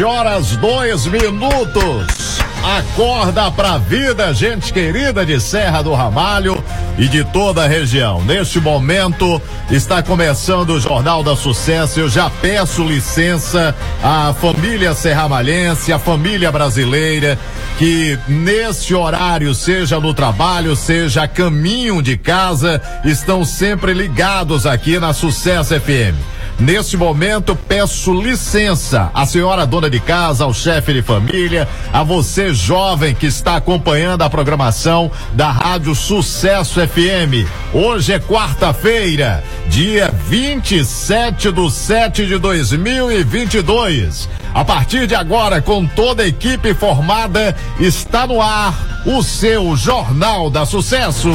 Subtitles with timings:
[0.00, 2.40] 11 horas, dois minutos.
[2.62, 6.62] Acorda pra vida, gente querida de Serra do Ramalho
[6.96, 8.22] e de toda a região.
[8.22, 12.00] Neste momento está começando o Jornal da Sucesso.
[12.00, 17.38] Eu já peço licença à família serramalhense, à família brasileira
[17.78, 24.98] que neste horário, seja no trabalho, seja a caminho de casa, estão sempre ligados aqui
[24.98, 26.39] na Sucesso FM.
[26.60, 32.52] Neste momento, peço licença à senhora dona de casa, ao chefe de família, a você
[32.52, 37.48] jovem que está acompanhando a programação da Rádio Sucesso FM.
[37.72, 44.28] Hoje é quarta-feira, dia 27 do 7 de 2022.
[44.52, 50.50] A partir de agora, com toda a equipe formada, está no ar o seu Jornal
[50.50, 51.30] da Sucesso.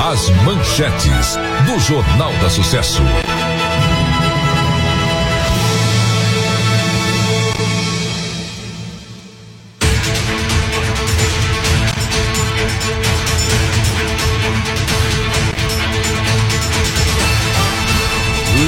[0.00, 1.36] As manchetes
[1.66, 3.02] do Jornal da Sucesso.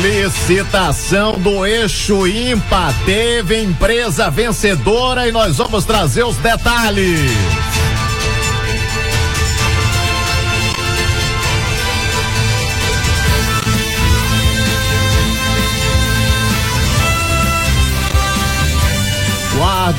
[0.02, 7.69] Licitação do eixo ímpar teve empresa vencedora e nós vamos trazer os detalhes.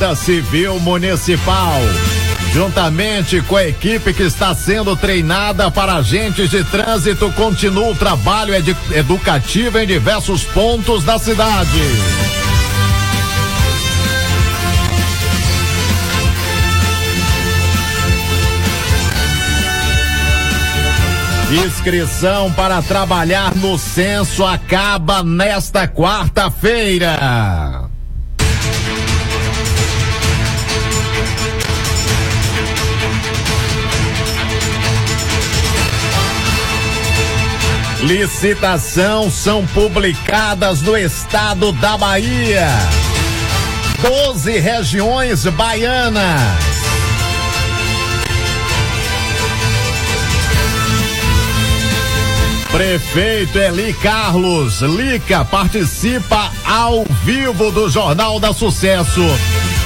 [0.02, 1.80] Guarda Civil Municipal.
[2.52, 8.52] Juntamente com a equipe que está sendo treinada para agentes de trânsito, continua o trabalho
[8.52, 11.78] edu- educativo em diversos pontos da cidade.
[21.64, 27.91] Inscrição para trabalhar no censo acaba nesta quarta-feira.
[38.02, 42.66] Licitação são publicadas no estado da Bahia.
[44.02, 46.72] Doze regiões baianas.
[52.72, 59.22] Prefeito Eli Carlos Lica participa ao vivo do Jornal da Sucesso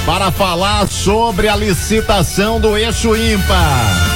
[0.07, 4.06] para falar sobre a licitação do eixo ímpar.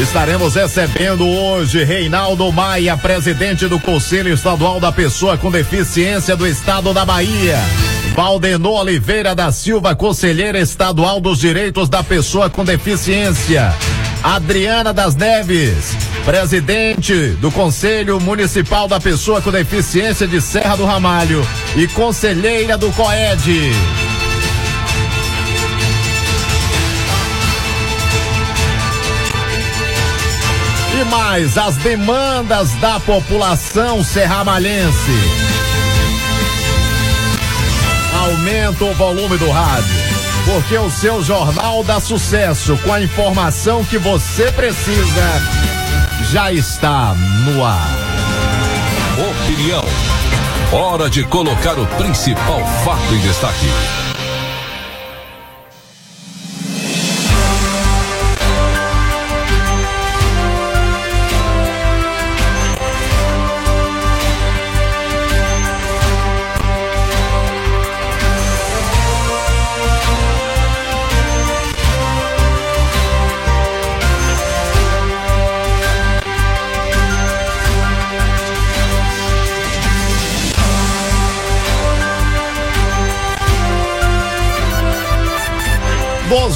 [0.00, 6.92] Estaremos recebendo hoje Reinaldo Maia, presidente do Conselho Estadual da Pessoa com Deficiência do Estado
[6.92, 7.56] da Bahia.
[8.14, 13.74] Valdenor Oliveira da Silva, conselheira estadual dos direitos da pessoa com deficiência.
[14.22, 15.96] Adriana das Neves,
[16.26, 22.90] presidente do Conselho Municipal da Pessoa com Deficiência de Serra do Ramalho e conselheira do
[22.92, 23.72] COED.
[31.06, 35.12] Mais as demandas da população serramalhense.
[38.20, 39.96] Aumenta o volume do rádio,
[40.44, 45.42] porque o seu Jornal dá sucesso com a informação que você precisa
[46.30, 47.14] já está
[47.44, 47.88] no ar.
[49.30, 49.84] Opinião.
[50.72, 54.05] Hora de colocar o principal fato em destaque.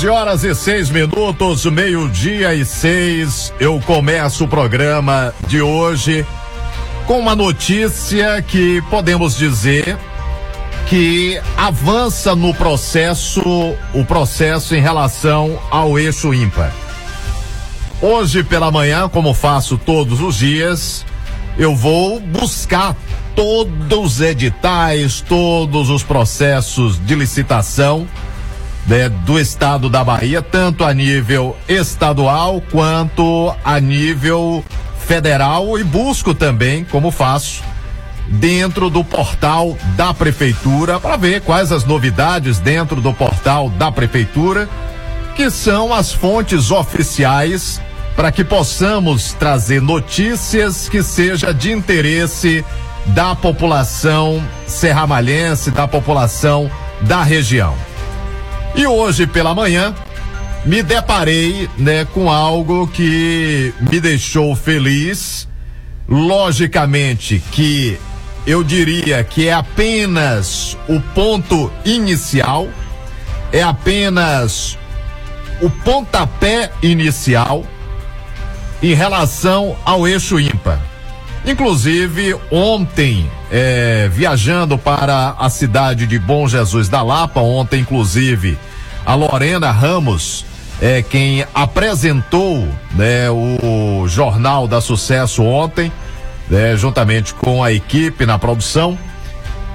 [0.01, 3.53] 12 horas e seis minutos, meio-dia e seis.
[3.61, 6.25] Eu começo o programa de hoje
[7.07, 9.99] com uma notícia que podemos dizer
[10.89, 13.43] que avança no processo,
[13.93, 16.73] o processo em relação ao eixo ímpar.
[18.01, 21.05] Hoje pela manhã, como faço todos os dias,
[21.59, 22.97] eu vou buscar
[23.37, 28.09] todos os editais, todos os processos de licitação
[28.91, 34.65] né, do estado da Bahia, tanto a nível estadual quanto a nível
[35.07, 37.63] federal e busco também, como faço,
[38.27, 44.69] dentro do portal da prefeitura para ver quais as novidades dentro do portal da prefeitura,
[45.37, 47.81] que são as fontes oficiais
[48.17, 52.65] para que possamos trazer notícias que seja de interesse
[53.07, 56.69] da população serramalhense, da população
[57.03, 57.90] da região.
[58.75, 59.95] E hoje pela manhã
[60.65, 65.49] me deparei, né, com algo que me deixou feliz.
[66.09, 67.97] Logicamente que
[68.47, 72.69] eu diria que é apenas o ponto inicial,
[73.53, 74.77] é apenas
[75.61, 77.65] o pontapé inicial
[78.83, 80.81] em relação ao eixo ímpar.
[81.47, 88.57] Inclusive, ontem, é, viajando para a cidade de Bom Jesus da Lapa, ontem, inclusive,
[89.05, 90.45] a Lorena Ramos,
[90.81, 95.93] é quem apresentou né, o Jornal da Sucesso ontem,
[96.49, 98.97] né, juntamente com a equipe na produção.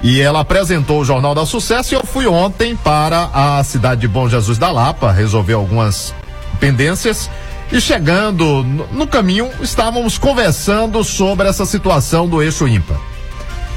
[0.01, 4.07] E ela apresentou o Jornal da Sucesso e eu fui ontem para a cidade de
[4.07, 6.13] Bom Jesus da Lapa resolver algumas
[6.59, 7.29] pendências
[7.71, 13.14] e chegando no caminho, estávamos conversando sobre essa situação do eixo ímpar.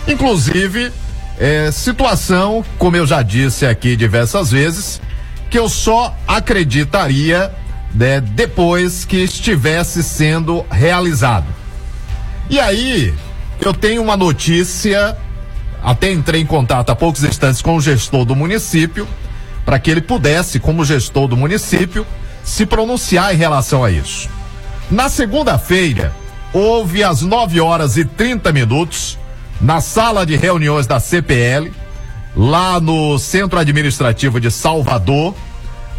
[0.08, 0.90] Inclusive,
[1.38, 5.00] é, situação, como eu já disse aqui diversas vezes,
[5.50, 7.52] que eu só acreditaria
[7.94, 11.46] né, depois que estivesse sendo realizado.
[12.50, 13.14] E aí,
[13.60, 15.16] eu tenho uma notícia,
[15.82, 19.06] até entrei em contato há poucos instantes com o gestor do município,
[19.64, 22.06] para que ele pudesse, como gestor do município,
[22.42, 24.28] se pronunciar em relação a isso.
[24.90, 26.12] Na segunda-feira,
[26.52, 29.18] houve às 9 horas e 30 minutos,
[29.60, 31.72] na sala de reuniões da CPL,
[32.36, 35.34] lá no Centro Administrativo de Salvador,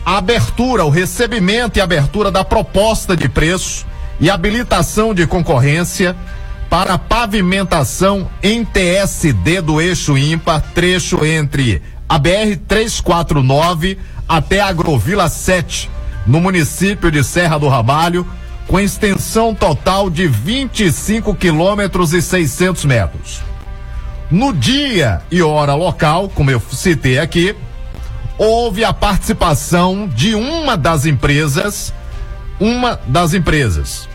[0.05, 3.85] a abertura, o recebimento e abertura da proposta de preço
[4.19, 6.15] e habilitação de concorrência
[6.69, 13.97] para pavimentação em TSD do eixo ímpar, trecho entre a BR 349
[14.27, 15.89] até a Agrovila 7
[16.25, 18.25] no município de Serra do Ramalho,
[18.67, 23.48] com extensão total de 25 quilômetros e 600 metros.
[24.31, 27.55] No dia e hora local, como eu citei aqui,
[28.37, 31.91] houve a participação de uma das empresas,
[32.59, 34.07] uma das empresas.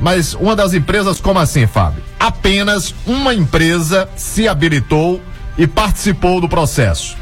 [0.00, 2.02] Mas uma das empresas, como assim, Fábio?
[2.18, 5.20] Apenas uma empresa se habilitou
[5.58, 7.16] e participou do processo.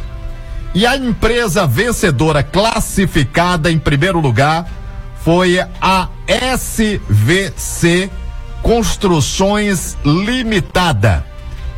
[0.72, 4.66] E a empresa vencedora classificada em primeiro lugar
[5.16, 8.08] foi a SVC
[8.62, 11.29] Construções Limitada.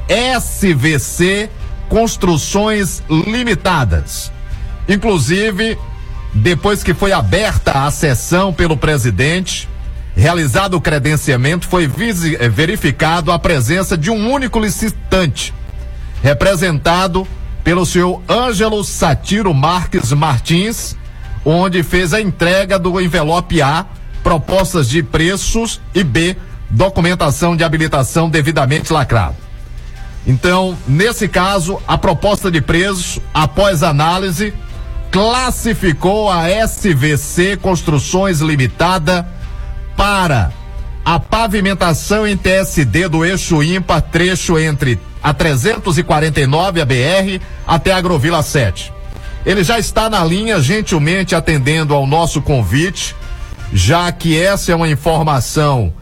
[0.09, 1.50] SVC
[1.88, 4.32] Construções Limitadas.
[4.88, 5.78] Inclusive,
[6.35, 9.68] depois que foi aberta a sessão pelo presidente,
[10.16, 15.52] realizado o credenciamento, foi eh, verificado a presença de um único licitante,
[16.23, 17.26] representado
[17.62, 20.97] pelo senhor Ângelo Satiro Marques Martins,
[21.44, 23.87] onde fez a entrega do envelope A,
[24.23, 26.37] propostas de preços e B,
[26.71, 29.37] documentação de habilitação devidamente lacrado.
[30.26, 34.55] Então, nesse caso, a proposta de preços, após análise,
[35.11, 39.26] classificou a SVC Construções Limitada
[39.97, 40.52] para
[41.05, 47.97] a pavimentação em TSD do eixo ímpar, trecho entre a 349 a BR até a
[47.97, 48.93] Agrovila 7.
[49.45, 53.17] Ele já está na linha, gentilmente atendendo ao nosso convite,
[53.73, 55.93] já que essa é uma informação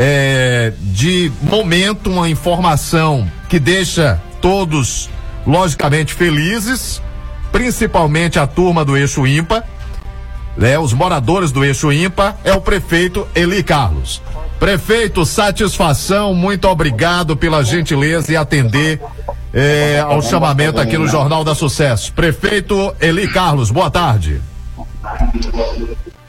[0.00, 5.10] é, de momento, uma informação que deixa todos,
[5.44, 7.02] logicamente, felizes,
[7.50, 9.64] principalmente a turma do Eixo Ímpar,
[10.56, 14.22] né, os moradores do Eixo Ímpar, é o prefeito Eli Carlos.
[14.60, 19.00] Prefeito, satisfação, muito obrigado pela gentileza e atender
[19.52, 22.12] eh, ao chamamento aqui no Jornal da Sucesso.
[22.12, 24.40] Prefeito Eli Carlos, boa tarde.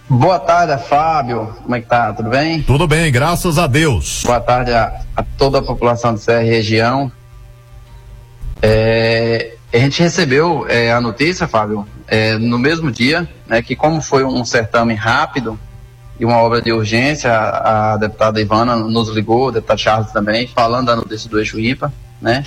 [0.09, 1.53] Boa tarde, Fábio.
[1.61, 2.11] Como é que tá?
[2.13, 2.63] Tudo bem?
[2.63, 4.23] Tudo bem, graças a Deus.
[4.25, 7.11] Boa tarde a, a toda a população de Serra e região.
[8.59, 14.01] É, A gente recebeu é, a notícia, Fábio, é, no mesmo dia, né, que como
[14.01, 15.59] foi um certame rápido
[16.19, 20.47] e uma obra de urgência, a, a deputada Ivana nos ligou, o deputado Charles também,
[20.47, 22.43] falando da notícia do eixo IPA, né,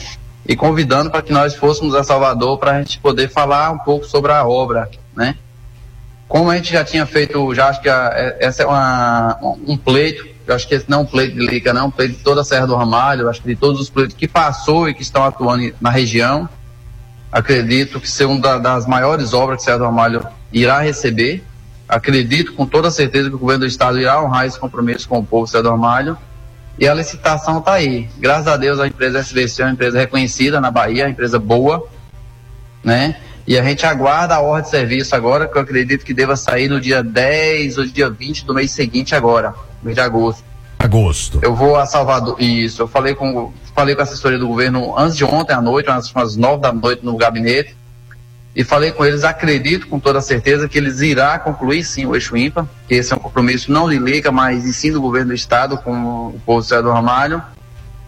[0.47, 4.04] e convidando para que nós fôssemos a Salvador para a gente poder falar um pouco
[4.04, 5.37] sobre a obra, né.
[6.33, 9.77] Como a gente já tinha feito, já acho que a, é, essa é uma, um
[9.77, 12.17] pleito, eu acho que esse não é um pleito de Liga, não, é um pleito
[12.17, 14.95] de toda a Serra do Ramalho, acho que de todos os pleitos que passou e
[14.95, 16.49] que estão atuando na região,
[17.31, 21.45] acredito que ser uma das maiores obras que Serra do Ramalho irá receber,
[21.87, 25.25] acredito com toda certeza que o governo do estado irá honrar esse compromisso com o
[25.27, 26.17] povo Serra do Ramalho,
[26.79, 28.09] e a licitação está aí.
[28.17, 31.87] Graças a Deus a empresa SVC é uma empresa reconhecida na Bahia, uma empresa boa,
[32.83, 33.21] né?
[33.47, 36.69] E a gente aguarda a ordem de serviço agora, que eu acredito que deva sair
[36.69, 40.45] no dia 10 ou dia 20 do mês seguinte agora, mês de agosto.
[40.79, 41.41] Agosto.
[41.43, 42.41] Eu vou a Salvador.
[42.41, 45.89] Isso, eu falei com, falei com a assessoria do governo antes de ontem à noite,
[45.89, 47.77] umas, umas 9 da noite no gabinete.
[48.55, 52.37] E falei com eles, acredito com toda certeza que eles irá concluir sim o eixo
[52.37, 55.79] ímpar, que esse é um compromisso não de Liga, mas sim do governo do estado
[55.79, 55.93] com
[56.29, 57.43] o povo do Ramalho.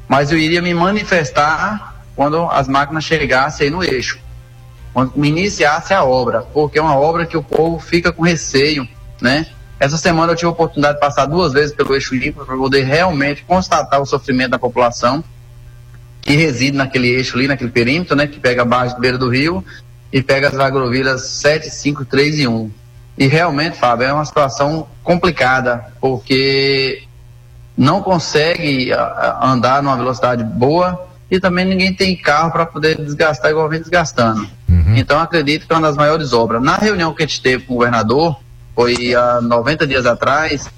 [0.07, 4.19] Mas eu iria me manifestar quando as máquinas chegassem aí no eixo,
[4.95, 8.89] quando iniciasse a obra, porque é uma obra que o povo fica com receio,
[9.21, 9.45] né?
[9.81, 12.85] Essa semana eu tive a oportunidade de passar duas vezes pelo eixo ímpar para poder
[12.85, 15.23] realmente constatar o sofrimento da população
[16.23, 19.29] que reside naquele eixo ali, naquele perímetro, né, que pega a base de beira do
[19.29, 19.65] rio
[20.13, 22.71] e pega as agrovilas 7, 5, 3 e 1.
[23.19, 27.03] E realmente, Fábio, é uma situação complicada, porque
[27.77, 32.97] não consegue a, a, andar numa velocidade boa e também ninguém tem carro para poder
[32.97, 34.49] desgastar igual vem desgastando.
[34.69, 34.97] Uhum.
[34.97, 36.63] Então acredito que é uma das maiores obras.
[36.63, 38.39] Na reunião que a gente teve com o governador,
[38.75, 40.69] foi há 90 dias atrás,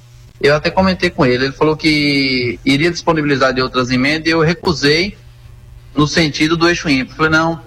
[0.40, 4.40] eu até comentei com ele, ele falou que iria disponibilizar de outras emendas e eu
[4.40, 5.16] recusei
[5.94, 7.16] no sentido do eixo ímpar.
[7.16, 7.60] Falei, não,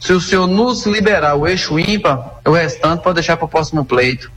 [0.00, 3.84] se o senhor nos liberar o eixo ímpar, o restante pode deixar para o próximo
[3.84, 4.30] pleito.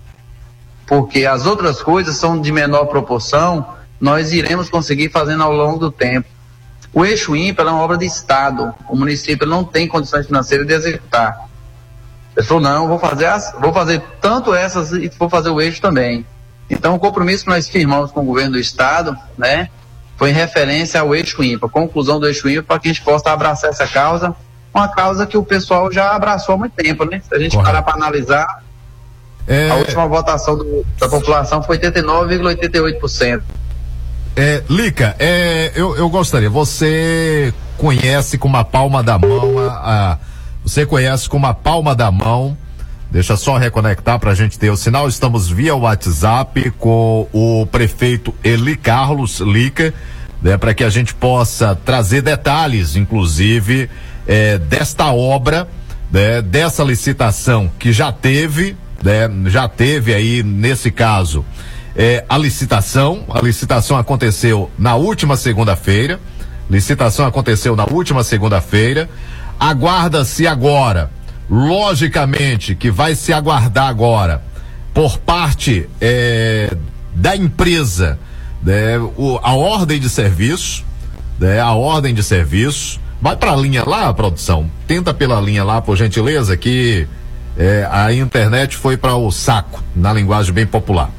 [0.86, 3.66] Porque as outras coisas são de menor proporção,
[4.00, 6.28] nós iremos conseguir fazendo ao longo do tempo.
[6.94, 8.74] O eixo ímpar é uma obra de Estado.
[8.88, 11.48] O município não tem condições financeiras de executar.
[12.38, 15.82] Ele falou, não, vou fazer, as, vou fazer tanto essas e vou fazer o eixo
[15.82, 16.26] também.
[16.70, 19.70] Então, o compromisso que nós firmamos com o governo do Estado, né,
[20.18, 23.32] foi em referência ao eixo ímpar, conclusão do eixo ímpar, para que a gente possa
[23.32, 24.36] abraçar essa causa,
[24.74, 27.22] uma causa que o pessoal já abraçou há muito tempo, né?
[27.28, 27.72] Se a gente Correto.
[27.72, 28.64] parar para analisar,
[29.46, 33.44] É, a última votação do- da população foi 89,88%.
[34.36, 40.18] É, Lica, é, eu, eu gostaria, você conhece com uma palma da mão a, a-
[40.64, 42.58] você conhece com uma palma da mão.
[43.12, 45.08] Deixa só reconectar para a gente ter o sinal.
[45.10, 49.94] Estamos via WhatsApp com o prefeito Eli Carlos Lica,
[50.42, 53.90] né, para que a gente possa trazer detalhes, inclusive,
[54.26, 55.68] eh, desta obra,
[56.10, 61.46] né, dessa licitação que já teve, né, já teve aí, nesse caso,
[61.96, 63.24] eh, a licitação.
[63.30, 66.20] A licitação aconteceu na última segunda-feira.
[66.70, 69.10] Licitação aconteceu na última segunda-feira.
[69.60, 71.10] Aguarda-se agora
[71.50, 74.42] logicamente que vai se aguardar agora
[74.94, 76.72] por parte eh,
[77.14, 78.18] da empresa
[78.62, 80.86] né, o- a ordem de serviço,
[81.40, 83.00] né, a ordem de serviço.
[83.22, 84.70] Vai para a linha lá, produção.
[84.88, 87.08] Tenta pela linha lá, por gentileza, que
[87.58, 91.10] eh, a internet foi para o saco, na linguagem bem popular.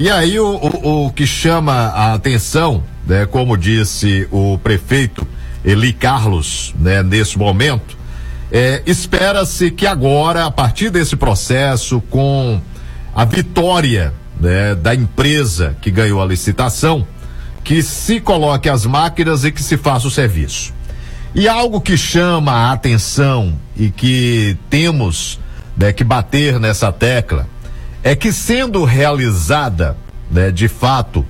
[0.00, 5.26] E aí o, o, o que chama a atenção, né, como disse o prefeito
[5.64, 7.98] Eli Carlos, né, nesse momento,
[8.52, 12.60] é, espera-se que agora, a partir desse processo, com
[13.12, 17.04] a vitória né, da empresa que ganhou a licitação,
[17.64, 20.72] que se coloque as máquinas e que se faça o serviço.
[21.34, 25.40] E algo que chama a atenção e que temos
[25.76, 27.48] né, que bater nessa tecla
[28.02, 29.96] é que sendo realizada,
[30.30, 31.24] né, de fato,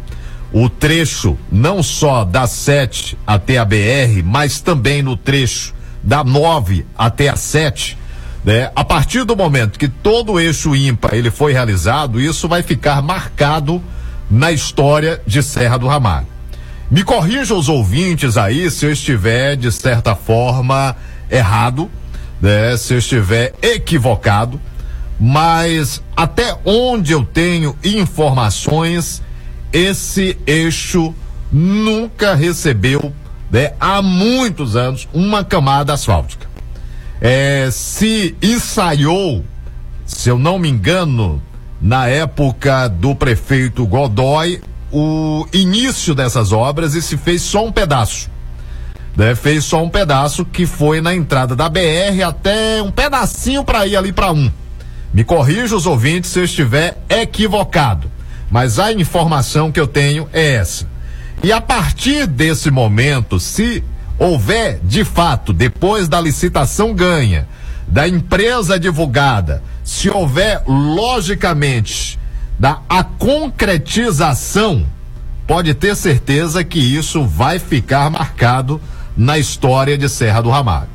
[0.52, 6.87] o trecho não só da 7 até a BR, mas também no trecho da 9
[6.96, 7.98] até a 7,
[8.44, 8.70] né?
[8.75, 13.02] A partir do momento que todo o eixo ímpar ele foi realizado, isso vai ficar
[13.02, 13.82] marcado
[14.30, 16.26] na história de Serra do Ramalho.
[16.90, 20.96] Me corrijam os ouvintes aí se eu estiver, de certa forma,
[21.30, 21.90] errado,
[22.40, 22.76] né?
[22.78, 24.58] Se eu estiver equivocado,
[25.18, 29.22] mas até onde eu tenho informações,
[29.72, 31.14] esse eixo
[31.50, 33.12] nunca recebeu,
[33.50, 36.46] né, há muitos anos, uma camada asfáltica.
[37.20, 39.44] É, se ensaiou,
[40.06, 41.42] se eu não me engano,
[41.80, 44.60] na época do prefeito Godoy,
[44.92, 48.30] o início dessas obras e se fez só um pedaço.
[49.16, 53.84] né, fez só um pedaço que foi na entrada da BR até um pedacinho para
[53.84, 54.48] ir ali para um.
[55.12, 58.10] Me corrija os ouvintes se eu estiver equivocado,
[58.50, 60.86] mas a informação que eu tenho é essa.
[61.42, 63.82] E a partir desse momento, se
[64.18, 67.48] houver de fato, depois da licitação ganha,
[67.86, 72.18] da empresa divulgada, se houver logicamente
[72.58, 74.84] da a concretização,
[75.46, 78.80] pode ter certeza que isso vai ficar marcado
[79.16, 80.90] na história de Serra do Ramalho.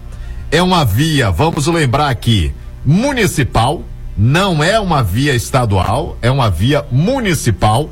[0.52, 2.54] É uma via, vamos lembrar aqui,
[2.86, 3.84] municipal,
[4.18, 7.90] não é uma via estadual, é uma via municipal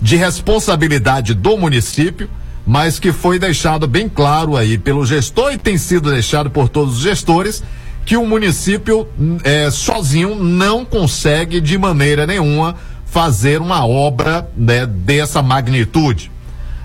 [0.00, 2.28] de responsabilidade do município,
[2.66, 6.98] mas que foi deixado bem claro aí pelo gestor e tem sido deixado por todos
[6.98, 7.62] os gestores
[8.04, 9.08] que o município
[9.42, 12.76] é, sozinho não consegue de maneira nenhuma
[13.06, 16.30] fazer uma obra né, dessa magnitude.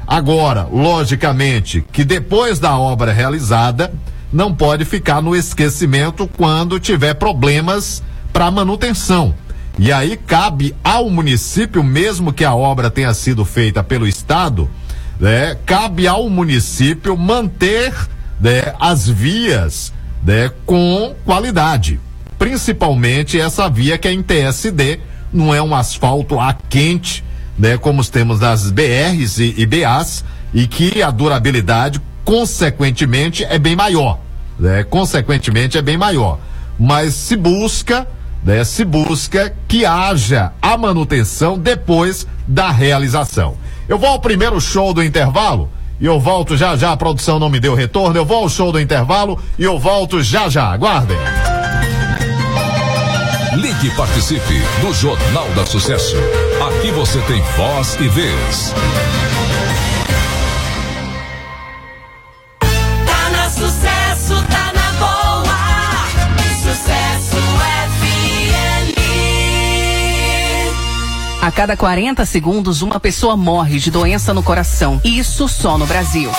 [0.08, 3.92] Agora, logicamente, que depois da obra realizada,
[4.32, 8.02] não pode ficar no esquecimento quando tiver problemas
[8.40, 9.36] para manutenção.
[9.78, 14.70] E aí cabe ao município, mesmo que a obra tenha sido feita pelo Estado,
[15.20, 17.94] né, cabe ao município manter
[18.40, 19.92] né, as vias
[20.24, 22.00] né, com qualidade.
[22.38, 25.02] Principalmente essa via que é em TSD,
[25.34, 27.22] não é um asfalto a quente,
[27.58, 33.76] né, como temos nas BRs e, e BAs, e que a durabilidade, consequentemente, é bem
[33.76, 34.18] maior.
[34.58, 36.40] Né, consequentemente, é bem maior.
[36.80, 38.08] Mas se busca,
[38.44, 43.56] né, se busca que haja a manutenção depois da realização.
[43.88, 46.92] Eu vou ao primeiro show do intervalo e eu volto já já.
[46.92, 48.18] A produção não me deu retorno.
[48.18, 50.66] Eu vou ao show do intervalo e eu volto já já.
[50.72, 51.18] Aguardem.
[53.56, 56.16] Ligue e participe do Jornal da Sucesso.
[56.68, 58.74] Aqui você tem voz e vez.
[71.50, 75.02] A cada 40 segundos, uma pessoa morre de doença no coração.
[75.04, 76.30] Isso só no Brasil.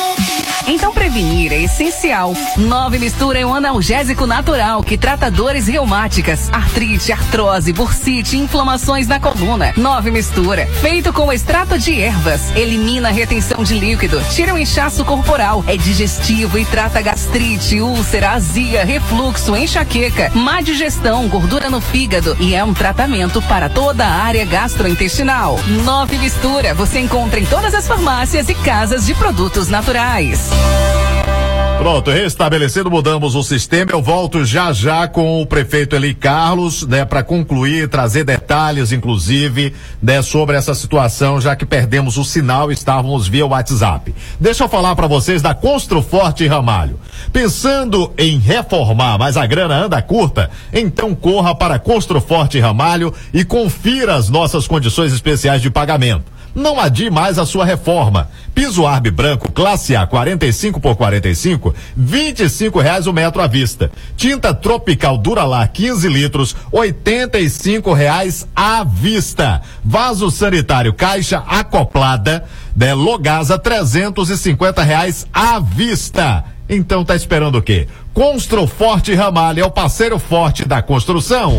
[0.71, 2.33] Então prevenir é essencial.
[2.57, 9.19] Nove Mistura é um analgésico natural que trata dores reumáticas, artrite, artrose, bursite, inflamações na
[9.19, 9.75] coluna.
[9.77, 15.05] Nove Mistura, feito com extrato de ervas, elimina a retenção de líquido, tira o inchaço
[15.05, 22.37] corporal, é digestivo e trata gastrite, úlcera, azia, refluxo, enxaqueca, má digestão, gordura no fígado
[22.39, 25.59] e é um tratamento para toda a área gastrointestinal.
[25.85, 30.60] Nove Mistura, você encontra em todas as farmácias e casas de produtos naturais.
[31.81, 33.91] Pronto, restabelecido, mudamos o sistema.
[33.91, 39.75] Eu volto já já com o prefeito Eli Carlos, né, para concluir, trazer detalhes, inclusive,
[40.03, 44.15] né, sobre essa situação, já que perdemos o sinal e estávamos via WhatsApp.
[44.39, 47.01] Deixa eu falar para vocês da Construforte Ramalho.
[47.33, 54.17] Pensando em reformar, mas a grana anda curta, então corra para Construforte Ramalho e confira
[54.17, 56.40] as nossas condições especiais de pagamento.
[56.55, 58.29] Não adie mais a sua reforma.
[58.55, 63.91] Piso Arbe branco, classe A, 45 por 45, 25 reais o metro à vista.
[64.17, 69.63] Tinta Tropical Duralar, 15 litros, 85 reais à vista.
[69.85, 72.45] Vaso sanitário caixa acoplada,
[72.77, 76.45] né, Logasa, 350 reais à vista.
[76.69, 77.89] Então tá esperando o quê?
[78.13, 81.59] Construforte Ramalho é o parceiro forte da construção.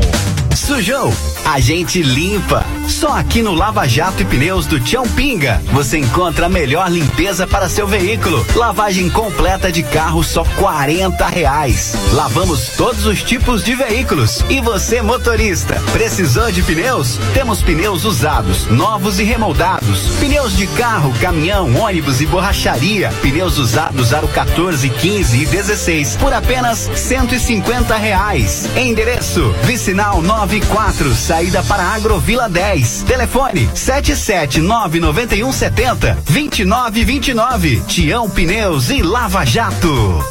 [0.56, 1.14] Sujou?
[1.46, 2.66] A gente limpa.
[2.88, 7.48] Só aqui no Lava Jato e Pneus do Tião Pinga você encontra a melhor limpeza
[7.48, 8.46] para seu veículo.
[8.56, 11.96] Lavagem completa de carro só 40 reais.
[12.14, 14.44] Lavamos todos os tipos de veículos.
[14.50, 17.18] E você, motorista, precisou de pneus?
[17.34, 20.10] Temos pneus usados, novos e remoldados.
[20.20, 23.10] Pneus de carro, caminhão, ônibus e borracharia.
[23.22, 28.70] Pneus usados aro 14, 15 e 16 por apenas 150 reais.
[28.76, 33.04] Endereço: Vicinal 94, saída para Agrovila 10.
[33.04, 37.84] Telefone 7799170 2929.
[37.88, 40.26] Tião Pneus e Lava Jato.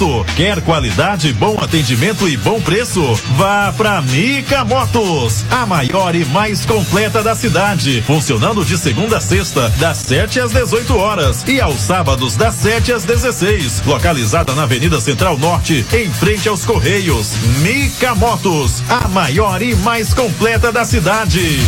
[0.35, 3.03] Quer qualidade, bom atendimento e bom preço?
[3.37, 8.01] Vá pra Mica Motos, a maior e mais completa da cidade.
[8.01, 12.93] Funcionando de segunda a sexta, das 7 às 18 horas e aos sábados, das 7
[12.93, 13.83] às 16.
[13.85, 17.33] Localizada na Avenida Central Norte, em frente aos Correios.
[17.59, 21.59] Mica Motos, a maior e mais completa da cidade.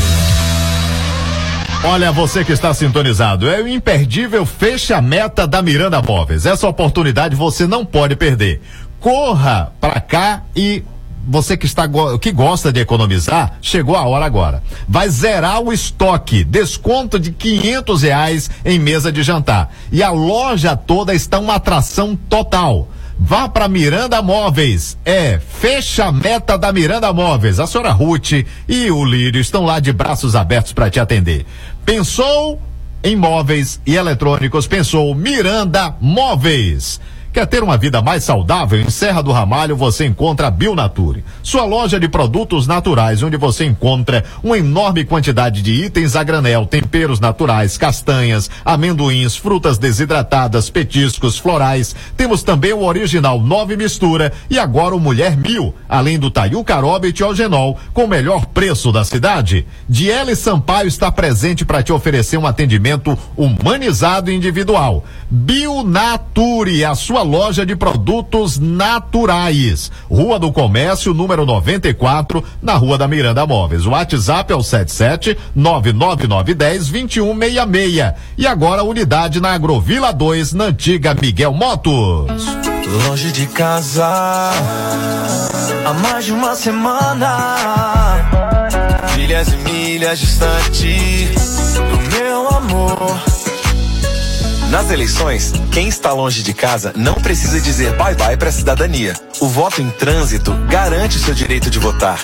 [1.86, 6.46] Olha, você que está sintonizado, é o imperdível fecha meta da Miranda Móveis.
[6.46, 8.62] Essa oportunidade você não pode perder.
[9.02, 10.82] Corra pra cá e
[11.28, 11.84] você que está
[12.22, 14.64] que gosta de economizar, chegou a hora agora.
[14.88, 19.70] Vai zerar o estoque, desconto de quinhentos reais em mesa de jantar.
[19.92, 22.88] E a loja toda está uma atração total.
[23.20, 24.98] Vá para Miranda Móveis.
[25.06, 27.60] É, fecha a meta da Miranda Móveis.
[27.60, 28.32] A senhora Ruth
[28.68, 31.46] e o Lírio estão lá de braços abertos para te atender.
[31.86, 32.62] Pensou
[33.04, 34.66] em móveis e eletrônicos?
[34.66, 37.00] Pensou Miranda Móveis.
[37.34, 38.80] Quer ter uma vida mais saudável?
[38.80, 43.66] Em Serra do Ramalho você encontra a Bionature, sua loja de produtos naturais, onde você
[43.66, 51.40] encontra uma enorme quantidade de itens a granel, temperos naturais, castanhas, amendoins, frutas desidratadas, petiscos,
[51.40, 51.96] florais.
[52.16, 57.08] Temos também o original Nove Mistura e agora o Mulher Mil, além do Taiu Caroba
[57.08, 59.66] e Tiogenol, com o melhor preço da cidade.
[59.90, 65.04] Diele Sampaio está presente para te oferecer um atendimento humanizado e individual.
[65.32, 69.92] Bionature, a sua loja de produtos naturais.
[70.10, 73.86] Rua do Comércio, número 94, na Rua da Miranda Móveis.
[73.86, 78.14] O WhatsApp é o 77 99910 2166.
[78.38, 82.46] E agora unidade na Agrovila 2, na antiga Miguel Motos.
[83.08, 84.06] Longe de casa,
[85.86, 87.58] há mais de uma semana.
[89.16, 91.30] Milhas e milhas distante
[91.76, 93.33] do meu amor.
[94.74, 99.14] Nas eleições, quem está longe de casa não precisa dizer bye-bye para a cidadania.
[99.40, 102.20] O voto em trânsito garante seu direito de votar.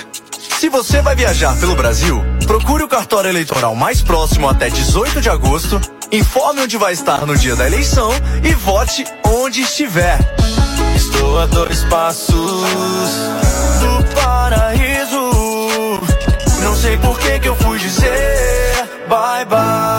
[0.58, 5.30] Se você vai viajar pelo Brasil, procure o cartório eleitoral mais próximo até 18 de
[5.30, 5.80] agosto,
[6.12, 8.10] informe onde vai estar no dia da eleição
[8.44, 10.18] e vote onde estiver.
[10.96, 16.02] Estou a dois passos do paraíso.
[16.64, 19.99] Não sei por que que eu fui dizer bye bye.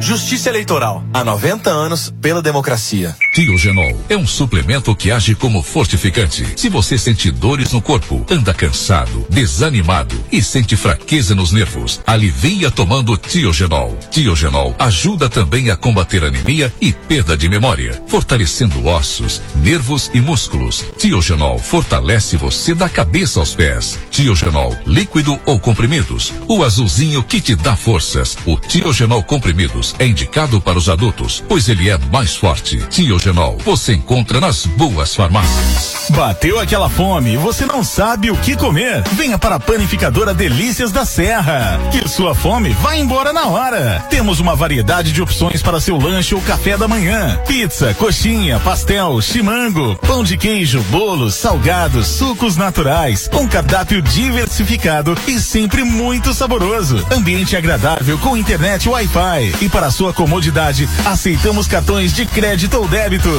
[0.00, 1.04] Justiça Eleitoral.
[1.12, 3.16] Há 90 anos pela democracia.
[3.34, 6.46] Tiogenol é um suplemento que age como fortificante.
[6.56, 12.70] Se você sente dores no corpo, anda cansado, desanimado e sente fraqueza nos nervos, alivia
[12.70, 13.96] tomando Tiogenol.
[14.10, 20.84] Tiogenol ajuda também a combater anemia e perda de memória, fortalecendo ossos, nervos e músculos.
[20.96, 23.98] Tiogenol fortalece você da cabeça aos pés.
[24.10, 28.36] Tiogenol líquido ou comprimidos, o azulzinho que te dá forças.
[28.46, 32.78] O Tiogenol comprimidos é indicado para os adultos, pois ele é mais forte.
[32.88, 36.06] Tiogenol você encontra nas boas farmácias.
[36.10, 39.02] Bateu aquela fome e você não sabe o que comer?
[39.12, 44.04] Venha para a panificadora Delícias da Serra, que sua fome vai embora na hora.
[44.08, 49.20] Temos uma variedade de opções para seu lanche ou café da manhã: pizza, coxinha, pastel,
[49.20, 57.04] chimango, pão de queijo, bolos, salgados, sucos naturais, com cardápio diversificado e sempre muito saboroso.
[57.10, 59.54] Ambiente agradável com internet Wi-Fi.
[59.60, 63.30] E para sua comodidade, aceitamos cartões de crédito ou débito.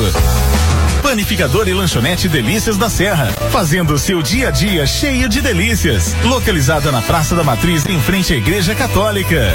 [1.01, 6.15] Panificador e lanchonete Delícias da Serra, fazendo seu dia a dia cheio de delícias.
[6.23, 9.53] Localizada na Praça da Matriz, em frente à Igreja Católica.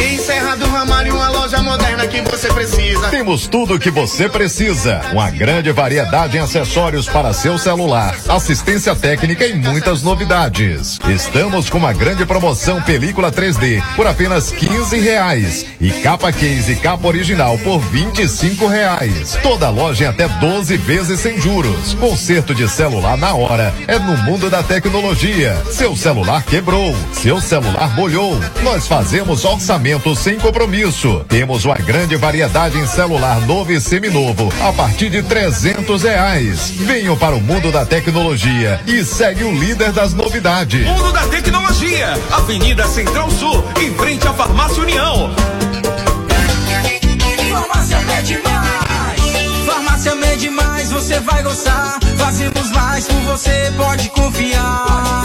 [0.00, 3.08] Em Serra do Ramalho, loja moderna que você precisa.
[3.10, 5.02] Temos tudo o que você precisa.
[5.12, 10.98] Uma grande variedade em acessórios para seu celular, assistência técnica e muitas novidades.
[11.06, 16.76] Estamos com uma grande promoção película 3D por apenas 15 reais e capa case e
[16.76, 19.38] capa original por 25 reais.
[19.42, 21.92] Toda loja em até 12 vezes sem juros.
[22.00, 25.62] Conserto de celular na hora é no mundo da tecnologia.
[25.70, 28.40] Seu celular quebrou, seu celular molhou.
[28.62, 31.22] Nós fazemos orçamento sem compromisso.
[31.34, 36.70] Temos uma grande variedade em celular novo e seminovo a partir de 300 reais.
[36.70, 40.86] Venham para o mundo da tecnologia e segue o líder das novidades.
[40.86, 45.34] Mundo da Tecnologia, Avenida Central Sul, em frente à Farmácia União.
[47.50, 49.66] Farmácia Med Mais.
[49.66, 51.98] Farmácia Med Mais, você vai gostar.
[52.16, 55.24] Fazemos mais por você, pode confiar.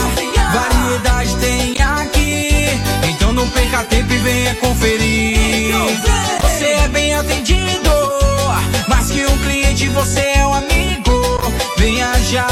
[0.52, 1.69] Variedade tem
[3.50, 5.74] perca tempo e venha conferir.
[6.42, 7.90] Você é bem atendido.
[8.88, 11.20] Mais que um cliente, você é um amigo.
[11.76, 12.46] Venha já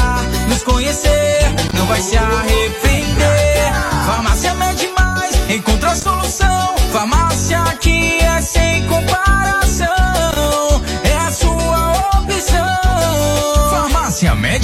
[0.47, 1.53] nos conhecer.
[1.73, 3.71] Não vai se arrepender.
[4.05, 6.75] Farmácia Med Mais, encontra a solução.
[6.91, 9.18] Farmácia aqui é sem comparação.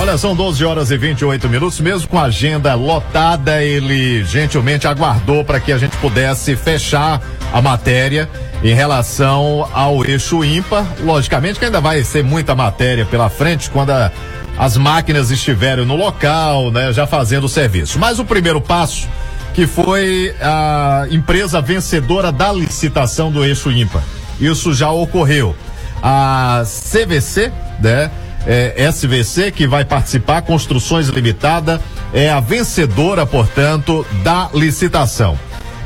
[0.01, 5.45] Olha, são 12 horas e 28 minutos, mesmo com a agenda lotada, ele gentilmente aguardou
[5.45, 7.21] para que a gente pudesse fechar
[7.53, 8.29] a matéria
[8.65, 10.87] em relação ao eixo ímpar.
[11.01, 14.11] Logicamente que ainda vai ser muita matéria pela frente quando a-
[14.59, 17.99] as máquinas estiverem no local, né, já fazendo o serviço.
[17.99, 19.07] Mas o primeiro passo
[19.55, 24.03] que foi a empresa vencedora da licitação do eixo ímpar.
[24.41, 25.55] Isso já ocorreu.
[26.03, 28.11] A CVC, né?
[28.47, 31.81] é, SVC, que vai participar, Construções Limitada,
[32.13, 35.39] é a vencedora, portanto, da licitação.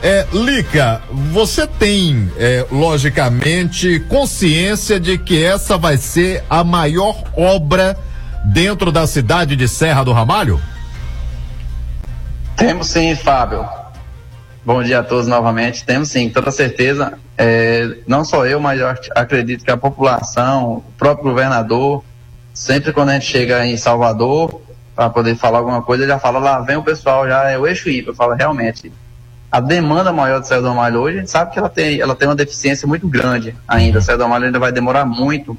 [0.03, 1.01] É, Lica,
[1.33, 7.97] você tem, é, logicamente, consciência de que essa vai ser a maior obra
[8.45, 10.61] dentro da cidade de Serra do Ramalho?
[12.57, 13.67] Temos sim, Fábio.
[14.65, 15.85] Bom dia a todos novamente.
[15.85, 17.19] Temos sim, toda certeza.
[17.37, 22.03] É, não só eu, mas eu ac- acredito que a população, o próprio governador,
[22.53, 24.63] sempre quando a gente chega em Salvador
[24.95, 27.67] para poder falar alguma coisa, ele já fala lá, vem o pessoal, já é o
[27.67, 28.11] eixo IPA.
[28.11, 28.93] Eu falo, realmente,
[29.51, 32.15] a demanda maior do Céu do Amalho hoje, a gente sabe que ela tem, ela
[32.15, 33.99] tem uma deficiência muito grande ainda.
[33.99, 35.59] O Céu do Amalho ainda vai demorar muito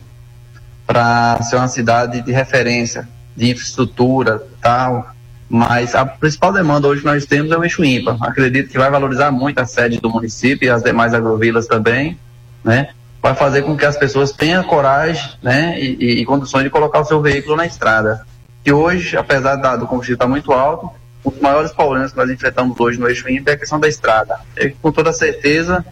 [0.88, 5.10] para ser uma cidade de referência, de infraestrutura tal.
[5.48, 8.18] Mas a principal demanda hoje que nós temos é o eixo ímpar.
[8.22, 12.18] Acredito que vai valorizar muito a sede do município e as demais agrovilas também,
[12.64, 12.90] né?
[13.22, 15.80] Vai fazer com que as pessoas tenham coragem, né?
[15.80, 18.26] E, e- e condições de colocar o seu veículo na estrada.
[18.64, 20.90] Que hoje, apesar da- do combustível estar muito alto,
[21.24, 23.88] um dos maiores problemas que nós enfrentamos hoje no eixo ímpar é a questão da
[23.88, 24.40] estrada.
[24.58, 25.86] E, com toda certeza,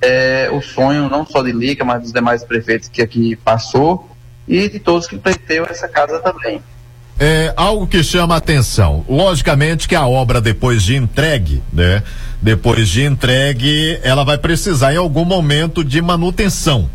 [0.00, 4.10] é o sonho não só de Lica, mas dos demais prefeitos que aqui passou
[4.48, 6.62] e de todos que pleiteiam essa casa também.
[7.18, 9.04] É algo que chama atenção.
[9.08, 12.02] Logicamente que a obra depois de entregue, né?
[12.42, 16.90] Depois de entregue, ela vai precisar em algum momento de manutenção.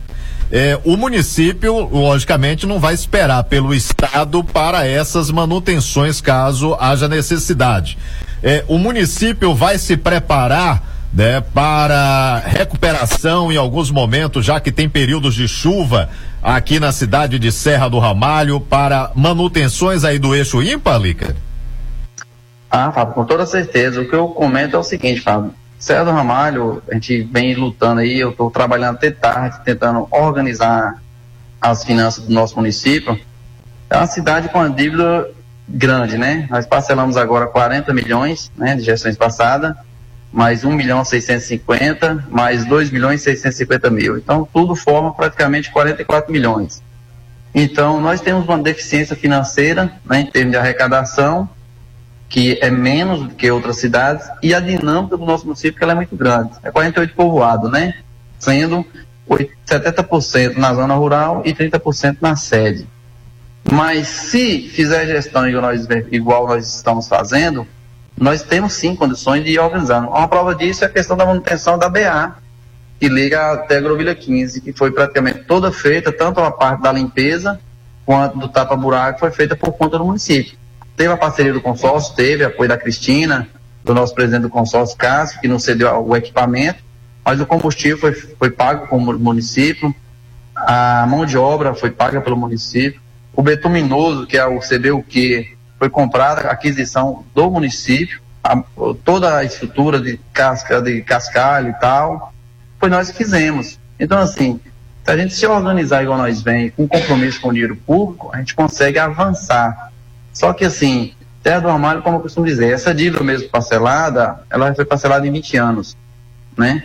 [0.52, 7.98] É, o município, logicamente, não vai esperar pelo Estado para essas manutenções caso haja necessidade.
[8.44, 14.88] É, o município vai se preparar né, para recuperação em alguns momentos, já que tem
[14.88, 16.10] períodos de chuva
[16.42, 21.36] aqui na cidade de Serra do Ramalho, para manutenções aí do eixo ímpar, Lica?
[22.70, 24.02] Ah, Fábio, com toda certeza.
[24.02, 25.54] O que eu comento é o seguinte, Fábio.
[25.78, 31.02] Serra do Ramalho, a gente vem lutando aí, eu estou trabalhando até tarde, tentando organizar
[31.60, 33.20] as finanças do nosso município.
[33.90, 35.28] É uma cidade com uma dívida
[35.68, 36.48] grande, né?
[36.50, 39.76] Nós parcelamos agora 40 milhões, né, de gestões passadas,
[40.32, 44.18] mais 1 milhão 650, mais 2 milhões e 650 mil.
[44.18, 46.82] Então, tudo forma praticamente 44 milhões.
[47.54, 51.50] Então, nós temos uma deficiência financeira, né, em termos de arrecadação,
[52.30, 55.96] que é menos do que outras cidades, e a dinâmica do nosso município ela é
[55.96, 56.52] muito grande.
[56.64, 57.94] É 48 povoado, né?
[58.40, 58.86] Sendo
[59.68, 62.88] 70% na zona rural e 30% na sede.
[63.70, 67.68] Mas se fizer gestão igual nós, igual nós estamos fazendo,
[68.22, 70.08] nós temos sim condições de ir organizando.
[70.10, 72.36] Uma prova disso é a questão da manutenção da BA,
[73.00, 76.92] que liga até a Grovilha 15, que foi praticamente toda feita, tanto a parte da
[76.92, 77.60] limpeza
[78.06, 80.56] quanto do tapa-buraco, foi feita por conta do município.
[80.96, 83.50] Teve a parceria do consórcio, teve apoio da Cristina,
[83.84, 86.84] do nosso presidente do consórcio, Cássio, que nos cedeu o equipamento,
[87.26, 89.96] mas o combustível foi, foi pago com o município,
[90.56, 93.02] a mão de obra foi paga pelo município,
[93.34, 98.56] o betuminoso, que é o CBUQ, foi comprada a aquisição do município, a,
[99.04, 102.32] toda a estrutura de casca, de cascalho e tal,
[102.80, 103.80] foi nós que fizemos.
[104.00, 104.60] Então, assim,
[105.04, 108.38] se a gente se organizar igual nós vem, com compromisso com o dinheiro público, a
[108.38, 109.92] gente consegue avançar.
[110.32, 114.76] Só que, assim, terra do armário, como eu costumo dizer, essa dívida mesmo parcelada, ela
[114.76, 115.98] foi parcelada em 20 anos,
[116.56, 116.84] né?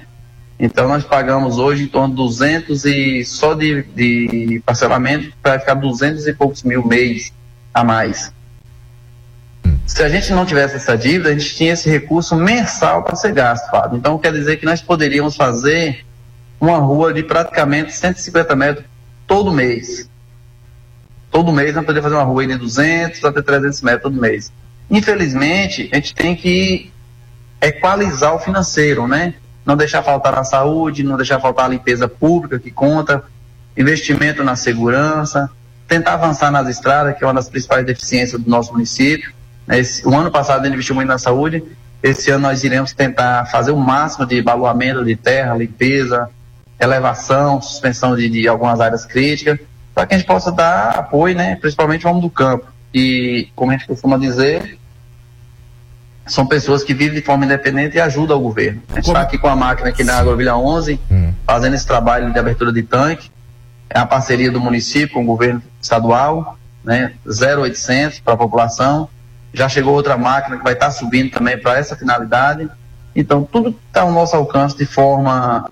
[0.58, 5.74] Então nós pagamos hoje em torno de 200 e só de, de parcelamento para ficar
[5.74, 7.30] 200 e poucos mil mês
[7.74, 8.34] a mais.
[9.86, 13.32] Se a gente não tivesse essa dívida, a gente tinha esse recurso mensal para ser
[13.32, 13.96] gasto, Fábio.
[13.96, 16.04] Então quer dizer que nós poderíamos fazer
[16.60, 18.84] uma rua de praticamente 150 metros
[19.26, 20.10] todo mês.
[21.30, 24.52] Todo mês nós poderíamos fazer uma rua de 200 até 300 metros todo mês.
[24.90, 26.90] Infelizmente, a gente tem que
[27.60, 29.34] equalizar o financeiro, né?
[29.64, 33.24] Não deixar faltar na saúde, não deixar faltar a limpeza pública que conta,
[33.76, 35.48] investimento na segurança,
[35.86, 39.35] tentar avançar nas estradas, que é uma das principais deficiências do nosso município.
[39.68, 41.62] Esse, o ano passado ele investiu muito na saúde,
[42.02, 46.30] esse ano nós iremos tentar fazer o máximo de baluamento de terra, limpeza,
[46.78, 49.58] elevação, suspensão de, de algumas áreas críticas,
[49.94, 52.66] para que a gente possa dar apoio, né, principalmente ao homem do campo.
[52.94, 54.78] E, como a gente costuma dizer,
[56.26, 58.82] são pessoas que vivem de forma independente e ajudam o governo.
[58.90, 61.32] A gente está aqui com a máquina aqui na Agrovilha 11, hum.
[61.46, 63.30] fazendo esse trabalho de abertura de tanque.
[63.88, 69.08] É a parceria do município com o governo estadual, né, 0800 para a população
[69.56, 72.68] já chegou outra máquina que vai estar tá subindo também para essa finalidade.
[73.14, 75.70] Então, tudo está ao nosso alcance de forma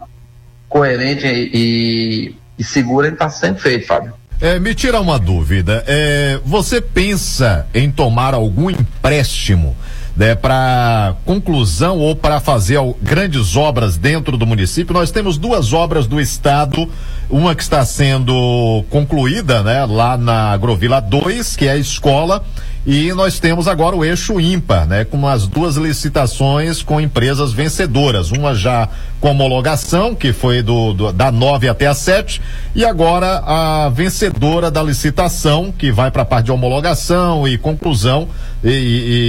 [0.68, 4.14] coerente e, e segura está sendo feito, Fábio.
[4.40, 5.85] É, me tira uma dúvida.
[5.87, 9.77] É, você pensa em tomar algum empréstimo
[10.16, 14.94] né, para conclusão ou para fazer grandes obras dentro do município?
[14.94, 16.88] Nós temos duas obras do estado,
[17.29, 22.44] uma que está sendo concluída, né, lá na Agrovila 2, que é a escola,
[22.87, 25.05] e nós temos agora o eixo ímpar, né?
[25.05, 28.31] Com as duas licitações com empresas vencedoras.
[28.31, 28.88] Uma já
[29.20, 32.42] com homologação, que foi do, do da 9 até a 7,
[32.75, 38.29] e agora a vencedora da licitação, que vai para a parte de homologação e conclusão,
[38.62, 38.68] e,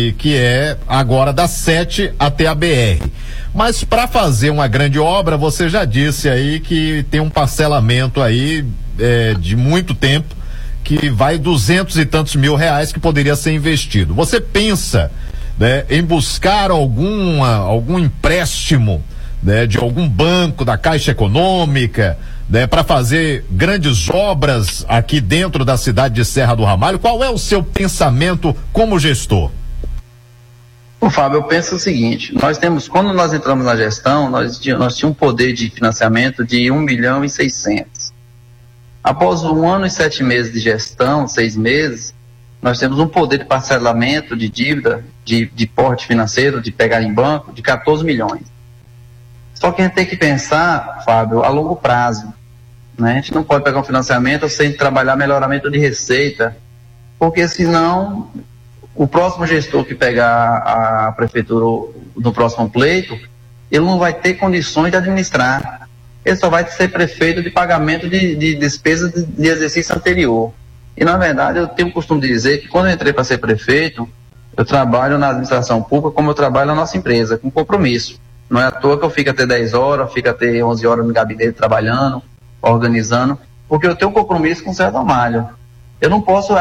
[0.10, 3.08] e, que é agora da 7 até a BR.
[3.54, 8.66] Mas para fazer uma grande obra, você já disse aí que tem um parcelamento aí
[9.00, 10.36] é, de muito tempo
[10.86, 14.14] que vai duzentos e tantos mil reais que poderia ser investido.
[14.14, 15.12] Você pensa
[15.58, 19.04] né, em buscar alguma, algum empréstimo
[19.42, 22.18] né, de algum banco da Caixa Econômica
[22.48, 27.00] né, para fazer grandes obras aqui dentro da cidade de Serra do Ramalho?
[27.00, 29.50] Qual é o seu pensamento como gestor?
[31.02, 34.60] O Fábio, eu penso o seguinte: nós temos, quando nós entramos na gestão, nós, nós
[34.60, 37.88] tínhamos um poder de financiamento de 1 milhão e 600.
[39.06, 42.12] Após um ano e sete meses de gestão, seis meses,
[42.60, 47.14] nós temos um poder de parcelamento de dívida, de, de porte financeiro, de pegar em
[47.14, 48.42] banco, de 14 milhões.
[49.54, 52.34] Só que a gente tem que pensar, Fábio, a longo prazo.
[52.98, 53.12] Né?
[53.12, 56.58] A gente não pode pegar um financiamento sem trabalhar melhoramento de receita,
[57.20, 58.32] porque senão
[58.96, 63.16] o próximo gestor que pegar a prefeitura no próximo pleito,
[63.70, 65.85] ele não vai ter condições de administrar
[66.26, 70.52] ele só vai ser prefeito de pagamento de, de despesas de, de, exercício anterior.
[70.98, 73.38] E, na verdade, eu tenho o costume de dizer que quando eu entrei para ser
[73.38, 74.10] prefeito,
[74.58, 78.20] eu trabalho na administração pública como eu trabalho na nossa empresa, com compromisso.
[78.50, 81.14] Não é à toa que eu fico até 10 horas, fico até 11 horas no
[81.14, 82.24] gabinete trabalhando,
[82.62, 85.48] organizando, porque eu tenho um compromisso com o Certo Amalho.
[86.02, 86.54] Eu não posso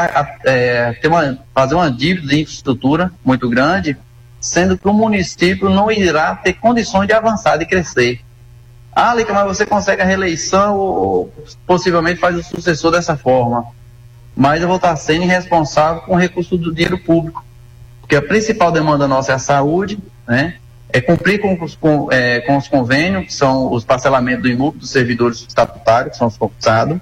[0.45, 3.97] é, ter uma, fazer uma dívida de infraestrutura muito grande,
[4.41, 8.21] sendo que o município não irá ter condições de avançar, de crescer.
[8.95, 11.33] Ah, Lica, mas você consegue a reeleição ou
[11.67, 13.67] possivelmente faz o sucessor dessa forma.
[14.37, 17.45] Mas eu vou estar sendo irresponsável com o recurso do dinheiro público.
[18.01, 20.55] Porque a principal demanda nossa é a saúde, né?
[20.95, 24.79] é cumprir com os, com, é, com os convênios, que são os parcelamentos do imóvel
[24.79, 27.01] dos servidores estatutários, que são os concursados,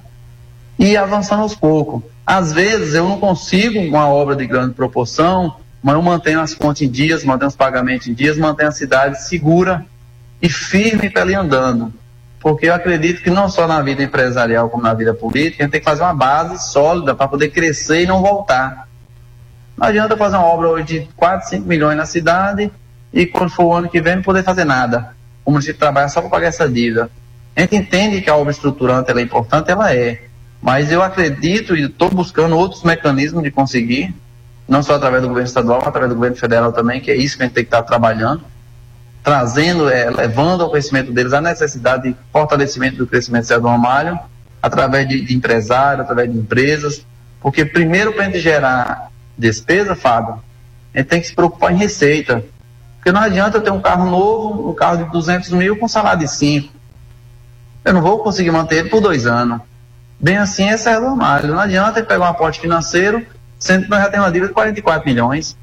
[0.79, 2.03] e avançando aos poucos.
[2.25, 6.81] Às vezes eu não consigo uma obra de grande proporção, mas eu mantenho as contas
[6.81, 9.85] em dias, mantenho os pagamentos em dias, mantenho a cidade segura
[10.43, 11.95] e firme para ele andando.
[12.41, 15.73] Porque eu acredito que não só na vida empresarial como na vida política, a gente
[15.73, 18.89] tem que fazer uma base sólida para poder crescer e não voltar.
[19.79, 22.71] Não adianta fazer uma obra hoje de 4, 5 milhões na cidade
[23.13, 25.15] e quando for o ano que vem não poder fazer nada.
[25.45, 27.09] O município trabalha só para pagar essa dívida.
[27.55, 30.23] A gente entende que a obra estruturante é importante, ela é.
[30.61, 34.15] Mas eu acredito e estou buscando outros mecanismos de conseguir,
[34.69, 37.37] não só através do governo estadual, mas através do governo federal também, que é isso
[37.37, 38.43] que a gente tem que estar trabalhando,
[39.23, 44.19] trazendo, é, levando ao conhecimento deles a necessidade de fortalecimento do crescimento do Ramalho,
[44.61, 47.07] através de, de empresários, através de empresas,
[47.41, 50.43] porque primeiro para a gente gerar despesa, Fábio,
[50.95, 52.45] a gente tem que se preocupar em receita.
[52.97, 56.21] Porque não adianta eu ter um carro novo, um carro de 200 mil com salário
[56.21, 56.73] de 5.
[57.85, 59.61] Eu não vou conseguir manter ele por dois anos.
[60.21, 61.49] Bem assim é Serra do Ramalho.
[61.49, 63.27] Não adianta ele pegar um aporte financeiro,
[63.59, 65.57] sendo que nós já temos uma dívida de 44 milhões.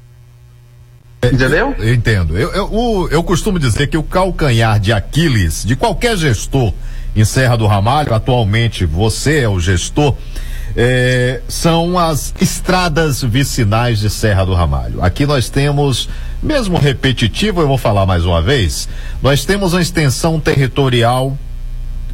[1.22, 1.74] Entendeu?
[1.78, 2.38] Eu, eu entendo.
[2.38, 6.72] Eu, eu, eu costumo dizer que o calcanhar de Aquiles de qualquer gestor
[7.14, 10.14] em Serra do Ramalho, atualmente você é o gestor,
[10.76, 15.02] é, são as estradas vicinais de Serra do Ramalho.
[15.02, 16.08] Aqui nós temos,
[16.42, 18.88] mesmo repetitivo, eu vou falar mais uma vez,
[19.22, 21.36] nós temos uma extensão territorial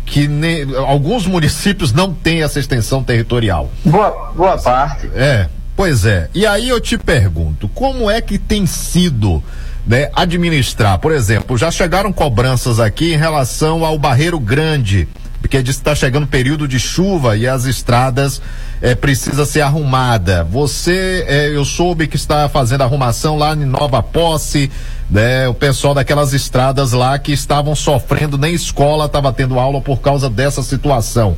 [0.07, 3.71] que ne, alguns municípios não têm essa extensão territorial.
[3.85, 5.11] Boa, boa parte.
[5.15, 6.29] É, pois é.
[6.35, 9.43] E aí eu te pergunto, como é que tem sido
[9.87, 10.99] né, administrar?
[10.99, 15.07] Por exemplo, já chegaram cobranças aqui em relação ao Barreiro Grande,
[15.41, 18.43] porque está chegando período de chuva e as estradas
[18.83, 20.45] é, precisa ser arrumada.
[20.45, 24.71] Você, é, eu soube que está fazendo arrumação lá em Nova Posse,
[25.11, 25.47] né?
[25.49, 30.29] O pessoal daquelas estradas lá que estavam sofrendo, nem escola estava tendo aula por causa
[30.29, 31.37] dessa situação.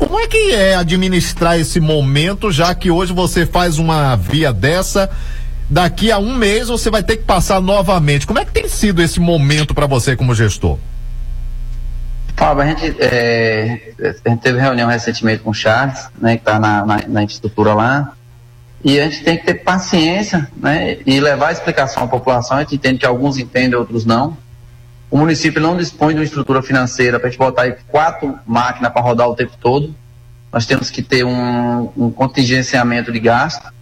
[0.00, 5.10] Como é que é administrar esse momento, já que hoje você faz uma via dessa,
[5.68, 8.26] daqui a um mês você vai ter que passar novamente?
[8.26, 10.78] Como é que tem sido esse momento para você como gestor?
[12.34, 16.58] Fábio, a gente, é, a gente teve reunião recentemente com o Charles, né, que está
[16.58, 18.14] na, na, na infraestrutura lá,
[18.82, 22.56] e a gente tem que ter paciência né, e levar a explicação à população.
[22.56, 24.34] A gente entende que alguns entendem, outros não.
[25.10, 28.92] O município não dispõe de uma estrutura financeira para a gente botar aí quatro máquinas
[28.92, 29.94] para rodar o tempo todo.
[30.52, 33.72] Nós temos que ter um, um contingenciamento de gasto.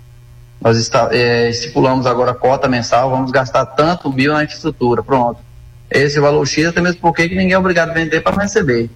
[0.60, 5.02] Nós está, é, estipulamos agora a cota mensal, vamos gastar tanto mil na infraestrutura.
[5.02, 5.48] Pronto
[5.90, 8.90] esse valor X, até mesmo porque ninguém é obrigado a vender para receber.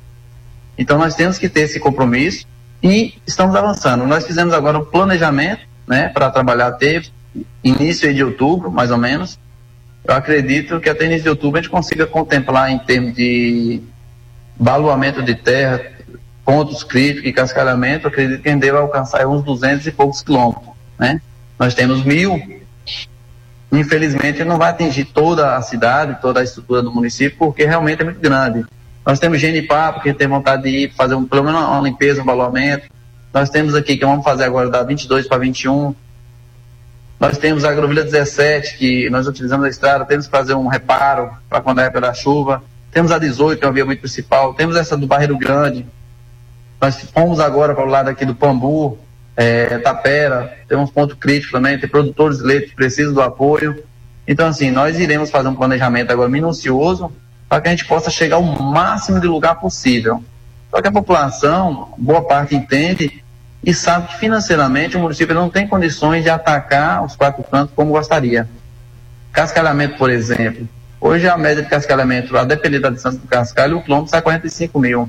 [0.77, 2.47] Então nós temos que ter esse compromisso
[2.83, 4.07] e estamos avançando.
[4.07, 7.03] Nós fizemos agora um planejamento né, para trabalhar até
[7.63, 9.39] início de outubro, mais ou menos.
[10.05, 13.81] Eu acredito que até início de outubro a gente consiga contemplar em termos de
[14.57, 15.81] baluamento de terra,
[16.45, 20.73] pontos críticos e cascalhamento, acredito que a gente alcançar uns 200 e poucos quilômetros.
[20.99, 21.21] Né?
[21.59, 22.41] Nós temos mil
[23.73, 28.05] Infelizmente, não vai atingir toda a cidade, toda a estrutura do município, porque realmente é
[28.05, 28.67] muito grande.
[29.05, 32.25] Nós temos Genipá, porque tem vontade de ir fazer um, pelo menos uma limpeza, um
[32.25, 32.87] baluamento.
[33.33, 35.95] Nós temos aqui, que vamos fazer agora da 22 para 21.
[37.23, 41.31] Nós temos a Agrovila 17, que nós utilizamos a estrada, temos que fazer um reparo
[41.49, 42.61] para quando é da chuva.
[42.91, 44.55] Temos a 18, que é uma via muito principal.
[44.55, 45.87] Temos essa do Barreiro Grande.
[46.81, 48.99] Nós fomos agora para o lado aqui do Pambu,
[49.37, 53.85] é, Tapera, tem uns pontos críticos também, tem produtores de leite que precisam do apoio.
[54.27, 57.13] Então, assim, nós iremos fazer um planejamento agora minucioso
[57.49, 60.25] para que a gente possa chegar ao máximo de lugar possível.
[60.73, 63.22] Só que a população, boa parte entende
[63.65, 67.93] e sabe que financeiramente o município não tem condições de atacar os quatro cantos como
[67.93, 68.49] gostaria.
[69.33, 70.69] Cascalhamento, por exemplo.
[71.01, 74.79] Hoje a média de cascalhamento, a depender da distância do cascalho, o quilômetro sai 45
[74.79, 75.09] mil.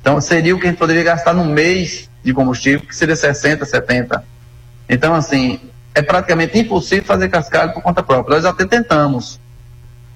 [0.00, 3.64] Então seria o que a gente poderia gastar no mês de combustível, que seria 60,
[3.64, 4.24] 70.
[4.88, 5.60] Então, assim,
[5.94, 8.36] é praticamente impossível fazer cascalho por conta própria.
[8.36, 9.40] Nós até tentamos,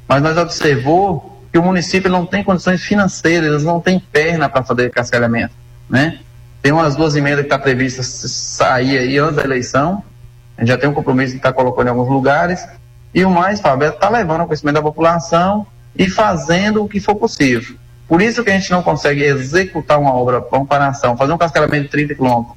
[0.08, 4.90] mas nós observou que o município não tem condições financeiras, não têm perna para fazer
[4.90, 5.54] cascalhamento,
[5.88, 6.20] né?
[6.66, 10.02] Tem umas duas emendas que está prevista sair aí antes da eleição,
[10.58, 12.66] a gente já tem um compromisso de estar tá colocando em alguns lugares,
[13.14, 15.64] e o mais, Fábio, é estar tá levando o conhecimento da população
[15.96, 17.76] e fazendo o que for possível.
[18.08, 21.84] Por isso que a gente não consegue executar uma obra, uma comparação, fazer um cascalhamento
[21.84, 22.56] de 30 quilômetros.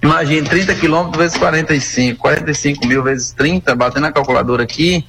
[0.00, 5.04] Imagine 30 quilômetros vezes 45, 45 mil vezes 30, batendo a calculadora aqui,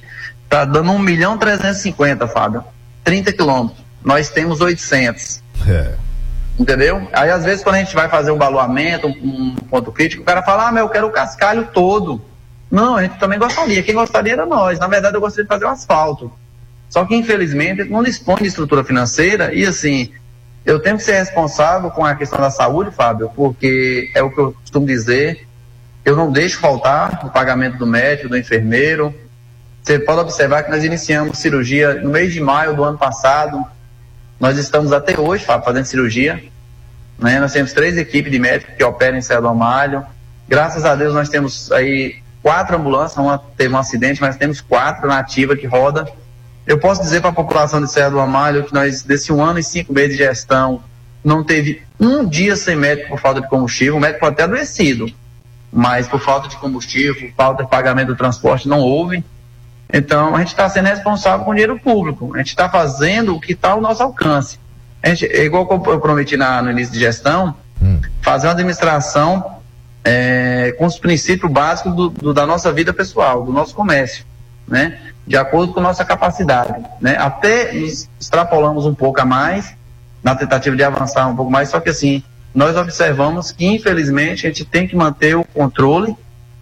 [0.48, 2.64] tá dando 1 milhão 350, Fábio.
[3.04, 3.78] 30 quilômetros.
[4.02, 5.40] Nós temos 800.
[5.68, 6.07] É.
[6.58, 7.08] Entendeu?
[7.12, 10.26] Aí às vezes quando a gente vai fazer um baluamento, um, um ponto crítico, o
[10.26, 12.20] cara fala, ah, mas eu quero o cascalho todo.
[12.70, 13.82] Não, a gente também gostaria.
[13.82, 14.78] Quem gostaria era nós.
[14.78, 16.30] Na verdade, eu gostaria de fazer o asfalto.
[16.88, 20.12] Só que, infelizmente, não dispõe de estrutura financeira e, assim,
[20.64, 24.38] eu tenho que ser responsável com a questão da saúde, Fábio, porque é o que
[24.38, 25.46] eu costumo dizer,
[26.04, 29.14] eu não deixo faltar o pagamento do médico, do enfermeiro.
[29.82, 33.64] Você pode observar que nós iniciamos cirurgia no mês de maio do ano passado.
[34.38, 36.42] Nós estamos até hoje, Fábio, fazendo cirurgia.
[37.18, 37.40] Né?
[37.40, 40.04] Nós temos três equipes de médicos que operam em do Amalho.
[40.48, 45.08] Graças a Deus nós temos aí quatro ambulâncias, uma teve um acidente, mas temos quatro
[45.08, 46.08] na ativa que roda.
[46.66, 49.58] Eu posso dizer para a população de Serra do Amalho que nós, desse um ano
[49.58, 50.82] e cinco meses de gestão,
[51.24, 53.96] não teve um dia sem médico por falta de combustível.
[53.96, 55.10] O médico pode ter adoecido,
[55.72, 59.24] mas por falta de combustível, por falta de pagamento do transporte, não houve.
[59.92, 62.34] Então, a gente está sendo responsável com o dinheiro público.
[62.34, 64.58] A gente está fazendo o que está ao nosso alcance.
[65.02, 68.00] A gente, é igual eu prometi na, no início de gestão, hum.
[68.20, 69.58] fazer uma administração
[70.04, 74.24] é, com os princípios básicos do, do, da nossa vida pessoal, do nosso comércio,
[74.66, 74.98] né?
[75.26, 77.16] De acordo com nossa capacidade, né?
[77.18, 79.76] Até extrapolamos um pouco a mais
[80.22, 82.22] na tentativa de avançar um pouco mais, só que assim,
[82.54, 86.16] nós observamos que infelizmente a gente tem que manter o controle,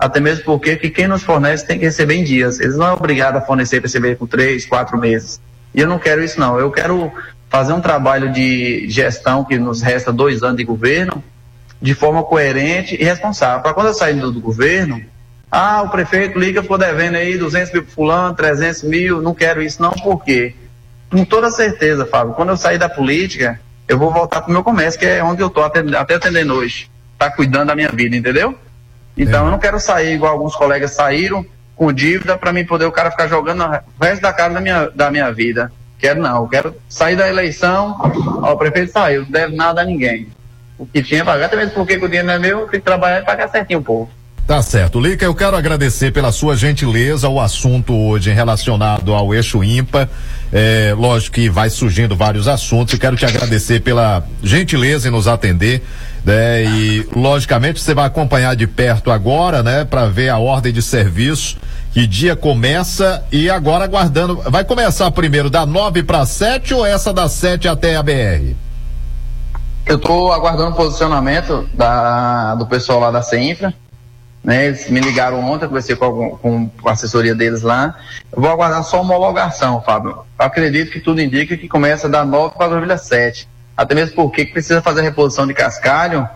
[0.07, 2.61] até mesmo porque que quem nos fornece tem que receber em dias.
[2.61, 5.41] Eles não é obrigado a fornecer para receber por três, quatro meses.
[5.75, 6.59] E eu não quero isso não.
[6.59, 7.13] Eu quero
[7.49, 11.23] fazer um trabalho de gestão que nos resta dois anos de governo
[11.81, 13.63] de forma coerente e responsável.
[13.63, 15.03] Para quando eu sair do, governo,
[15.51, 19.63] ah, o prefeito liga, ficou devendo aí 200 mil para fulano, 300 mil, não quero
[19.63, 20.55] isso não, por quê?
[21.11, 24.65] Com toda certeza, Fábio, quando eu sair da política, eu vou voltar para o meu
[24.65, 26.91] comércio, que é onde eu estou até, atendendo hoje.
[27.19, 28.59] Tá cuidando da minha vida, entendeu?
[29.17, 29.47] Então é.
[29.47, 31.45] eu não quero sair igual alguns colegas saíram
[31.75, 34.91] com dívida para mim poder o cara ficar jogando o resto da cara da minha,
[34.91, 35.71] da minha vida.
[35.99, 37.97] Quero não, eu quero sair da eleição,
[38.43, 40.29] ó, o prefeito saiu, não deve nada a ninguém
[40.79, 42.81] o que tinha pagar, até mesmo porque o dinheiro não é meu, eu tenho que
[42.81, 44.11] trabalhar e pagar certinho o povo.
[44.47, 45.01] Tá certo.
[45.01, 50.09] Lica, eu quero agradecer pela sua gentileza o assunto hoje relacionado ao eixo ímpar.
[50.53, 55.27] É, lógico que vai surgindo vários assuntos e quero te agradecer pela gentileza em nos
[55.27, 55.83] atender.
[56.27, 56.65] Né?
[56.65, 59.85] E, logicamente, você vai acompanhar de perto agora, né?
[59.85, 61.57] para ver a ordem de serviço.
[61.93, 64.43] Que dia começa e agora aguardando.
[64.51, 68.55] Vai começar primeiro da nove para sete ou essa das sete até a BR?
[69.87, 73.73] Eu estou aguardando o posicionamento da, do pessoal lá da CEINFRA.
[74.45, 77.97] Né, eles me ligaram ontem, conversei com, com a assessoria deles lá.
[78.33, 80.11] Eu vou aguardar só homologação, Fábio.
[80.39, 83.49] Eu acredito que tudo indica que começa da 9 para a 7.
[83.77, 86.29] Até mesmo porque precisa fazer a reposição de cascalho,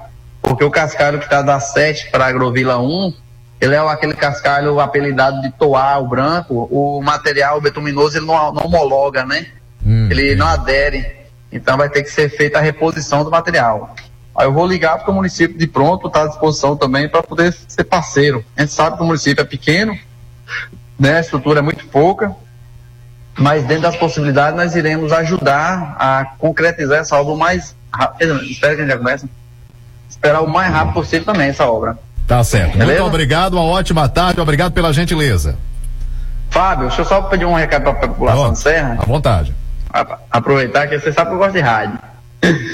[0.42, 3.14] porque o cascalho que está da 7 para a Agrovila 1,
[3.60, 8.66] ele é aquele cascalho apelidado de toar, o branco, o material betuminoso ele não, não
[8.66, 9.46] homologa, né?
[9.84, 11.20] Hum, ele não adere.
[11.52, 13.94] Então vai ter que ser feita a reposição do material.
[14.36, 17.52] Aí eu vou ligar porque o município de pronto está à disposição também para poder
[17.52, 18.44] ser parceiro.
[18.56, 19.98] A gente sabe que o município é pequeno,
[20.98, 21.16] né?
[21.16, 22.34] a estrutura é muito pouca,
[23.38, 28.42] mas dentro das possibilidades nós iremos ajudar a concretizar essa obra o mais rápido.
[28.44, 29.28] Espera que a gente já comece.
[30.08, 31.98] Esperar o mais rápido possível também essa obra.
[32.26, 32.78] Tá certo.
[32.78, 33.00] Beleza?
[33.00, 35.56] Muito obrigado, uma ótima tarde, obrigado pela gentileza.
[36.50, 38.98] Fábio, deixa eu só pedir um recado para a população de Serra.
[39.00, 39.54] À vontade
[40.30, 41.98] aproveitar que você sabe que eu gosto de rádio.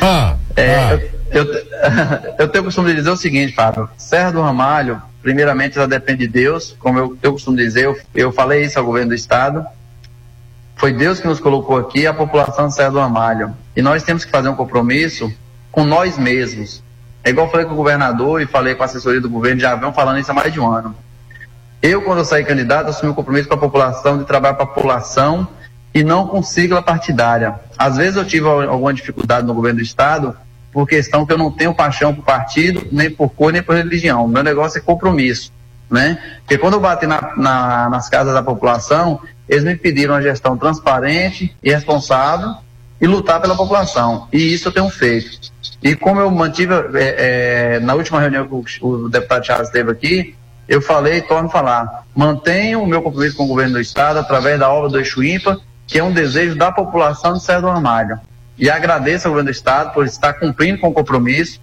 [0.01, 1.01] Ah, é, ah.
[1.31, 1.65] Eu, eu,
[2.39, 3.89] eu, tenho o costume de dizer o seguinte, Fábio.
[3.97, 6.77] Serra do Ramalho, primeiramente, ela depende de Deus.
[6.79, 9.67] Como eu, eu costumo dizer, eu, eu falei isso ao governo do Estado.
[10.77, 13.55] Foi Deus que nos colocou aqui, a população Serra do Ramalho.
[13.75, 15.33] E nós temos que fazer um compromisso
[15.73, 16.83] com nós mesmos.
[17.25, 19.75] É igual eu falei com o governador e falei com a assessoria do governo, já
[19.75, 20.95] vem falando isso há mais de um ano.
[21.83, 24.67] Eu, quando eu saí candidato, assumi um compromisso com a população de trabalhar para a
[24.67, 25.49] população
[25.95, 27.59] e não com sigla partidária.
[27.77, 30.37] Às vezes eu tive alguma dificuldade no governo do Estado
[30.73, 34.29] por questão que eu não tenho paixão por partido, nem por cor, nem por religião.
[34.29, 35.51] Meu negócio é compromisso,
[35.91, 36.19] né?
[36.41, 40.57] Porque quando eu bati na, na, nas casas da população, eles me pediram uma gestão
[40.57, 42.55] transparente e responsável
[43.01, 44.29] e lutar pela população.
[44.33, 45.53] E isso eu tenho feito.
[45.83, 49.91] E como eu mantive, é, é, na última reunião que o, o deputado Charles esteve
[49.91, 50.35] aqui,
[50.69, 54.19] eu falei e torno a falar, mantenho o meu compromisso com o governo do Estado
[54.19, 57.69] através da obra do Eixo Ímpar que é um desejo da população de Serra do
[57.69, 58.19] Ramalho.
[58.59, 61.61] E agradeço ao governo do Estado por estar cumprindo com o compromisso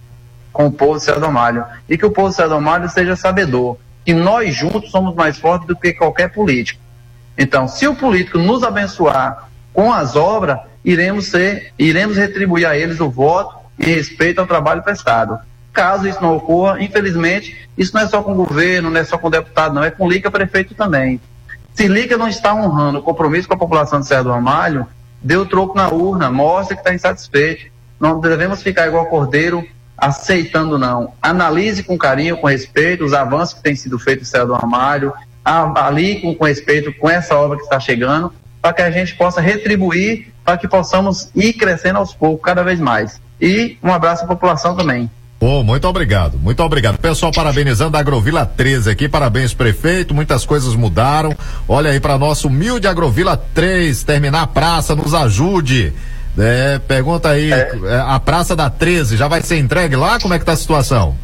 [0.52, 1.64] com o povo de Serra do Ramalho.
[1.88, 5.38] E que o povo de Serra do Ramalho seja sabedor que nós juntos somos mais
[5.38, 6.80] fortes do que qualquer político.
[7.36, 13.00] Então, se o político nos abençoar com as obras, iremos ser, iremos retribuir a eles
[13.00, 15.38] o voto em respeito ao trabalho prestado.
[15.72, 19.18] Caso isso não ocorra, infelizmente, isso não é só com o governo, não é só
[19.18, 21.20] com o deputado, não, é com o Lica prefeito também.
[21.74, 24.86] Se Liga não está honrando o compromisso com a população de Serra do Ramalho,
[25.20, 27.66] dê o troco na urna, mostre que está insatisfeito.
[27.98, 29.66] Não devemos ficar igual cordeiro
[29.96, 31.14] aceitando não.
[31.20, 34.54] Analise com carinho, com respeito, os avanços que têm sido feitos no céu do
[35.44, 38.32] armário, avalie com, com respeito com essa obra que está chegando,
[38.62, 42.80] para que a gente possa retribuir, para que possamos ir crescendo aos poucos, cada vez
[42.80, 43.20] mais.
[43.40, 45.10] E um abraço à população também.
[45.40, 46.96] Oh, muito obrigado, muito obrigado.
[46.96, 51.36] Pessoal, parabenizando a Agrovila 13 aqui, parabéns prefeito, muitas coisas mudaram.
[51.68, 55.92] Olha aí para nosso humilde Agrovila 3, terminar a praça, nos ajude.
[56.38, 58.02] É, pergunta aí, é.
[58.06, 60.18] a Praça da 13 já vai ser entregue lá?
[60.18, 61.14] Como é que tá a situação?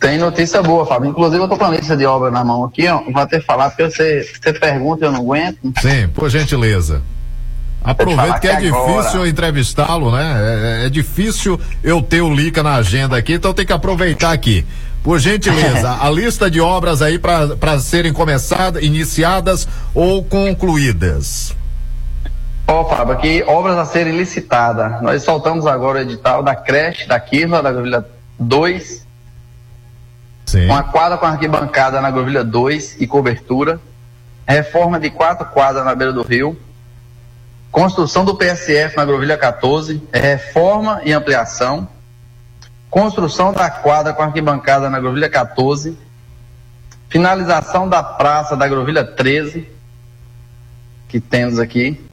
[0.00, 1.10] Tem notícia boa, Fábio.
[1.10, 3.02] Inclusive eu tô com a lista de obra na mão aqui, ó.
[3.02, 5.58] Vou até falar, porque você, você pergunta e eu não aguento.
[5.78, 7.02] Sim, por gentileza.
[7.84, 10.22] Aproveito que é difícil entrevistá-lo, né?
[10.22, 14.32] É, é, é, difícil eu ter o Lica na agenda aqui, então tem que aproveitar
[14.32, 14.66] aqui.
[15.02, 21.54] Por gentileza, a lista de obras aí para serem começadas, iniciadas ou concluídas.
[22.66, 25.02] Ó, oh, Fábio, aqui obras a serem licitadas.
[25.02, 28.04] Nós soltamos agora o edital da creche da Quirla, da Grovilha
[28.38, 29.09] 2.
[30.50, 30.64] Sim.
[30.64, 33.78] Uma quadra com arquibancada na Grovilha 2 e cobertura.
[34.44, 36.58] Reforma de quatro quadras na beira do rio.
[37.70, 41.86] Construção do PSF na Grovilha 14, reforma e ampliação,
[42.90, 45.96] construção da quadra com arquibancada na Grovilha 14,
[47.08, 49.68] finalização da praça da Grovilha 13,
[51.08, 52.04] que temos aqui,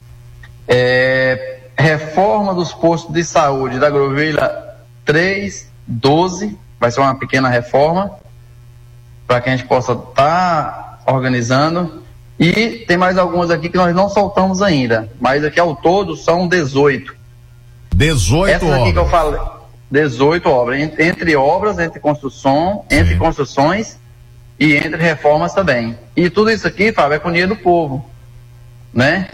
[0.68, 4.48] é, reforma dos postos de saúde da Grovilha
[5.04, 8.16] 3, 12, vai ser uma pequena reforma,
[9.28, 12.02] para que a gente possa estar tá organizando,
[12.40, 16.48] e tem mais algumas aqui que nós não soltamos ainda, mas aqui ao todo são
[16.48, 17.14] 18.
[17.94, 19.38] 18 Essas aqui que eu falei,
[19.90, 22.96] 18 obras, entre obras, entre construção, Sim.
[22.96, 23.98] entre construções
[24.58, 25.98] e entre reformas também.
[26.16, 28.08] E tudo isso aqui, Fábio, é com dinheiro do povo,
[28.94, 29.28] né?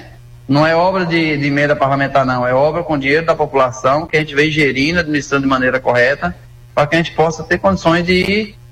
[0.48, 2.46] Não é obra de, de emenda parlamentar, não.
[2.46, 6.34] É obra com dinheiro da população que a gente vem gerindo, administrando de maneira correta,
[6.74, 8.63] para que a gente possa ter condições de ir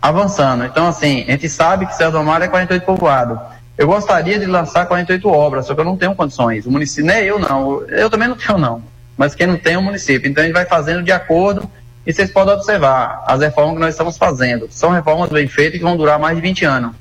[0.00, 0.64] avançando.
[0.64, 3.38] Então, assim, a gente sabe que Céu do Mar é 48 povoado.
[3.76, 6.66] Eu gostaria de lançar 48 obras, só que eu não tenho condições.
[6.66, 8.82] O município, nem eu não, eu também não tenho não.
[9.16, 10.28] Mas quem não tem é o município.
[10.28, 11.68] Então a gente vai fazendo de acordo
[12.06, 14.68] e vocês podem observar as reformas que nós estamos fazendo.
[14.70, 16.92] São reformas bem feitas que vão durar mais de 20 anos.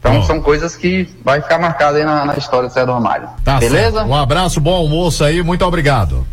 [0.00, 0.22] Então bom.
[0.24, 3.28] são coisas que vai ficar marcado aí na, na história do Céu do Armário.
[3.44, 3.98] Tá Beleza?
[3.98, 4.08] Certo.
[4.08, 6.26] Um abraço, bom almoço aí, muito obrigado.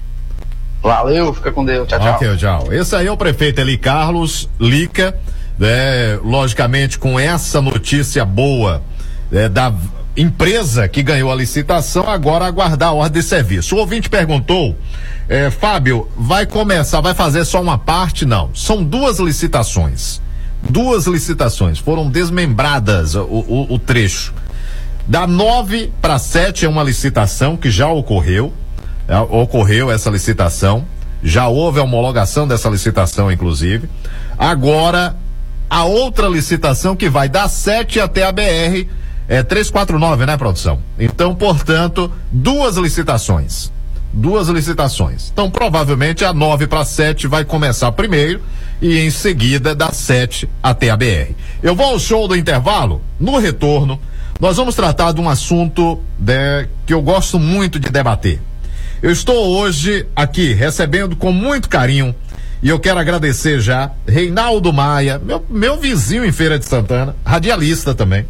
[0.81, 1.87] Valeu, fica com Deus.
[1.87, 2.15] Tchau, tchau.
[2.15, 2.73] Ok, tchau.
[2.73, 5.15] Esse aí é o prefeito Eli Carlos Lica,
[5.59, 6.17] né?
[6.23, 8.81] Logicamente com essa notícia boa
[9.31, 9.73] é, da
[10.15, 13.75] empresa que ganhou a licitação agora aguardar a ordem de serviço.
[13.75, 14.75] O ouvinte perguntou,
[15.27, 18.25] é, Fábio, vai começar, vai fazer só uma parte?
[18.25, 20.21] Não, são duas licitações.
[20.61, 24.33] Duas licitações, foram desmembradas o, o, o trecho.
[25.07, 28.53] Da 9 para 7 é uma licitação que já ocorreu,
[29.07, 30.85] é, ocorreu essa licitação,
[31.23, 33.89] já houve a homologação dessa licitação, inclusive.
[34.37, 35.15] Agora,
[35.69, 38.87] a outra licitação que vai da 7 até a BR
[39.27, 40.79] é 349, né, produção?
[40.97, 43.71] Então, portanto, duas licitações.
[44.11, 45.29] Duas licitações.
[45.31, 48.41] Então, provavelmente a 9 para 7 vai começar primeiro
[48.81, 51.33] e em seguida da 7 até a BR.
[51.61, 53.01] Eu vou ao show do intervalo.
[53.19, 53.99] No retorno,
[54.39, 58.41] nós vamos tratar de um assunto de, que eu gosto muito de debater.
[59.01, 62.15] Eu estou hoje aqui recebendo com muito carinho
[62.61, 67.93] e eu quero agradecer já Reinaldo Maia, meu, meu vizinho em Feira de Santana, radialista
[67.93, 68.25] também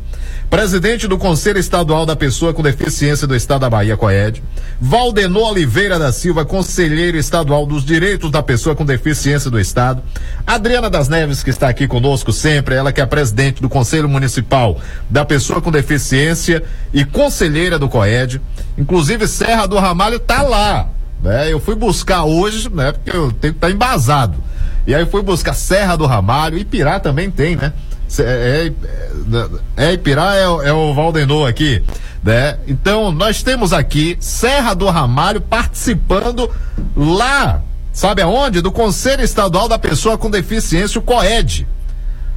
[0.49, 4.41] presidente do Conselho Estadual da Pessoa com Deficiência do Estado da Bahia, COED,
[4.82, 10.01] Valdenor Oliveira da Silva, conselheiro estadual dos direitos da pessoa com deficiência do Estado,
[10.47, 14.80] Adriana das Neves, que está aqui conosco sempre, ela que é presidente do Conselho Municipal
[15.07, 18.41] da Pessoa com Deficiência e conselheira do COED,
[18.75, 20.89] inclusive Serra do Ramalho está lá,
[21.22, 21.51] né?
[21.51, 22.91] Eu fui buscar hoje, né?
[22.91, 24.36] Porque eu tenho que estar tá embasado.
[24.88, 27.74] E aí fui buscar Serra do Ramalho, Ipirá também tem, né?
[28.17, 28.72] É,
[29.78, 31.84] é, é Ipirá, é, é o Valdenor aqui,
[32.24, 32.57] né?
[32.67, 36.49] Então, nós temos aqui Serra do Ramalho participando
[36.95, 37.61] lá,
[37.93, 38.61] sabe aonde?
[38.61, 41.67] Do Conselho Estadual da Pessoa com Deficiência, o COED.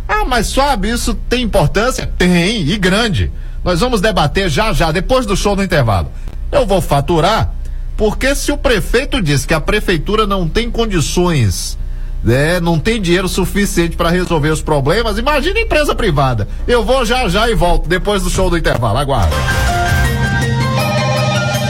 [0.06, 2.06] Ah, mas sabe, isso tem importância?
[2.18, 3.32] Tem, e grande.
[3.64, 6.10] Nós vamos debater já já, depois do show do intervalo.
[6.50, 7.54] Eu vou faturar,
[7.96, 11.78] porque se o prefeito diz que a prefeitura não tem condições
[12.22, 15.18] né, não tem dinheiro suficiente para resolver os problemas.
[15.18, 16.48] Imagina empresa privada.
[16.66, 18.98] Eu vou já já e volto depois do show do intervalo.
[18.98, 19.34] Aguarda.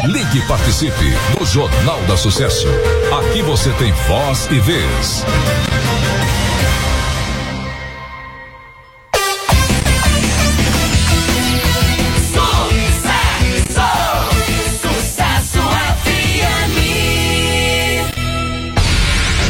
[0.05, 1.05] Ligue e participe
[1.39, 2.67] no Jornal da Sucesso.
[3.19, 5.25] Aqui você tem voz e vez.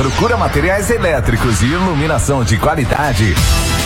[0.02, 3.36] Procura materiais elétricos e iluminação de qualidade.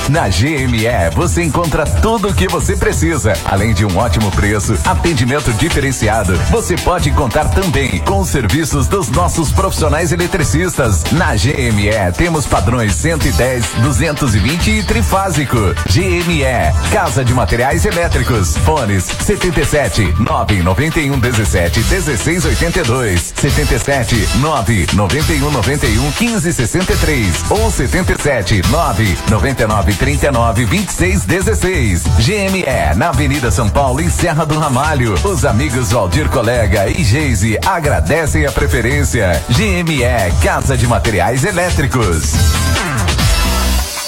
[0.08, 0.86] Na GME
[1.16, 6.36] você encontra tudo o que você precisa, além de um ótimo preço, atendimento diferenciado.
[6.50, 11.02] Você pode contar também com os serviços dos nossos profissionais eletricistas.
[11.10, 15.56] Na GME temos padrões 110, 220 e trifásico.
[15.90, 16.44] GME,
[16.92, 18.56] Casa de Materiais Elétricos.
[18.58, 29.18] Fones 77 991 17 16 82, 77 9 91 91 15 63 ou 77 9
[29.28, 32.02] 99 39 26 16.
[32.18, 35.14] GME, na Avenida São Paulo, em Serra do Ramalho.
[35.24, 39.42] Os amigos Valdir Colega e Geise agradecem a preferência.
[39.50, 40.04] GME,
[40.42, 42.32] Casa de Materiais Elétricos.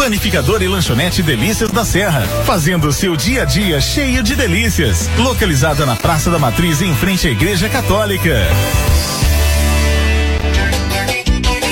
[0.00, 5.10] Panificador e lanchonete Delícias da Serra, fazendo seu dia a dia cheio de delícias.
[5.18, 8.34] Localizada na Praça da Matriz, em frente à Igreja Católica.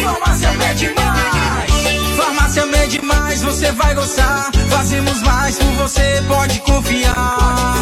[0.03, 2.17] Farmácia Mede Mais.
[2.19, 4.51] Farmácia Mede Mais, você vai gostar.
[4.69, 7.79] Fazemos mais por você, pode confiar.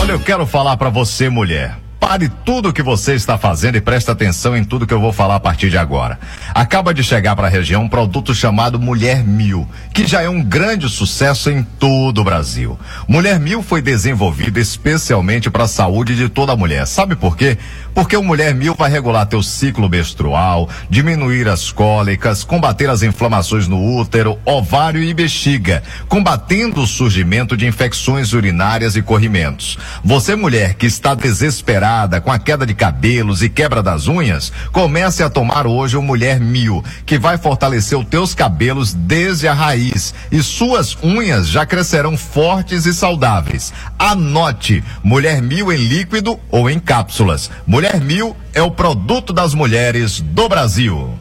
[0.00, 1.76] Olha, eu quero falar para você, mulher.
[1.98, 5.12] Pare tudo o que você está fazendo e preste atenção em tudo que eu vou
[5.12, 6.18] falar a partir de agora.
[6.54, 10.42] Acaba de chegar para a região um produto chamado Mulher Mil, que já é um
[10.42, 12.78] grande sucesso em todo o Brasil.
[13.08, 16.86] Mulher Mil foi desenvolvido especialmente para a saúde de toda mulher.
[16.86, 17.56] Sabe por quê?
[17.94, 23.66] Porque o Mulher Mil vai regular teu ciclo menstrual, diminuir as cólicas, combater as inflamações
[23.66, 29.78] no útero, ovário e bexiga, combatendo o surgimento de infecções urinárias e corrimentos.
[30.04, 31.85] Você mulher que está desesperada
[32.24, 36.40] com a queda de cabelos e quebra das unhas, comece a tomar hoje o Mulher
[36.40, 42.16] Mil, que vai fortalecer os teus cabelos desde a raiz e suas unhas já crescerão
[42.16, 43.72] fortes e saudáveis.
[43.98, 47.50] Anote: Mulher Mil em líquido ou em cápsulas.
[47.66, 51.16] Mulher Mil é o produto das mulheres do Brasil.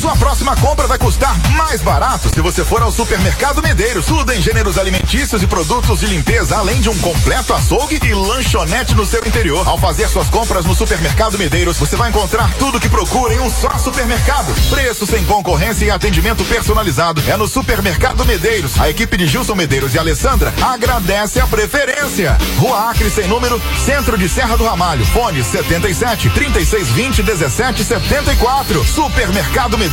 [0.00, 4.06] Sua próxima compra vai custar mais barato se você for ao Supermercado Medeiros.
[4.06, 8.94] Tudo em gêneros alimentícios e produtos de limpeza, além de um completo açougue e lanchonete
[8.94, 9.68] no seu interior.
[9.68, 13.50] Ao fazer suas compras no Supermercado Medeiros, você vai encontrar tudo que procura em um
[13.50, 14.54] só supermercado.
[14.70, 17.22] Preço sem concorrência e atendimento personalizado.
[17.28, 18.80] É no Supermercado Medeiros.
[18.80, 22.38] A equipe de Gilson Medeiros e Alessandra agradece a preferência.
[22.56, 25.04] Rua Acre sem número, Centro de Serra do Ramalho.
[25.04, 28.82] Fone 77 3620 1774.
[28.82, 29.89] Supermercado Medeiros.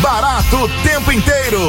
[0.00, 1.60] Barato o tempo inteiro.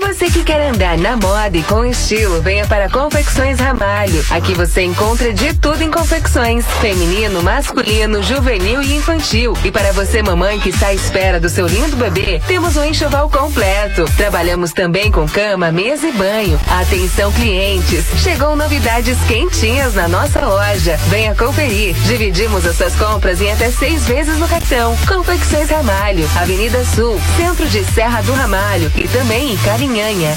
[0.00, 4.24] Você que quer andar na moda e com estilo, venha para Confecções Ramalho.
[4.30, 9.56] Aqui você encontra de tudo em confecções: feminino, masculino, juvenil e infantil.
[9.64, 13.28] E para você, mamãe que está à espera do seu lindo bebê, temos um enxoval
[13.30, 14.04] completo.
[14.16, 16.60] Trabalhamos também com cama, mesa e banho.
[16.68, 18.04] Atenção, clientes!
[18.22, 20.96] Chegou novidades quentinhas na nossa loja.
[21.08, 21.94] Venha conferir.
[22.06, 24.96] Dividimos as suas compras em até seis vezes no cartão.
[25.06, 29.56] Confecções Ramalho, Avenida Sul, Centro de Serra do Ramalho e também em
[29.88, 30.36] Carinhanha.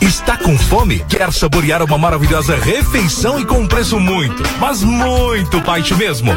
[0.02, 1.04] Está com fome?
[1.10, 6.32] Quer saborear uma maravilhosa refeição e com um preço muito, mas muito baixo mesmo?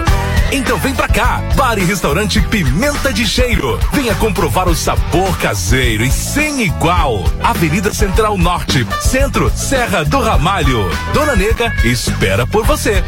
[0.50, 3.78] Então vem pra cá, Bar e Restaurante Pimenta de Cheiro.
[3.92, 7.24] Venha comprovar o sabor caseiro e sem igual.
[7.42, 10.90] Avenida Central Norte, Centro, Serra do Ramalho.
[11.14, 13.02] Dona Nega espera por você.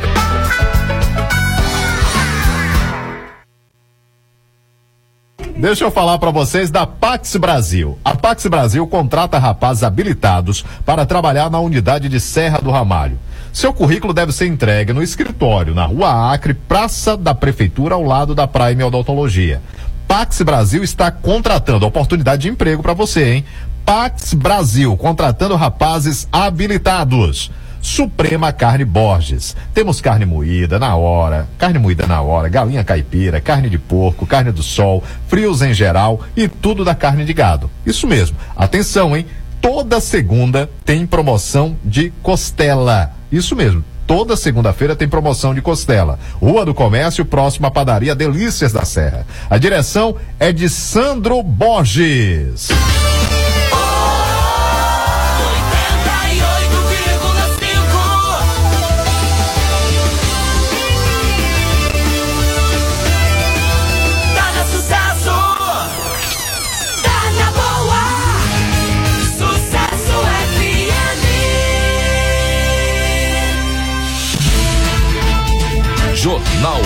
[5.56, 7.96] Deixa eu falar para vocês da Pax Brasil.
[8.04, 13.16] A Pax Brasil contrata rapazes habilitados para trabalhar na unidade de Serra do Ramalho.
[13.52, 18.34] Seu currículo deve ser entregue no escritório, na Rua Acre, Praça da Prefeitura, ao lado
[18.34, 19.62] da Prime Odontologia.
[20.08, 23.44] Pax Brasil está contratando oportunidade de emprego para você, hein?
[23.86, 27.50] Pax Brasil, contratando rapazes habilitados.
[27.84, 29.54] Suprema Carne Borges.
[29.74, 34.50] Temos carne moída na hora, carne moída na hora, galinha caipira, carne de porco, carne
[34.50, 37.70] do sol, frios em geral e tudo da carne de gado.
[37.84, 38.38] Isso mesmo.
[38.56, 39.26] Atenção, hein?
[39.60, 43.12] Toda segunda tem promoção de costela.
[43.30, 43.84] Isso mesmo.
[44.06, 46.18] Toda segunda-feira tem promoção de costela.
[46.40, 49.26] Rua do Comércio, próxima à padaria Delícias da Serra.
[49.50, 52.70] A direção é de Sandro Borges.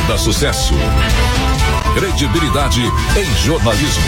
[0.09, 0.73] Da Sucesso.
[1.95, 4.03] Credibilidade em jornalismo.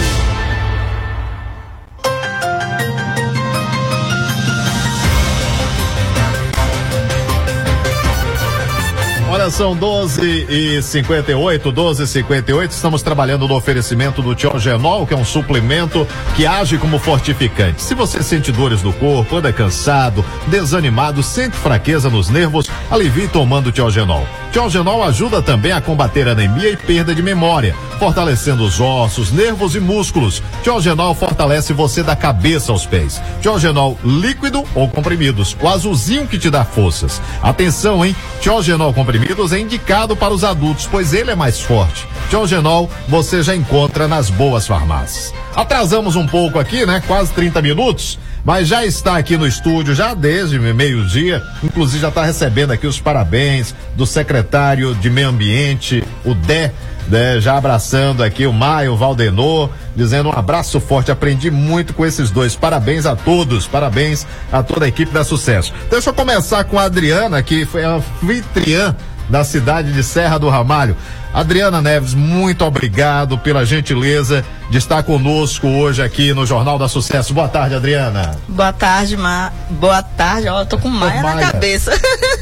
[9.29, 12.71] Olha, são 12 e 58, 12 e 58.
[12.71, 17.83] Estamos trabalhando no oferecimento do Tiogenol, que é um suplemento que age como fortificante.
[17.83, 23.71] Se você sente dores no corpo, anda cansado, desanimado, sente fraqueza nos nervos, alivie tomando
[23.71, 24.27] Tiogenol.
[24.53, 29.81] Tiogenol ajuda também a combater anemia e perda de memória, fortalecendo os ossos, nervos e
[29.81, 30.43] músculos.
[30.65, 33.23] Tiogenol fortalece você da cabeça aos pés.
[33.41, 37.23] Tiogenol líquido ou comprimidos, o azulzinho que te dá forças.
[37.41, 38.15] Atenção, hein?
[38.41, 42.09] Tiogenol comprimidos é indicado para os adultos, pois ele é mais forte.
[42.29, 45.33] Tiogenol você já encontra nas boas farmácias.
[45.55, 47.01] Atrasamos um pouco aqui, né?
[47.07, 48.19] Quase 30 minutos.
[48.45, 52.99] Mas já está aqui no estúdio, já desde meio-dia, inclusive já está recebendo aqui os
[52.99, 56.73] parabéns do secretário de Meio Ambiente, o Dé,
[57.09, 61.11] né, já abraçando aqui o Maio Valdenor, dizendo um abraço forte.
[61.11, 62.55] Aprendi muito com esses dois.
[62.55, 65.73] Parabéns a todos, parabéns a toda a equipe da Sucesso.
[65.91, 68.95] Deixa eu começar com a Adriana, que foi a anfitriã
[69.29, 70.97] da cidade de Serra do Ramalho.
[71.33, 77.33] Adriana Neves, muito obrigado pela gentileza de estar conosco hoje aqui no Jornal da Sucesso.
[77.33, 78.37] Boa tarde, Adriana.
[78.49, 79.53] Boa tarde, Ma...
[79.71, 81.37] Boa tarde, ó, eu tô com Maia, Maia.
[81.37, 81.93] na cabeça.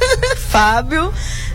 [0.48, 1.12] Fábio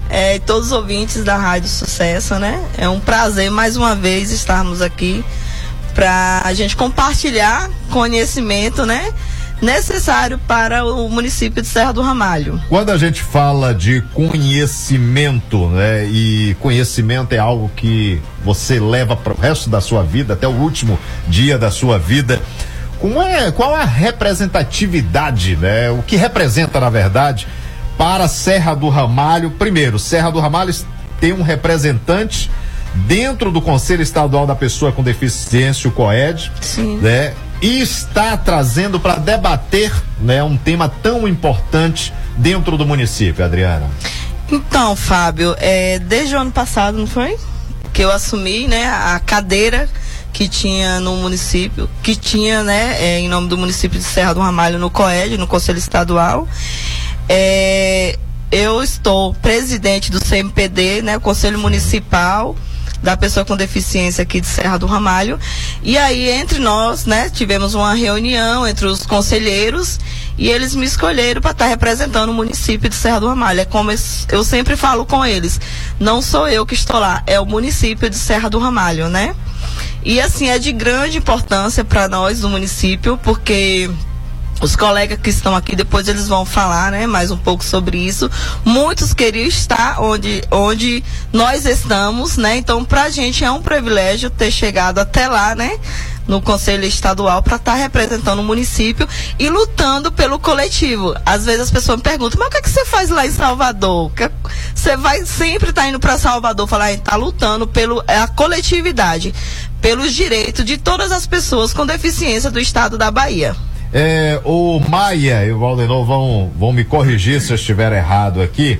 [0.09, 2.63] é, e todos os ouvintes da Rádio Sucesso, né?
[2.77, 5.25] É um prazer mais uma vez estarmos aqui
[5.95, 9.11] para a gente compartilhar conhecimento, né?
[9.63, 12.61] Necessário para o município de Serra do Ramalho.
[12.67, 19.33] Quando a gente fala de conhecimento, né, e conhecimento é algo que você leva para
[19.33, 22.41] o resto da sua vida, até o último dia da sua vida,
[22.99, 25.89] como é, qual a representatividade, né?
[25.89, 27.47] O que representa, na verdade,
[27.97, 29.51] para Serra do Ramalho?
[29.51, 30.73] Primeiro, Serra do Ramalho
[31.19, 32.49] tem um representante
[32.93, 36.97] dentro do Conselho Estadual da Pessoa com Deficiência, o COED, Sim.
[36.97, 37.33] né?
[37.63, 39.89] Está trazendo para debater,
[40.19, 43.89] né, um tema tão importante dentro do município, Adriana.
[44.51, 47.37] Então, Fábio, é, desde o ano passado, não foi?
[47.93, 49.87] Que eu assumi, né, a cadeira
[50.33, 54.41] que tinha no município, que tinha, né, é, em nome do município de Serra do
[54.41, 56.45] Ramalho no COED, no Conselho Estadual.
[57.29, 58.19] É,
[58.51, 62.57] eu estou presidente do CMPD, né, Conselho Municipal
[63.03, 65.37] da pessoa com deficiência aqui de Serra do Ramalho.
[65.83, 69.99] E aí, entre nós, né, tivemos uma reunião entre os conselheiros
[70.37, 73.59] e eles me escolheram para estar tá representando o município de Serra do Ramalho.
[73.59, 73.91] É como
[74.31, 75.59] eu sempre falo com eles,
[75.99, 79.35] não sou eu que estou lá, é o município de Serra do Ramalho, né?
[80.05, 83.89] E assim, é de grande importância para nós do município, porque
[84.61, 88.29] os colegas que estão aqui, depois eles vão falar, né, mais um pouco sobre isso.
[88.63, 92.57] Muitos queriam estar onde, onde nós estamos, né?
[92.57, 95.77] Então, pra gente é um privilégio ter chegado até lá, né?
[96.25, 101.13] No Conselho Estadual para estar tá representando o município e lutando pelo coletivo.
[101.25, 103.31] Às vezes as pessoas me perguntam, mas o que, é que você faz lá em
[103.31, 104.11] Salvador?
[104.73, 109.33] Você vai sempre estar tá indo para Salvador falar, está lutando pela a coletividade,
[109.81, 113.53] pelos direitos de todas as pessoas com deficiência do estado da Bahia.
[113.93, 118.79] É, o Maia e o Valdenor vão, vão me corrigir se eu estiver errado aqui,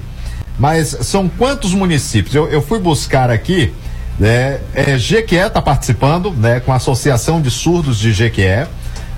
[0.58, 2.34] mas são quantos municípios?
[2.34, 3.72] Eu, eu fui buscar aqui,
[4.20, 4.60] né?
[4.74, 6.60] É, Jequié está participando, né?
[6.60, 8.68] Com a Associação de Surdos de Jequié,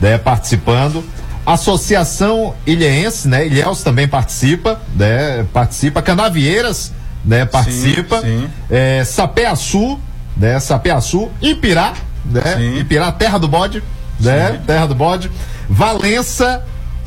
[0.01, 0.17] né?
[0.17, 1.03] Participando.
[1.45, 3.45] Associação Ilhéense, né?
[3.45, 5.45] Ilhéus também participa, né?
[5.53, 6.01] Participa.
[6.01, 6.91] Canavieiras,
[7.23, 7.45] né?
[7.45, 8.21] Participa.
[8.21, 8.49] Sim, sim.
[8.69, 9.99] É, Sapé-Açu,
[10.35, 10.59] né?
[10.59, 11.29] Sapé-Açu.
[11.41, 11.93] Ipirá,
[12.25, 12.55] né?
[12.57, 12.79] Sim.
[12.79, 13.83] Ipirá, Terra do Bode,
[14.19, 14.59] né?
[14.65, 15.29] Terra do Bode.
[15.69, 16.63] Valença,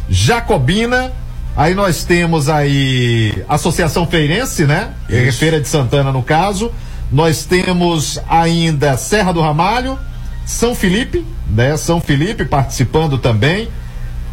[0.09, 1.13] Jacobina,
[1.57, 4.91] aí nós temos aí Associação Feirense, né?
[5.09, 5.39] Isso.
[5.39, 6.73] Feira de Santana no caso.
[7.11, 9.99] Nós temos ainda Serra do Ramalho,
[10.45, 11.77] São Felipe, né?
[11.77, 13.69] São Felipe participando também.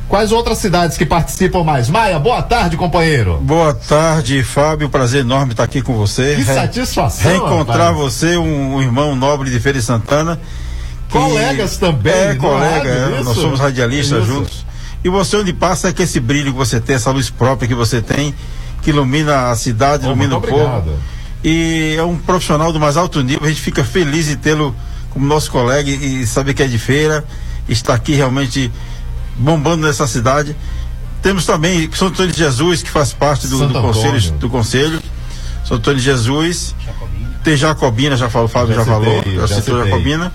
[0.07, 1.89] Quais outras cidades que participam mais?
[1.89, 3.39] Maia, boa tarde, companheiro.
[3.41, 4.87] Boa tarde, Fábio.
[4.87, 6.35] Prazer enorme estar aqui com você.
[6.35, 7.31] Que Re satisfação.
[7.31, 7.97] Reencontrar rapaz.
[7.97, 10.39] você, um, um, irmão nobre de Feira de Santana.
[11.09, 12.13] Colegas também.
[12.13, 14.33] É, colega, é, nós somos radialistas isso.
[14.33, 14.65] juntos.
[15.03, 17.75] E você onde passa é que esse brilho que você tem, essa luz própria que
[17.75, 18.33] você tem,
[18.81, 20.97] que ilumina a cidade, oh, ilumina o povo.
[21.43, 24.75] E é um profissional do mais alto nível, a gente fica feliz de tê-lo
[25.11, 27.23] como nosso colega e, e saber que é de feira,
[27.69, 28.71] está aqui realmente
[29.37, 30.55] bombando nessa cidade.
[31.21, 35.01] Temos também São Antônio de Jesus, que faz parte do, do conselho, do conselho.
[35.63, 36.75] São Antônio de Jesus.
[36.83, 37.29] Jacobina.
[37.43, 40.31] Tem Jacobina, já falou, o Fábio já, já falou, já, já citou Jacobina.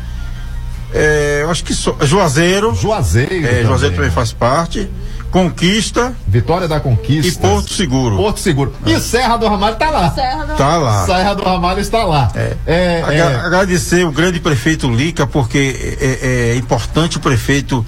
[0.92, 2.74] É, eu acho que so, Juazeiro.
[2.74, 3.46] Juazeiro.
[3.46, 4.88] É, Juazeiro também faz parte.
[5.30, 6.12] Conquista.
[6.26, 7.28] Vitória da Conquista.
[7.28, 8.16] E Porto Seguro.
[8.16, 8.74] Porto Seguro.
[8.84, 8.92] É.
[8.92, 10.10] E Serra do Ramalho está lá.
[10.10, 10.56] Serra do...
[10.56, 11.06] Tá lá.
[11.06, 12.32] Serra do Ramalho está lá.
[12.34, 12.56] É.
[12.66, 13.22] É, é.
[13.22, 17.86] Agradecer o grande prefeito Lica, porque é, é, importante o prefeito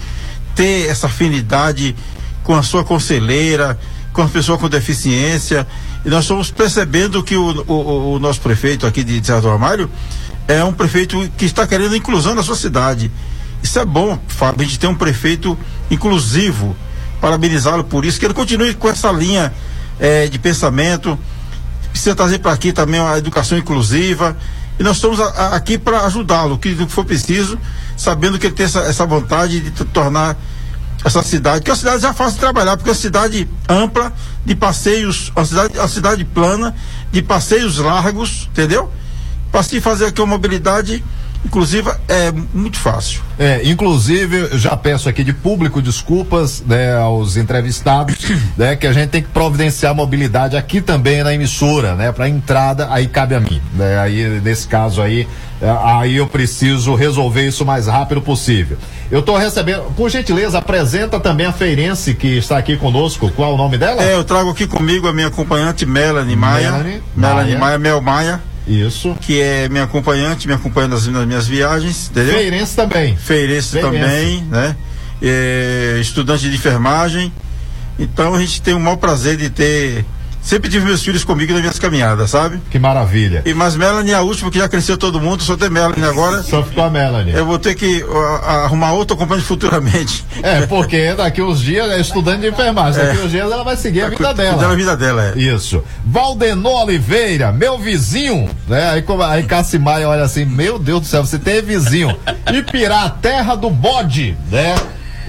[0.55, 1.96] ter essa afinidade
[2.44, 3.76] com a sua conselheira,
[4.12, 5.66] com a pessoa com deficiência.
[6.05, 9.90] E nós estamos percebendo que o, o, o nosso prefeito aqui de Serra do Ramalho
[10.49, 13.11] é um prefeito que está querendo inclusão na sua cidade.
[13.62, 15.57] Isso é bom, Fábio, a gente tem um prefeito
[15.90, 16.76] inclusivo.
[17.20, 19.53] Parabenizá-lo por isso, que ele continue com essa linha
[20.01, 21.18] é, de pensamento.
[21.90, 24.36] Precisa trazer para aqui também a educação inclusiva.
[24.78, 27.59] E nós estamos a, a, aqui para ajudá-lo, o que for preciso,
[27.97, 30.36] sabendo que ele tem essa, essa vontade de tornar
[31.05, 34.12] essa cidade, que é uma cidade já fácil de trabalhar, porque é uma cidade ampla,
[34.45, 36.74] de passeios, uma cidade, uma cidade plana,
[37.11, 38.90] de passeios largos, entendeu?
[39.53, 41.05] Para se fazer aqui uma mobilidade
[41.44, 43.20] inclusiva é muito fácil.
[43.38, 48.16] É, inclusive, eu já peço aqui de público desculpas né, aos entrevistados,
[48.57, 52.88] né, que a gente tem que providenciar mobilidade aqui também na emissora, né, para entrada,
[52.90, 55.26] aí cabe a mim, né, aí nesse caso aí,
[55.61, 58.76] é, aí eu preciso resolver isso o mais rápido possível.
[59.11, 63.57] Eu estou recebendo, por gentileza, apresenta também a feirense que está aqui conosco, qual o
[63.57, 64.03] nome dela?
[64.03, 68.40] É, eu trago aqui comigo a minha acompanhante Melanie Maia, Melanie, Melanie Maia Mel Maia,
[68.66, 69.16] isso.
[69.20, 72.34] Que é minha acompanhante, me acompanha nas, nas minhas viagens, entendeu?
[72.34, 73.16] Feirense também.
[73.16, 74.00] Feirense, Feirense.
[74.00, 74.76] também, né?
[75.20, 77.32] É, estudante de enfermagem.
[77.98, 80.04] Então a gente tem o maior prazer de ter
[80.43, 82.61] Sempre tive meus filhos comigo nas minhas caminhadas, sabe?
[82.68, 83.43] Que maravilha.
[83.47, 86.43] E mas Melanie é a última que já cresceu todo mundo, só tem Melanie agora.
[86.43, 87.32] Só ficou a Melanie.
[87.32, 90.24] Eu vou ter que uh, arrumar outro acompanhante futuramente.
[90.43, 93.24] É, porque daqui uns dias é estudante de enfermagem, daqui é.
[93.24, 94.72] uns dias ela vai seguir a vida dela.
[94.72, 95.38] A vida dela, é.
[95.38, 95.82] Isso.
[96.05, 98.90] Valdenor Oliveira, meu vizinho, né?
[98.90, 102.16] Aí, aí Cassimaia olha assim, meu Deus do céu, você tem vizinho.
[102.53, 104.74] Ipirá, terra do bode, né?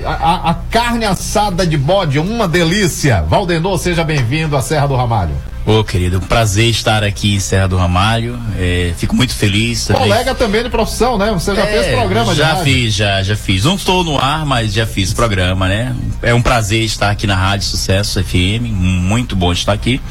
[0.06, 3.22] A, a, carne assada de bode, uma delícia.
[3.22, 5.36] Valdenor, seja bem-vindo à Serra do Ramalho.
[5.66, 8.38] Ô, oh, querido, um prazer estar aqui em Serra do Ramalho.
[8.58, 9.86] É, fico muito feliz.
[9.86, 10.02] Também.
[10.02, 11.32] Colega também de profissão, né?
[11.32, 12.56] Você já é, fez programa já?
[12.56, 13.64] Já fiz, já, já fiz.
[13.64, 15.96] Não estou no ar, mas já fiz programa, né?
[16.22, 18.64] É um prazer estar aqui na Rádio Sucesso FM.
[18.72, 20.02] Muito bom estar aqui.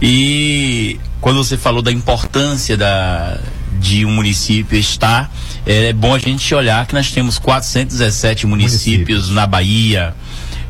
[0.00, 3.38] E quando você falou da importância da,
[3.78, 5.30] de um município estar,
[5.66, 9.30] é bom a gente olhar que nós temos 417 municípios, municípios.
[9.30, 10.14] na Bahia.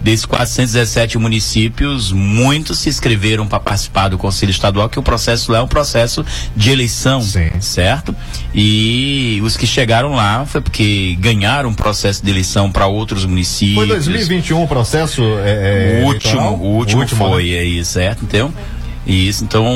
[0.02, 5.58] Desses 417 municípios, muitos se inscreveram para participar do Conselho Estadual, que o processo lá
[5.58, 6.26] é um processo
[6.56, 7.52] de eleição, Sim.
[7.60, 8.14] certo?
[8.52, 13.76] E os que chegaram lá foi porque ganharam um processo de eleição para outros municípios.
[13.76, 15.22] Foi 2021 o processo?
[15.44, 17.58] É, é, o, último, o último, o último foi, né?
[17.58, 18.24] aí, certo?
[18.24, 18.52] Então,
[19.04, 19.66] Isso, então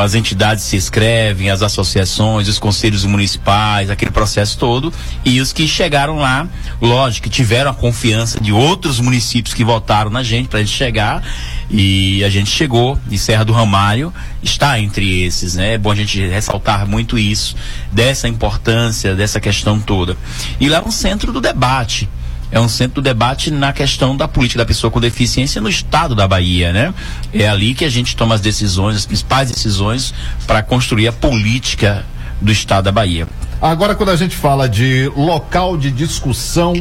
[0.00, 4.90] as entidades se inscrevem, as associações, os conselhos municipais, aquele processo todo,
[5.22, 6.48] e os que chegaram lá,
[6.80, 11.22] lógico, que tiveram a confiança de outros municípios que votaram na gente para gente chegar,
[11.70, 14.12] e a gente chegou, e Serra do Ramalho
[14.42, 15.74] está entre esses, né?
[15.74, 17.54] É bom a gente ressaltar muito isso,
[17.92, 20.16] dessa importância, dessa questão toda.
[20.58, 22.08] E lá é um centro do debate
[22.50, 26.14] é um centro do debate na questão da política da pessoa com deficiência no estado
[26.14, 26.94] da Bahia, né?
[27.32, 30.12] É ali que a gente toma as decisões, as principais decisões
[30.46, 32.04] para construir a política
[32.40, 33.28] do estado da Bahia.
[33.60, 36.74] Agora, quando a gente fala de local de discussão,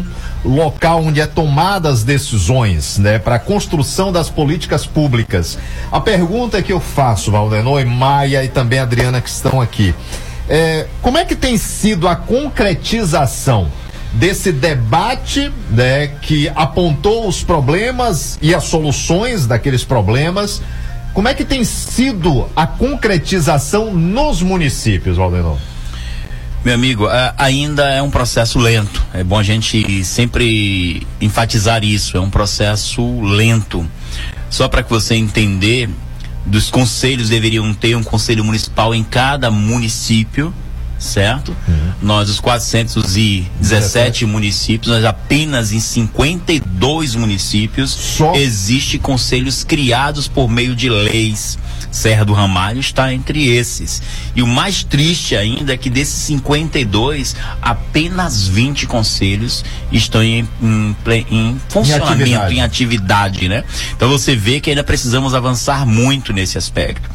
[0.46, 5.60] local onde é tomadas decisões, né, para a construção das políticas públicas,
[5.92, 9.94] a pergunta que eu faço, Valdenor, Maia e também Adriana que estão aqui,
[10.48, 13.70] é, como é que tem sido a concretização
[14.14, 20.62] desse debate, né, que apontou os problemas e as soluções daqueles problemas.
[21.14, 25.58] Como é que tem sido a concretização nos municípios, Valdenor?
[26.64, 27.08] Meu amigo,
[27.38, 29.06] ainda é um processo lento.
[29.14, 32.18] É bom a gente sempre enfatizar isso.
[32.18, 33.88] É um processo lento.
[34.50, 35.90] Só para que você entender,
[36.46, 40.54] dos conselhos deveriam ter um conselho municipal em cada município
[41.00, 41.56] certo?
[41.68, 41.94] Uhum.
[42.02, 44.26] Nós, os 417 17.
[44.26, 48.36] municípios, nós apenas em 52 municípios Só?
[48.36, 51.58] existe conselhos criados por meio de leis.
[51.92, 54.02] Serra do Ramalho está entre esses.
[54.36, 60.96] E o mais triste ainda é que desses 52, apenas 20 conselhos estão em, em,
[61.32, 62.56] em funcionamento, em atividade.
[62.56, 63.64] em atividade, né?
[63.96, 67.10] Então você vê que ainda precisamos avançar muito nesse aspecto.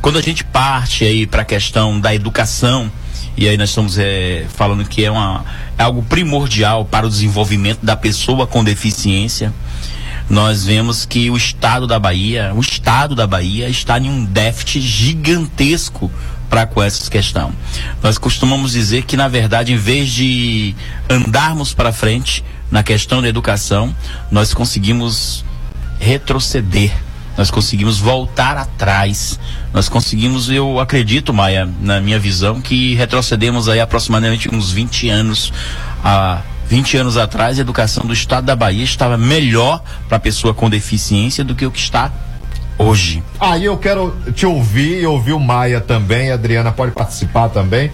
[0.00, 2.90] Quando a gente parte aí para a questão da educação,
[3.36, 5.44] e aí nós estamos é, falando que é, uma,
[5.76, 9.52] é algo primordial para o desenvolvimento da pessoa com deficiência.
[10.28, 14.80] Nós vemos que o estado da Bahia, o estado da Bahia está em um déficit
[14.80, 16.10] gigantesco
[16.48, 17.52] para com essa questão.
[18.02, 20.74] Nós costumamos dizer que na verdade, em vez de
[21.08, 23.94] andarmos para frente na questão da educação,
[24.30, 25.44] nós conseguimos
[26.00, 27.05] retroceder
[27.36, 29.38] nós conseguimos voltar atrás.
[29.72, 35.52] Nós conseguimos, eu acredito, Maia, na minha visão, que retrocedemos aí aproximadamente uns 20 anos.
[36.02, 40.52] Há 20 anos atrás, a educação do estado da Bahia estava melhor para a pessoa
[40.52, 42.10] com deficiência do que o que está
[42.78, 43.22] hoje.
[43.38, 47.48] Aí ah, eu quero te ouvir e ouvir o Maia também, a Adriana pode participar
[47.48, 47.90] também.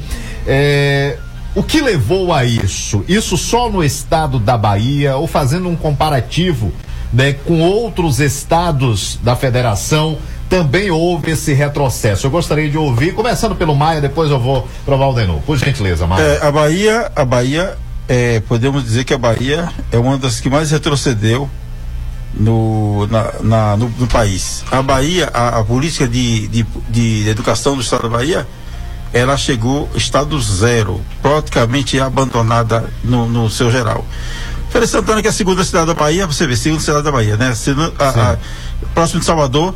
[0.47, 1.19] É,
[1.55, 3.05] o que levou a isso?
[3.07, 6.73] Isso só no estado da Bahia ou fazendo um comparativo
[7.13, 12.27] né, com outros estados da federação, também houve esse retrocesso.
[12.27, 15.41] Eu gostaria de ouvir, começando pelo Maia, depois eu vou para o Valdenor.
[15.47, 16.23] Por gentileza, Maia.
[16.23, 17.77] É, a Bahia, a Bahia,
[18.09, 21.49] é, podemos dizer que a Bahia é uma das que mais retrocedeu
[22.35, 24.65] no, na, na no, no, país.
[24.71, 28.47] A Bahia, a, a política de, de, de, educação do estado da Bahia,
[29.13, 34.05] ela chegou estado zero, praticamente abandonada no, no seu geral.
[34.73, 37.37] Feira Santana, que é a segunda cidade da Bahia, você vê, segunda cidade da Bahia,
[37.37, 37.53] né?
[37.99, 38.37] a, a,
[38.95, 39.75] próximo de Salvador,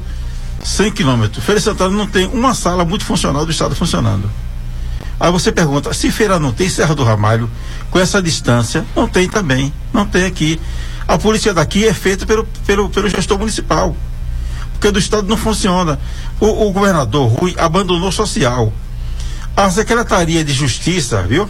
[0.65, 1.45] 100 quilômetros.
[1.45, 4.31] Feira Santana não tem uma sala muito funcional do estado funcionando.
[5.21, 7.51] Aí você pergunta, se Feira não tem Serra do Ramalho,
[7.91, 10.59] com essa distância, não tem também, não tem aqui.
[11.07, 13.95] A polícia daqui é feita pelo, pelo, pelo gestor municipal,
[14.73, 16.01] porque do estado não funciona.
[16.41, 18.73] O, o governador Rui abandonou social.
[19.55, 21.47] A Secretaria de Justiça, viu?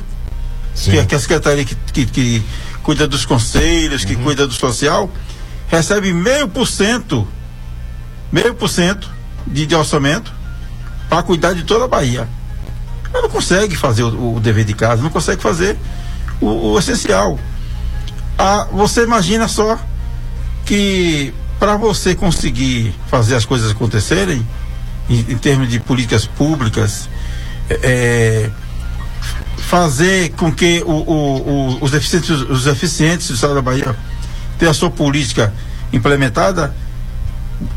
[0.75, 2.45] Que, que é a secretaria que, que, que
[2.87, 4.23] cuida dos conselhos, que uhum.
[4.23, 5.11] cuida do social,
[5.67, 7.27] recebe meio por cento,
[8.31, 9.11] meio por cento
[9.45, 10.33] de, de orçamento
[11.09, 12.29] para cuidar de toda a Bahia.
[13.13, 15.77] Ela não consegue fazer o, o dever de casa, não consegue fazer
[16.41, 17.41] o, o essencial.
[18.39, 19.77] Ah, você imagina só
[20.65, 24.47] que para você conseguir fazer as coisas acontecerem,
[25.11, 27.09] em, em termos de políticas públicas,
[27.69, 28.49] é,
[29.57, 33.97] fazer com que o, o, o, os, deficientes, os deficientes do estado da Bahia
[34.59, 35.53] tenham a sua política
[35.93, 36.75] implementada,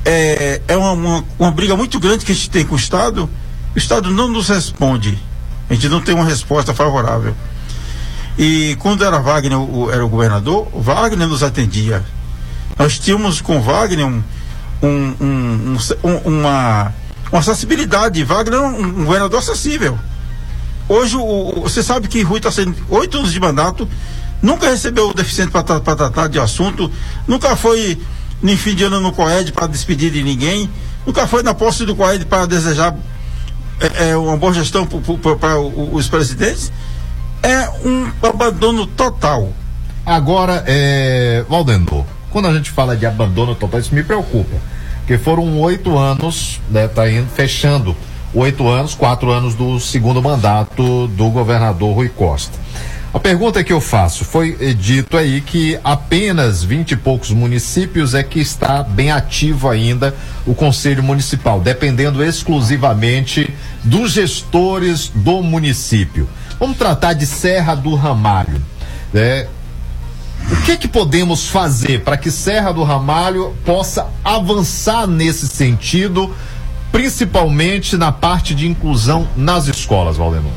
[0.05, 3.29] é, é uma, uma, uma, briga muito grande que a gente tem com o Estado.
[3.75, 5.17] O Estado não nos responde.
[5.69, 7.35] A gente não tem uma resposta favorável.
[8.37, 12.03] E quando era Wagner, o, era o governador, Wagner nos atendia.
[12.77, 14.23] Nós tínhamos com Wagner um,
[14.81, 16.93] um, um, um uma,
[17.31, 18.23] uma acessibilidade.
[18.23, 19.97] Wagner é um governador acessível.
[20.89, 23.87] Hoje, o, você sabe que Rui está sendo oito anos de mandato,
[24.41, 26.91] nunca recebeu o deficiente para tratar de assunto,
[27.27, 27.95] nunca foi
[28.41, 30.67] nem fim de ano no COED para despedir de ninguém,
[31.05, 32.95] nunca foi na posse do COED para desejar
[33.79, 36.71] é, é, uma boa gestão para os presidentes.
[37.41, 39.53] É um abandono total.
[40.05, 44.55] Agora, é, Valdendo, quando a gente fala de abandono total, isso me preocupa
[44.99, 46.87] Porque foram oito anos, né?
[46.87, 47.95] Tá indo, fechando
[48.33, 52.57] oito anos, quatro anos do segundo mandato do governador Rui Costa.
[53.11, 58.21] A pergunta que eu faço foi dito aí que apenas vinte e poucos municípios é
[58.21, 60.15] que está bem ativo ainda
[60.45, 63.51] o Conselho Municipal, dependendo exclusivamente
[63.83, 66.29] dos gestores do município.
[66.59, 68.61] Vamos tratar de Serra do Ramalho.
[69.11, 69.47] Né?
[70.51, 76.31] O que que podemos fazer para que Serra do Ramalho possa avançar nesse sentido,
[76.91, 80.51] principalmente na parte de inclusão nas escolas, Valdemar?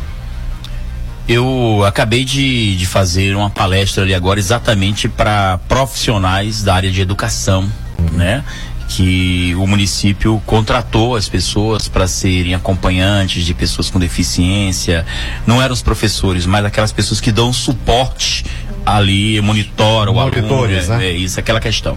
[1.28, 7.00] Eu acabei de, de fazer uma palestra ali agora exatamente para profissionais da área de
[7.00, 7.70] educação,
[8.12, 8.44] né?
[8.88, 15.06] que o município contratou as pessoas para serem acompanhantes de pessoas com deficiência.
[15.46, 18.44] Não eram os professores, mas aquelas pessoas que dão suporte
[18.84, 20.36] ali, monitoram o aluno.
[20.36, 21.06] Monitores, É, né?
[21.06, 21.96] é isso, aquela questão.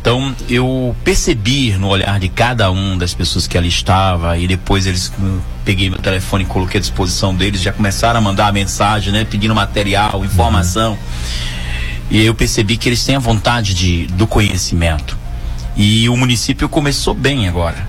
[0.00, 4.86] Então, eu percebi no olhar de cada um das pessoas que ali estava e depois
[4.86, 5.12] eles
[5.64, 9.24] peguei meu telefone e coloquei à disposição deles, já começaram a mandar a mensagem, né,
[9.24, 10.98] pedindo material, informação.
[12.10, 15.16] E eu percebi que eles têm a vontade de, do conhecimento.
[15.76, 17.88] E o município começou bem agora.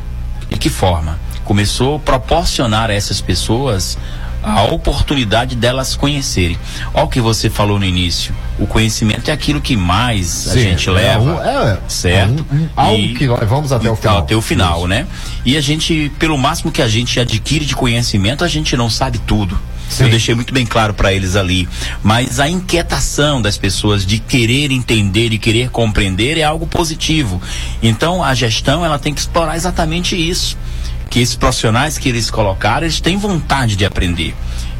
[0.49, 1.19] De que forma?
[1.43, 3.97] Começou a proporcionar a essas pessoas
[4.43, 6.57] a oportunidade delas conhecerem.
[6.93, 8.35] Olha o que você falou no início.
[8.59, 11.23] O conhecimento é aquilo que mais a Sim, gente é leva.
[11.23, 12.45] um- é, certo?
[12.51, 14.17] é um- um- algo E- que levamos até o e- final.
[14.19, 15.07] Até o final, né?
[15.45, 19.17] E a gente, pelo máximo que a gente adquire de conhecimento, a gente não sabe
[19.19, 19.57] tudo.
[19.99, 21.69] Eu deixei muito bem claro para eles ali.
[22.01, 27.39] Mas a inquietação das pessoas de querer entender e querer compreender é algo positivo.
[27.81, 30.57] Então a gestão ela tem que explorar exatamente isso.
[31.09, 34.33] Que esses profissionais que eles colocaram, eles têm vontade de aprender.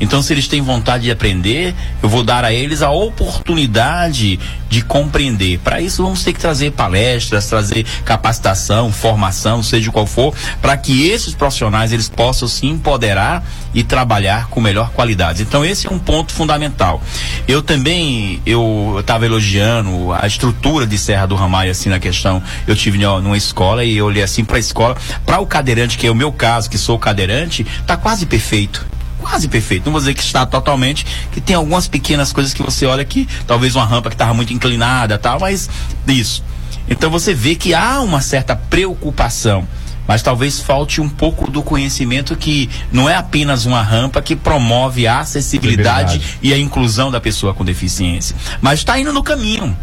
[0.04, 4.82] Então, se eles têm vontade de aprender, eu vou dar a eles a oportunidade de
[4.82, 5.60] compreender.
[5.60, 11.08] Para isso, vamos ter que trazer palestras, trazer capacitação, formação, seja qual for, para que
[11.08, 15.42] esses profissionais eles possam se empoderar e trabalhar com melhor qualidade.
[15.42, 17.02] Então, esse é um ponto fundamental.
[17.48, 22.44] Eu também, eu estava elogiando a estrutura de Serra do Ramalho, assim, na questão.
[22.68, 26.06] Eu tive numa escola e eu olhei assim para a escola, para o cadeirante, que
[26.06, 28.86] é o meu caso, que sou cadeirante, tá quase perfeito
[29.24, 29.86] quase perfeito.
[29.86, 33.28] Não vou dizer que está totalmente, que tem algumas pequenas coisas que você olha que
[33.48, 35.70] talvez uma rampa que estava muito inclinada, tal, mas
[36.08, 36.44] isso.
[36.88, 39.68] Então você vê que há uma certa preocupação,
[40.06, 45.08] mas talvez falte um pouco do conhecimento que não é apenas uma rampa que promove
[45.08, 46.40] a acessibilidade Liberdade.
[46.42, 49.76] e a inclusão da pessoa com deficiência, mas está indo no caminho.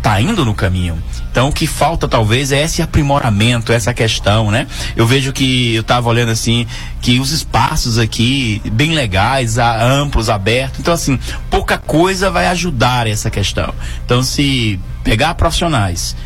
[0.00, 1.00] Está indo no caminho.
[1.30, 4.66] Então o que falta talvez é esse aprimoramento, essa questão, né?
[4.96, 6.66] Eu vejo que eu estava olhando assim
[7.02, 10.80] que os espaços aqui bem legais, amplos, abertos.
[10.80, 11.18] Então assim,
[11.50, 13.74] pouca coisa vai ajudar essa questão.
[14.04, 16.16] Então se pegar profissionais,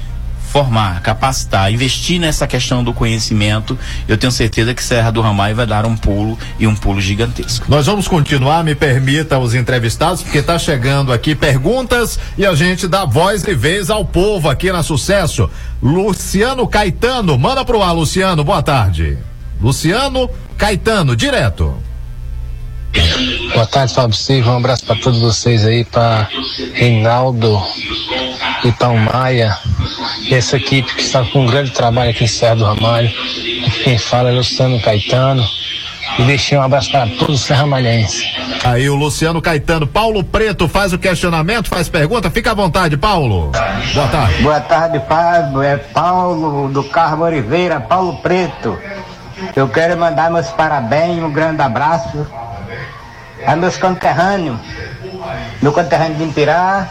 [0.55, 3.77] formar, capacitar, investir nessa questão do conhecimento,
[4.07, 7.67] eu tenho certeza que Serra do Ramalho vai dar um pulo e um pulo gigantesco.
[7.69, 12.87] Nós vamos continuar, me permita os entrevistados, porque tá chegando aqui perguntas e a gente
[12.87, 15.51] dá voz e vez ao povo aqui na Sucesso.
[15.83, 19.19] Luciano Caetano, manda pro ar, Luciano, boa tarde.
[19.61, 21.75] Luciano Caetano, direto.
[23.53, 24.53] Boa tarde, Fábio Silva.
[24.53, 26.29] Um abraço para todos vocês aí, para
[26.73, 27.63] Reinaldo
[28.65, 29.57] e para o Maia.
[30.23, 33.11] E essa equipe que está com um grande trabalho aqui em Serra do Ramalho.
[33.83, 35.45] Quem fala é Luciano Caetano.
[36.19, 38.25] E deixei um abraço para todos os serramalhenses.
[38.65, 43.51] Aí o Luciano Caetano, Paulo Preto faz o questionamento, faz pergunta, fica à vontade, Paulo.
[43.95, 44.43] Boa tarde.
[44.43, 45.63] Boa tarde, Fábio.
[45.63, 48.79] É Paulo do Carmo Oliveira, Paulo Preto.
[49.57, 52.27] Eu quero mandar meus parabéns, um grande abraço
[53.47, 54.59] a meus conterrâneos,
[55.61, 56.89] meu conterrâneo de Impirá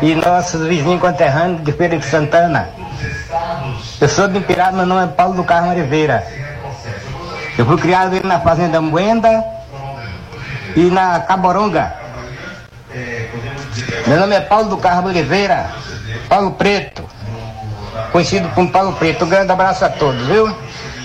[0.00, 2.68] e nossos vizinhos conterrâneos de Feira de Santana.
[4.00, 6.26] Eu sou de Impirá, meu nome é Paulo do Carmo Oliveira.
[7.56, 9.44] Eu fui criado na Fazenda Moenda
[10.76, 11.94] e na Caboronga.
[14.06, 15.70] Meu nome é Paulo do Carmo Oliveira,
[16.28, 17.04] Paulo Preto,
[18.12, 19.24] conhecido como Paulo Preto.
[19.24, 20.46] Um grande abraço a todos, viu?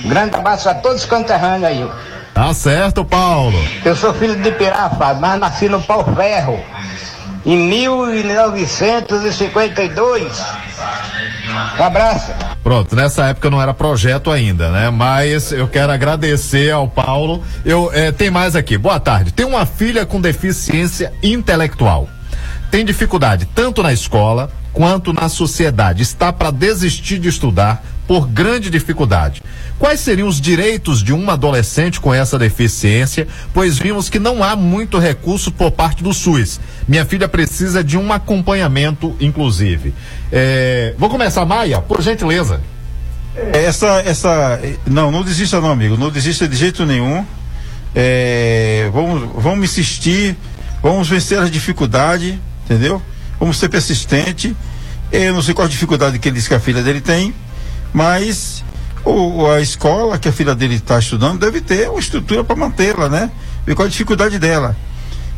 [0.03, 1.91] Um grande abraço a todos os conterrâneos aí.
[2.33, 3.57] Tá certo, Paulo.
[3.83, 6.63] Eu sou filho de Fábio, mas nasci no Pau Ferro
[7.45, 10.45] em 1952.
[11.79, 12.31] Um abraço.
[12.63, 14.89] Pronto, nessa época não era projeto ainda, né?
[14.89, 17.43] Mas eu quero agradecer ao Paulo.
[17.65, 18.77] Eu eh, tem mais aqui.
[18.77, 19.33] Boa tarde.
[19.33, 22.07] Tem uma filha com deficiência intelectual.
[22.69, 26.03] Tem dificuldade tanto na escola quanto na sociedade.
[26.03, 29.43] Está para desistir de estudar por grande dificuldade.
[29.77, 33.27] Quais seriam os direitos de uma adolescente com essa deficiência?
[33.53, 36.59] Pois vimos que não há muito recurso por parte do SUS.
[36.87, 39.93] Minha filha precisa de um acompanhamento, inclusive.
[40.31, 42.59] Eh, vou começar, Maia, por gentileza.
[43.53, 47.23] Essa, essa, não, não desista não, amigo, não desista de jeito nenhum.
[47.93, 50.35] É, vamos, vamos insistir,
[50.81, 52.99] vamos vencer as dificuldades, entendeu?
[53.39, 54.57] Vamos ser persistente.
[55.11, 57.35] Eu não sei qual a dificuldade que ele disse que a filha dele tem,
[57.93, 58.63] mas
[59.03, 63.09] o, a escola que a filha dele está estudando deve ter uma estrutura para mantê-la,
[63.09, 63.31] né?
[63.65, 64.75] Ver qual a dificuldade dela.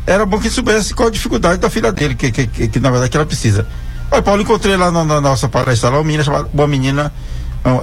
[0.06, 2.90] Era bom que soubesse qual a dificuldade da filha dele, que, que, que, que na
[2.90, 3.66] verdade que ela precisa.
[4.10, 7.12] Olha, Paulo, encontrei lá na, na nossa palestra lá uma menina chamada, uma menina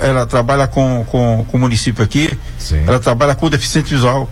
[0.01, 2.83] ela trabalha com, com, com o município aqui, Sim.
[2.85, 4.29] ela trabalha com deficiente visual,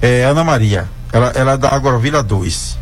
[0.00, 2.78] é Ana Maria, ela, ela é da Agrovila 2.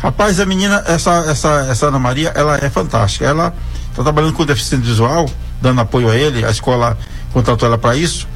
[0.00, 3.54] Rapaz, a menina, essa, essa, essa Ana Maria, ela é fantástica, ela
[3.90, 5.30] está trabalhando com deficiente visual,
[5.60, 6.96] dando apoio a ele, a escola
[7.32, 8.28] contratou ela para isso,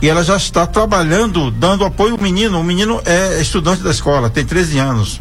[0.00, 4.28] e ela já está trabalhando, dando apoio ao menino, o menino é estudante da escola,
[4.28, 5.20] tem 13 anos,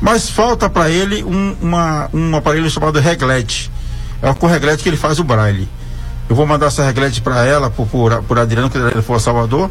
[0.00, 3.70] mas falta para ele um, uma, um aparelho chamado reglete,
[4.22, 5.68] é com reglete que ele faz o braille.
[6.28, 9.20] Eu vou mandar essa reglete para ela, por, por, por Adriano, que ele for a
[9.20, 9.70] Salvador.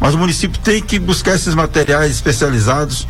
[0.00, 3.06] Mas o município tem que buscar esses materiais especializados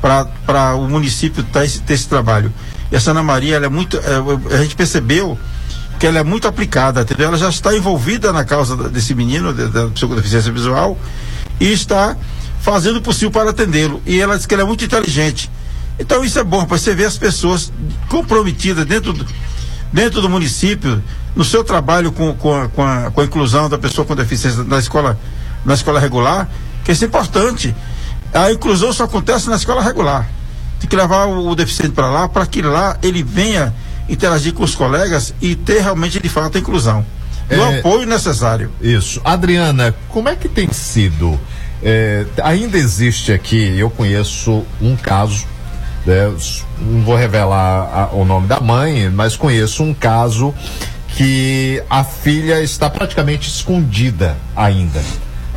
[0.00, 2.52] para o município ter esse, ter esse, trabalho.
[2.92, 3.96] E essa Ana Maria, ela é muito.
[3.96, 5.38] É, a gente percebeu
[5.98, 7.28] que ela é muito aplicada, entendeu?
[7.28, 10.96] Ela já está envolvida na causa desse menino, da pessoa com deficiência visual,
[11.58, 12.16] e está
[12.60, 14.00] fazendo o possível para atendê-lo.
[14.06, 15.50] E ela diz que ela é muito inteligente.
[15.98, 17.72] Então isso é bom, para você ver as pessoas
[18.08, 19.26] comprometidas dentro do,
[19.92, 21.02] dentro do município,
[21.34, 24.62] no seu trabalho com, com, a, com, a, com a inclusão da pessoa com deficiência
[24.62, 25.18] na escola,
[25.64, 26.48] na escola regular,
[26.84, 27.74] que isso é importante.
[28.32, 30.28] A inclusão só acontece na escola regular.
[30.78, 33.74] Tem que levar o, o deficiente para lá, para que lá ele venha
[34.08, 37.04] interagir com os colegas e ter realmente de fato a inclusão.
[37.48, 38.70] É, o apoio necessário.
[38.80, 39.20] Isso.
[39.24, 41.38] Adriana, como é que tem sido?
[41.82, 45.46] É, ainda existe aqui, eu conheço um caso
[46.08, 46.32] né?
[46.80, 50.54] Não vou revelar a, o nome da mãe, mas conheço um caso
[51.08, 55.02] que a filha está praticamente escondida ainda.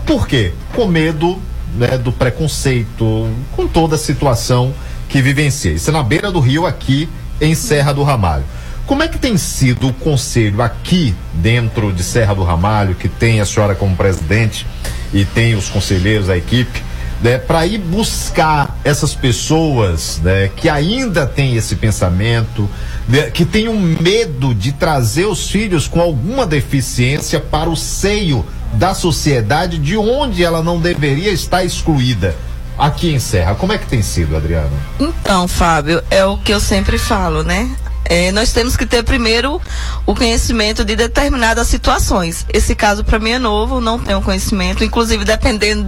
[0.05, 0.53] Por quê?
[0.75, 1.39] Com medo
[1.75, 4.73] né, do preconceito, com toda a situação
[5.07, 5.71] que vivencia.
[5.71, 7.07] Isso é na beira do rio, aqui
[7.41, 8.45] em Serra do Ramalho.
[8.85, 13.41] Como é que tem sido o conselho aqui dentro de Serra do Ramalho, que tem
[13.41, 14.67] a senhora como presidente
[15.13, 16.83] e tem os conselheiros, a equipe,
[17.21, 22.67] né, para ir buscar essas pessoas né, que ainda têm esse pensamento,
[23.07, 28.45] né, que têm um medo de trazer os filhos com alguma deficiência para o seio
[28.73, 32.35] da sociedade, de onde ela não deveria estar excluída.
[32.81, 34.71] Aqui em Serra, como é que tem sido, Adriana?
[34.99, 37.69] Então, Fábio, é o que eu sempre falo, né?
[38.05, 39.61] É, nós temos que ter primeiro
[40.03, 42.43] o conhecimento de determinadas situações.
[42.51, 45.87] Esse caso para mim é novo, não tenho conhecimento, inclusive dependendo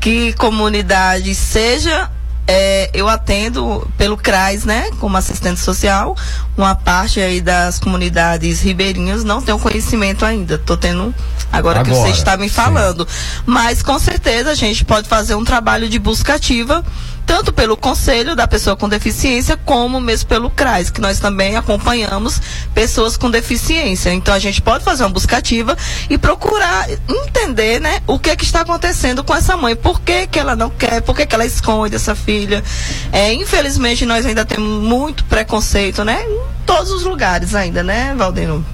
[0.00, 2.10] que comunidade seja
[2.50, 6.16] é, eu atendo pelo CRAS, né, como assistente social,
[6.56, 11.14] uma parte aí das comunidades ribeirinhas não tenho conhecimento ainda, estou tendo
[11.52, 13.42] agora, agora, que você está me falando, sim.
[13.46, 16.84] mas com certeza a gente pode fazer um trabalho de busca ativa
[17.30, 22.42] tanto pelo conselho da pessoa com deficiência, como mesmo pelo CRAS, que nós também acompanhamos
[22.74, 24.12] pessoas com deficiência.
[24.12, 25.78] Então a gente pode fazer uma buscativa
[26.10, 30.26] e procurar entender, né, o que é que está acontecendo com essa mãe, por que,
[30.26, 32.64] que ela não quer, por que, que ela esconde essa filha.
[33.12, 38.66] É, infelizmente nós ainda temos muito preconceito, né, em todos os lugares ainda, né, Valdeno?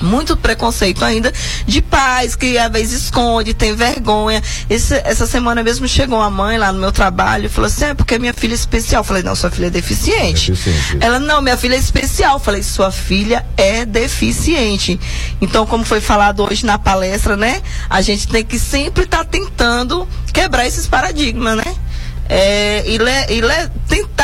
[0.00, 1.32] Muito preconceito ainda
[1.66, 4.42] de pais que às vezes esconde, tem vergonha.
[4.68, 7.94] Esse, essa semana mesmo chegou uma mãe lá no meu trabalho e falou assim: é
[7.94, 9.00] porque minha filha é especial.
[9.00, 10.52] Eu falei: não, sua filha é deficiente.
[10.52, 11.04] deficiente.
[11.04, 12.34] Ela, não, minha filha é especial.
[12.34, 14.98] Eu falei: sua filha é deficiente.
[15.40, 17.62] Então, como foi falado hoje na palestra, né?
[17.88, 21.74] A gente tem que sempre estar tá tentando quebrar esses paradigmas, né?
[22.28, 24.17] É, e, le, e le, tentar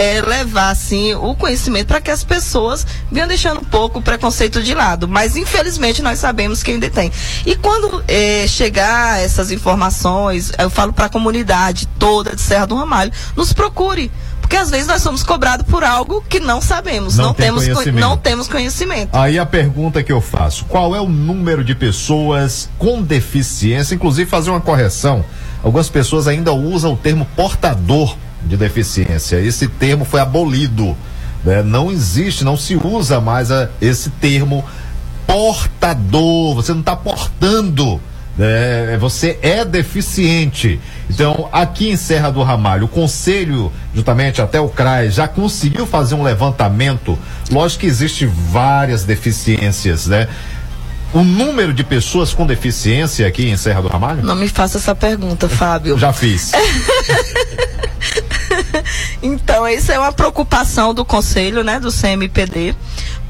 [0.00, 4.62] é, levar assim o conhecimento para que as pessoas venham deixando um pouco o preconceito
[4.62, 5.06] de lado.
[5.06, 7.12] Mas infelizmente nós sabemos que ainda tem.
[7.44, 12.76] E quando é, chegar essas informações, eu falo para a comunidade toda de Serra do
[12.76, 14.10] Ramalho, nos procure.
[14.40, 17.68] Porque às vezes nós somos cobrados por algo que não sabemos, não, não tem temos
[17.68, 18.00] conhecimento.
[18.00, 19.10] não temos conhecimento.
[19.12, 23.94] Aí a pergunta que eu faço: qual é o número de pessoas com deficiência?
[23.94, 25.24] Inclusive fazer uma correção.
[25.62, 29.40] Algumas pessoas ainda usam o termo portador de deficiência.
[29.40, 30.96] Esse termo foi abolido.
[31.44, 31.62] Né?
[31.62, 34.64] Não existe, não se usa mais a, esse termo
[35.26, 36.54] portador.
[36.54, 38.00] Você não está portando.
[38.36, 38.96] Né?
[38.98, 40.80] Você é deficiente.
[41.08, 46.14] Então, aqui em Serra do Ramalho, o Conselho, justamente até o CRAS, já conseguiu fazer
[46.14, 47.18] um levantamento.
[47.50, 50.28] Lógico que existe várias deficiências, né?
[51.12, 54.22] o número de pessoas com deficiência aqui em Serra do Ramalho?
[54.22, 55.98] Não me faça essa pergunta, Fábio.
[55.98, 56.52] Já fiz.
[59.22, 62.74] então, isso é uma preocupação do conselho, né, do CMPD,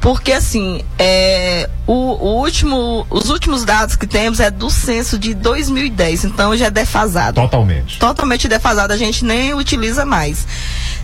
[0.00, 5.34] Porque assim, é, o, o último, os últimos dados que temos é do censo de
[5.34, 7.40] 2010, então já é defasado.
[7.40, 7.98] Totalmente.
[7.98, 10.46] Totalmente defasado, a gente nem utiliza mais.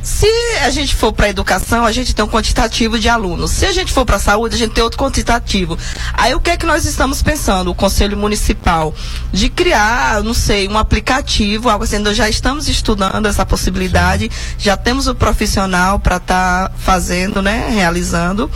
[0.06, 0.30] Se
[0.62, 3.50] a gente for para educação, a gente tem um quantitativo de alunos.
[3.50, 5.76] Se a gente for para saúde, a gente tem outro quantitativo.
[6.12, 8.94] Aí o que é que nós estamos pensando, o Conselho Municipal,
[9.32, 11.98] de criar, não sei, um aplicativo, algo assim.
[11.98, 17.68] Nós já estamos estudando essa possibilidade, já temos o profissional para estar tá fazendo, né,
[17.68, 18.48] realizando,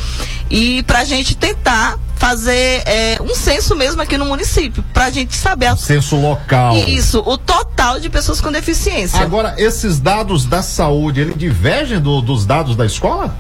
[0.51, 5.11] e para a gente tentar fazer é, um censo mesmo aqui no município, para a
[5.11, 5.67] gente saber.
[5.67, 5.77] A...
[5.77, 6.77] Censo local.
[6.77, 9.21] Isso, o total de pessoas com deficiência.
[9.21, 13.35] Agora, esses dados da saúde, eles divergem do, dos dados da escola?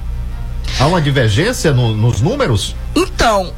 [0.78, 2.74] Há uma divergência no, nos números?
[2.94, 3.52] Então,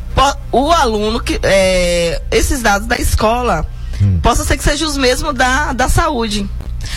[0.51, 1.39] o aluno que.
[1.43, 3.67] É, esses dados da escola,
[4.01, 4.19] hum.
[4.21, 6.49] possa ser que sejam os mesmos da, da saúde.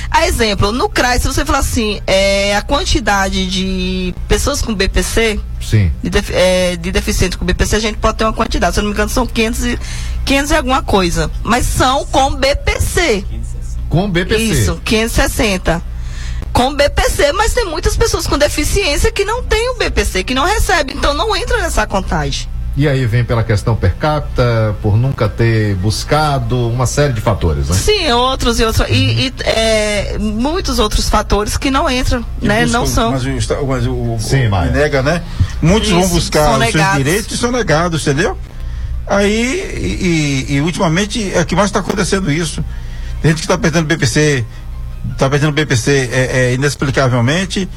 [0.10, 5.40] A exemplo, no CRAS, se você falar assim, é, a quantidade de pessoas com BPC,
[5.62, 5.91] Sim.
[6.02, 8.74] De, def, é, de deficiente com BPC, a gente pode ter uma quantidade.
[8.74, 9.80] Se eu não me engano, são 500 e,
[10.24, 11.32] 500 e alguma coisa.
[11.44, 13.26] Mas são com BPC.
[13.90, 14.44] Com BPC.
[14.44, 15.95] Isso, 560
[16.56, 20.45] com BPC, mas tem muitas pessoas com deficiência que não têm o BPC, que não
[20.45, 22.48] recebem, então não entra nessa contagem.
[22.78, 27.70] E aí vem pela questão per capita, por nunca ter buscado, uma série de fatores,
[27.70, 27.76] né?
[27.76, 28.90] Sim, outros e outros.
[28.90, 28.94] E,
[29.28, 32.64] e é, muitos outros fatores que não entram, e né?
[32.64, 33.12] Buscam, não são.
[33.12, 35.22] Mas o, mas o, Sim, o nega, né?
[35.62, 38.38] Muitos Isso, vão buscar os seus direitos e são negados, entendeu?
[39.08, 42.64] Aí, e, e, ultimamente, é que mais está acontecendo isso.
[43.22, 44.44] Tem gente que está perdendo BPC,
[45.14, 47.70] está perdendo BPC é, é, inexplicavelmente.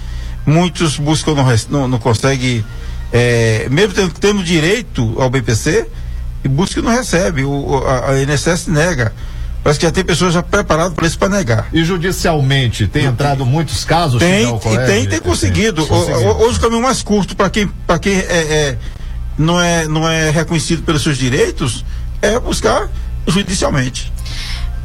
[0.45, 2.65] Muitos buscam, não, não, não conseguem
[3.13, 5.87] é, mesmo tendo, tendo, direito ao BPC,
[6.45, 7.45] e busca e não recebe.
[7.45, 9.13] O, a, a INSS nega.
[9.63, 11.69] Parece que já tem pessoas já preparadas para isso para negar.
[11.73, 13.53] E judicialmente tem não entrado tem.
[13.53, 14.21] muitos casos?
[14.21, 15.85] Tem, e tem, tem conseguido.
[15.85, 18.79] Tem, o, hoje o caminho mais curto para quem, para quem é, é,
[19.37, 21.85] não, é, não é reconhecido pelos seus direitos
[22.23, 22.89] é buscar
[23.27, 24.13] judicialmente.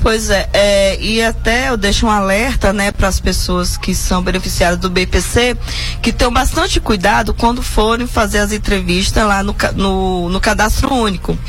[0.04, 4.22] Pois é, é, e até eu deixo um alerta, né, para as pessoas que são
[4.22, 5.56] beneficiadas do BPC,
[6.02, 11.40] que tenham bastante cuidado quando forem fazer as entrevistas lá no, no, no cadastro único,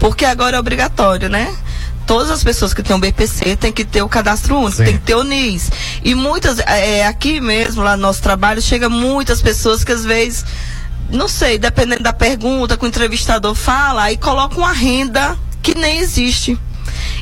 [0.00, 1.56] porque agora é obrigatório, né?
[2.04, 4.84] todas as pessoas que têm o BPC têm que ter o cadastro único, Sim.
[4.86, 5.70] tem que ter o NIS.
[6.02, 10.44] E muitas, é, aqui mesmo, lá no nosso trabalho, chega muitas pessoas que às vezes,
[11.08, 15.98] não sei, dependendo da pergunta que o entrevistador fala, aí coloca uma renda que nem
[15.98, 16.58] existe.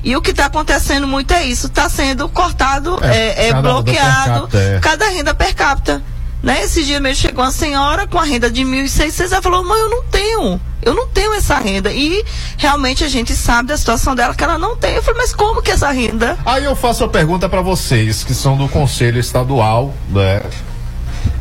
[0.02, 4.42] E o que está acontecendo muito é isso, está sendo cortado, é, é, é bloqueado
[4.42, 4.78] capita, é.
[4.80, 6.02] cada renda per capita.
[6.42, 6.62] Né?
[6.62, 9.90] Esse dia mesmo chegou uma senhora com a renda de 1.600, ela falou, mãe, eu
[9.90, 11.90] não tenho, eu não tenho essa renda.
[11.92, 12.24] E
[12.56, 14.94] realmente a gente sabe da situação dela que ela não tem.
[14.94, 16.38] Eu falei, mas como que essa renda?
[16.46, 20.42] Aí eu faço a pergunta para vocês, que são do Conselho Estadual, né?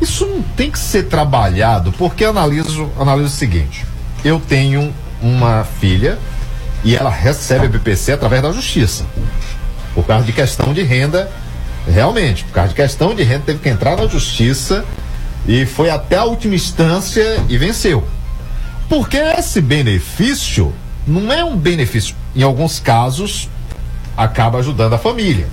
[0.01, 3.85] Isso não tem que ser trabalhado, porque analiso, analiso o seguinte,
[4.26, 6.18] eu tenho uma filha
[6.84, 9.06] e ela recebe a BPC através da justiça.
[9.94, 11.30] Por causa de questão de renda,
[11.88, 14.86] realmente, por causa de questão de renda, teve que entrar na justiça
[15.48, 18.08] e foi até a última instância e venceu.
[18.90, 20.74] Porque esse benefício
[21.06, 23.49] não é um benefício, em alguns casos,
[24.16, 25.48] acaba ajudando a família.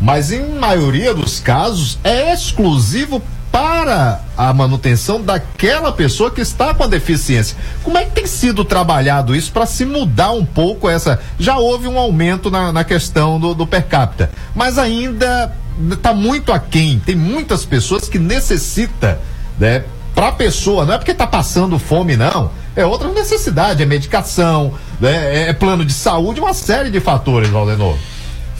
[0.00, 6.84] Mas em maioria dos casos é exclusivo para a manutenção daquela pessoa que está com
[6.84, 7.56] a deficiência.
[7.82, 11.20] Como é que tem sido trabalhado isso para se mudar um pouco essa?
[11.38, 15.52] Já houve um aumento na, na questão do, do per capita, mas ainda
[15.90, 17.00] está muito aquém.
[17.04, 19.20] Tem muitas pessoas que necessita,
[19.58, 19.84] né?
[20.14, 22.50] Para a pessoa, não é porque está passando fome, não.
[22.76, 25.48] É outra necessidade, é medicação, né?
[25.48, 27.96] é plano de saúde, uma série de fatores, Valdenor.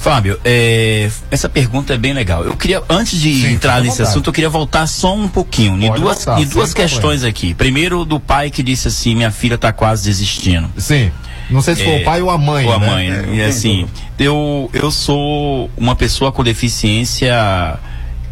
[0.01, 2.43] Fábio, é, essa pergunta é bem legal.
[2.43, 5.93] Eu queria, antes de Sim, entrar nesse assunto, eu queria voltar só um pouquinho em
[5.93, 7.29] duas, voltar, em duas questões problema.
[7.29, 7.53] aqui.
[7.53, 10.71] Primeiro, do pai que disse assim: minha filha está quase desistindo.
[10.79, 11.13] Sim.
[11.51, 12.65] Não sei se é, foi o pai ou a mãe.
[12.65, 12.87] Ou a né?
[12.87, 13.11] mãe.
[13.11, 13.87] É, e assim,
[14.19, 17.79] eu, eu sou uma pessoa com deficiência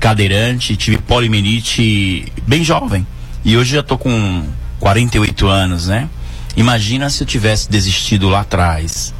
[0.00, 3.06] cadeirante, tive polimenite bem jovem.
[3.44, 4.42] E hoje já tô com
[4.80, 6.08] 48 anos, né?
[6.56, 9.12] Imagina se eu tivesse desistido lá atrás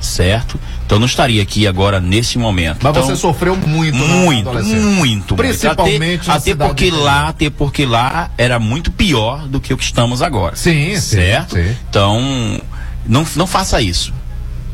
[0.00, 0.58] certo?
[0.86, 2.78] Então não estaria aqui agora nesse momento.
[2.80, 8.30] Mas então, você sofreu muito, muito, muito, principalmente até, até porque lá, até porque lá
[8.38, 10.54] era muito pior do que o que estamos agora.
[10.54, 11.56] Sim, certo.
[11.56, 11.76] Sim, sim.
[11.90, 12.60] Então
[13.04, 14.14] não, não faça isso.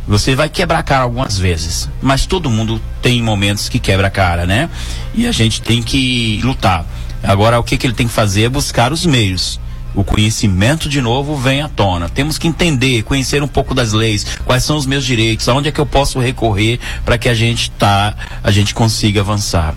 [0.06, 4.10] Você vai quebrar a cara algumas vezes, mas todo mundo tem momentos que quebra a
[4.10, 4.68] cara, né?
[5.14, 6.84] E a gente tem que lutar.
[7.22, 9.58] Agora o que, que ele tem que fazer é buscar os meios
[9.94, 12.08] o conhecimento de novo vem à tona.
[12.08, 15.72] Temos que entender, conhecer um pouco das leis, quais são os meus direitos, aonde é
[15.72, 19.74] que eu posso recorrer para que a gente tá, a gente consiga avançar.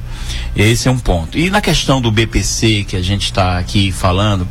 [0.55, 1.37] Esse é um ponto.
[1.37, 4.47] E na questão do BPC que a gente está aqui falando,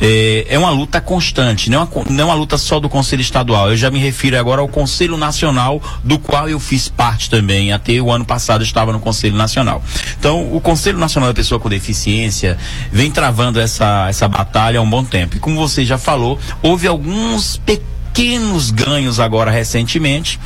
[0.00, 3.22] é, é, uma luta constante, não é uma, não é uma luta só do Conselho
[3.22, 3.70] Estadual.
[3.70, 7.72] Eu já me refiro agora ao Conselho Nacional, do qual eu fiz parte também.
[7.72, 9.82] Até o ano passado estava no Conselho Nacional.
[10.18, 12.58] Então, o Conselho Nacional da Pessoa com Deficiência
[12.92, 15.36] vem travando essa, essa batalha há um bom tempo.
[15.36, 20.38] E como você já falou, houve alguns pequenos ganhos agora recentemente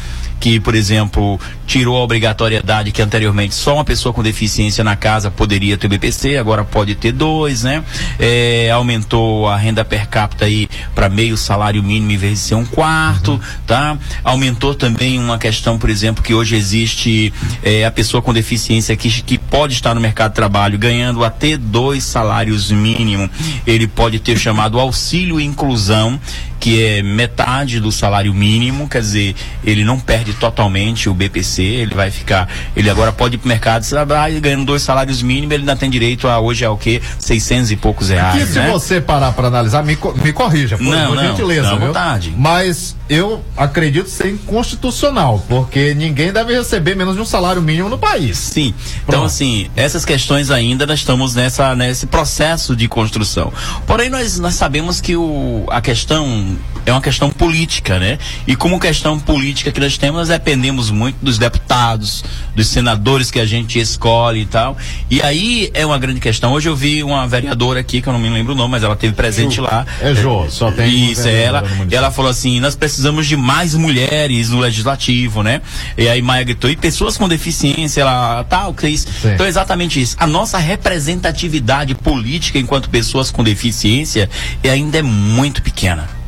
[0.42, 1.38] que, por exemplo,
[1.68, 6.36] tirou a obrigatoriedade que anteriormente só uma pessoa com deficiência na casa poderia ter BPC,
[6.36, 7.84] agora pode ter dois, né?
[8.18, 12.54] É, aumentou a renda per capita aí para meio salário mínimo em vez de ser
[12.56, 13.40] um quarto, uhum.
[13.64, 13.96] tá?
[14.24, 17.32] Aumentou também uma questão, por exemplo, que hoje existe
[17.62, 21.56] é, a pessoa com deficiência que, que pode estar no mercado de trabalho ganhando até
[21.56, 23.30] dois salários mínimos,
[23.64, 26.18] ele pode ter chamado auxílio inclusão,
[26.58, 31.94] que é metade do salário mínimo, quer dizer, ele não perde totalmente o BPC, ele
[31.94, 35.76] vai ficar, ele agora pode ir pro mercado, vai ganhando dois salários mínimos, ele ainda
[35.76, 37.00] tem direito a hoje é o que?
[37.18, 38.66] 600 e poucos reais, né?
[38.66, 41.86] se você parar para analisar, me, me corrija, por, não, por não, gentileza, não, viu?
[41.88, 42.34] vontade.
[42.36, 47.98] Mas eu acredito ser inconstitucional, porque ninguém deve receber menos de um salário mínimo no
[47.98, 48.38] país.
[48.38, 48.74] Sim.
[49.06, 53.52] Então, assim, essas questões ainda nós estamos nessa, nesse processo de construção.
[53.86, 58.18] Porém, nós, nós sabemos que o, a questão é uma questão política, né?
[58.46, 63.38] E como questão política que nós temos, nós dependemos muito dos deputados, dos senadores que
[63.38, 64.76] a gente escolhe e tal.
[65.10, 66.52] E aí é uma grande questão.
[66.52, 68.96] Hoje eu vi uma vereadora aqui, que eu não me lembro o nome, mas ela
[68.96, 69.62] teve presente Ju.
[69.62, 69.86] lá.
[70.00, 71.64] É Jô, só tem Isso, é ela.
[71.90, 75.60] E ela falou assim: nós precisamos de mais mulheres no legislativo, né?
[75.96, 79.06] E aí Maia gritou, e pessoas com deficiência, ela tal, que isso.
[79.24, 80.16] Então é exatamente isso.
[80.18, 84.28] A nossa representatividade política enquanto pessoas com deficiência
[84.64, 86.21] ainda é muito pequena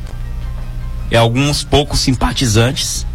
[1.10, 3.06] é alguns poucos simpatizantes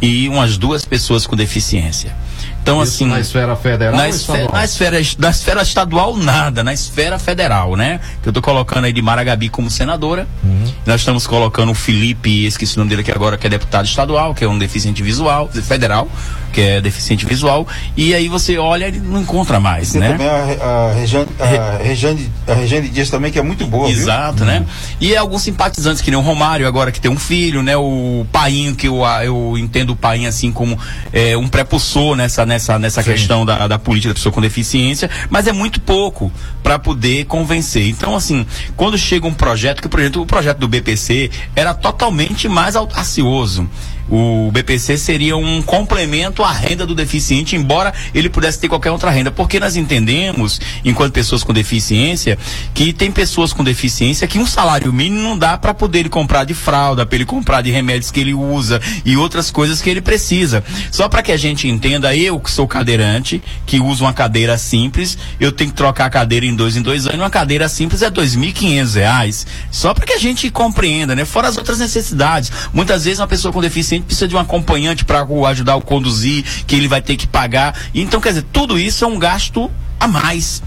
[0.00, 2.14] e umas duas pessoas com deficiência.
[2.62, 3.06] Então, Isso assim.
[3.06, 6.62] na esfera federal Na, esfera, na, esfera, na esfera estadual, nada.
[6.62, 8.00] Na esfera federal, né?
[8.22, 10.26] Que eu tô colocando aí de Maragabi como senadora.
[10.44, 10.72] Uhum.
[10.84, 14.34] Nós estamos colocando o Felipe, esqueci o nome dele aqui agora, que é deputado estadual,
[14.34, 16.08] que é um deficiente visual, federal,
[16.50, 17.66] que é deficiente visual.
[17.96, 20.10] E aí você olha e não encontra mais, Tem né?
[20.10, 23.88] também a, a, Regiane, a, Regiane, a Dias também, que é muito boa.
[23.88, 23.96] viu?
[23.96, 24.64] Exato, né?
[25.00, 27.76] E alguns simpatizantes, que nem o Romário, agora que tem um filho, né?
[27.76, 30.78] O Painho, que eu, eu entendo o Painho assim como
[31.12, 35.46] é, um prepulsor nessa, nessa, nessa questão da, da política da pessoa com deficiência, mas
[35.46, 36.30] é muito pouco
[36.62, 37.88] para poder convencer.
[37.88, 38.46] Então, assim,
[38.76, 43.68] quando chega um projeto, que o projeto, o projeto do BPC era totalmente mais audacioso.
[44.10, 49.10] O BPC seria um complemento à renda do deficiente, embora ele pudesse ter qualquer outra
[49.10, 49.30] renda.
[49.30, 52.36] Porque nós entendemos, enquanto pessoas com deficiência,
[52.74, 56.44] que tem pessoas com deficiência que um salário mínimo não dá para poder ele comprar
[56.44, 60.00] de fralda, para ele comprar de remédios que ele usa e outras coisas que ele
[60.00, 60.64] precisa.
[60.90, 65.16] Só para que a gente entenda, eu que sou cadeirante, que uso uma cadeira simples,
[65.38, 67.20] eu tenho que trocar a cadeira em dois em dois anos.
[67.20, 69.46] Uma cadeira simples é 2.500 reais.
[69.70, 71.24] Só para que a gente compreenda, né?
[71.24, 72.50] Fora as outras necessidades.
[72.72, 76.74] Muitas vezes uma pessoa com deficiência precisa de um acompanhante para ajudar o conduzir, que
[76.74, 77.78] ele vai ter que pagar.
[77.94, 80.62] Então, quer dizer, tudo isso é um gasto a mais.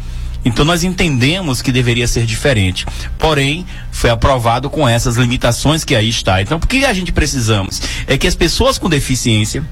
[0.45, 2.85] Então nós entendemos que deveria ser diferente.
[3.17, 6.41] Porém, foi aprovado com essas limitações que aí está.
[6.41, 7.81] Então, o que a gente precisamos?
[8.07, 9.63] É que as pessoas com deficiência,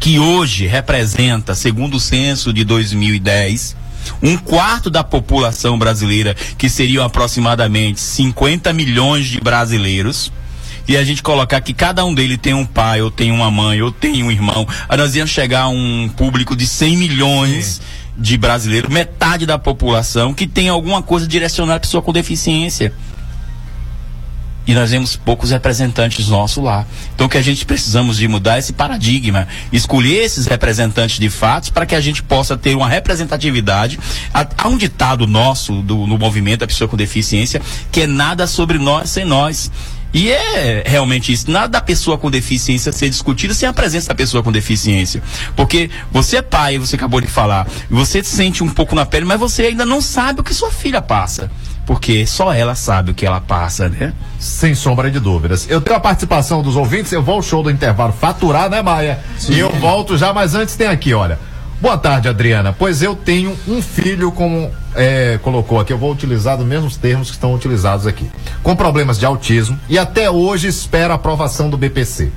[0.00, 3.76] que hoje representa, segundo o censo de 2010,
[4.22, 10.32] um quarto da população brasileira, que seriam aproximadamente 50 milhões de brasileiros,
[10.88, 13.82] e a gente colocar que cada um deles tem um pai, ou tem uma mãe,
[13.82, 14.66] ou tem um irmão,
[14.96, 17.82] nós íamos chegar a um público de 100 milhões
[18.16, 22.92] de brasileiros, metade da população, que tem alguma coisa direcionada à pessoa com deficiência.
[24.66, 26.86] E nós vemos poucos representantes nossos lá.
[27.14, 31.30] Então o que a gente precisamos de mudar é esse paradigma, escolher esses representantes de
[31.30, 33.98] fatos para que a gente possa ter uma representatividade.
[34.34, 38.78] Há um ditado nosso do, no movimento da pessoa com deficiência que é nada sobre
[38.78, 39.70] nós sem nós.
[40.12, 41.50] E é realmente isso.
[41.50, 45.22] Nada da pessoa com deficiência ser discutida sem a presença da pessoa com deficiência.
[45.54, 49.38] Porque você é pai, você acabou de falar, você sente um pouco na pele, mas
[49.38, 51.50] você ainda não sabe o que sua filha passa.
[51.86, 54.12] Porque só ela sabe o que ela passa, né?
[54.38, 55.66] Sem sombra de dúvidas.
[55.70, 59.20] Eu tenho a participação dos ouvintes, eu vou ao show do intervalo faturar, né, Maia?
[59.38, 59.54] Sim.
[59.54, 61.38] E eu volto já, mas antes tem aqui, olha.
[61.80, 62.74] Boa tarde, Adriana.
[62.76, 67.28] Pois eu tenho um filho, como é, colocou aqui, eu vou utilizar os mesmos termos
[67.28, 68.28] que estão utilizados aqui,
[68.64, 72.32] com problemas de autismo e até hoje espera a aprovação do BPC.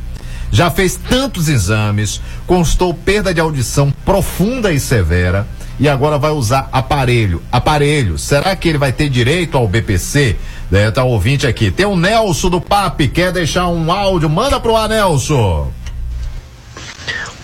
[0.51, 5.47] Já fez tantos exames, constou perda de audição profunda e severa
[5.79, 7.41] e agora vai usar aparelho.
[7.51, 10.35] Aparelho, será que ele vai ter direito ao BPC?
[10.69, 11.71] Né, tá ouvinte aqui.
[11.71, 14.29] Tem o Nelson do PAP, quer deixar um áudio?
[14.29, 15.80] Manda pro ar, Nelson.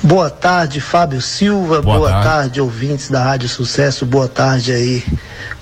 [0.04, 1.82] Boa tarde, Fábio Silva.
[1.82, 2.28] Boa Boa, tarde.
[2.28, 2.62] tarde.
[2.62, 4.06] ouvintes da Rádio Sucesso.
[4.06, 5.04] Boa tarde aí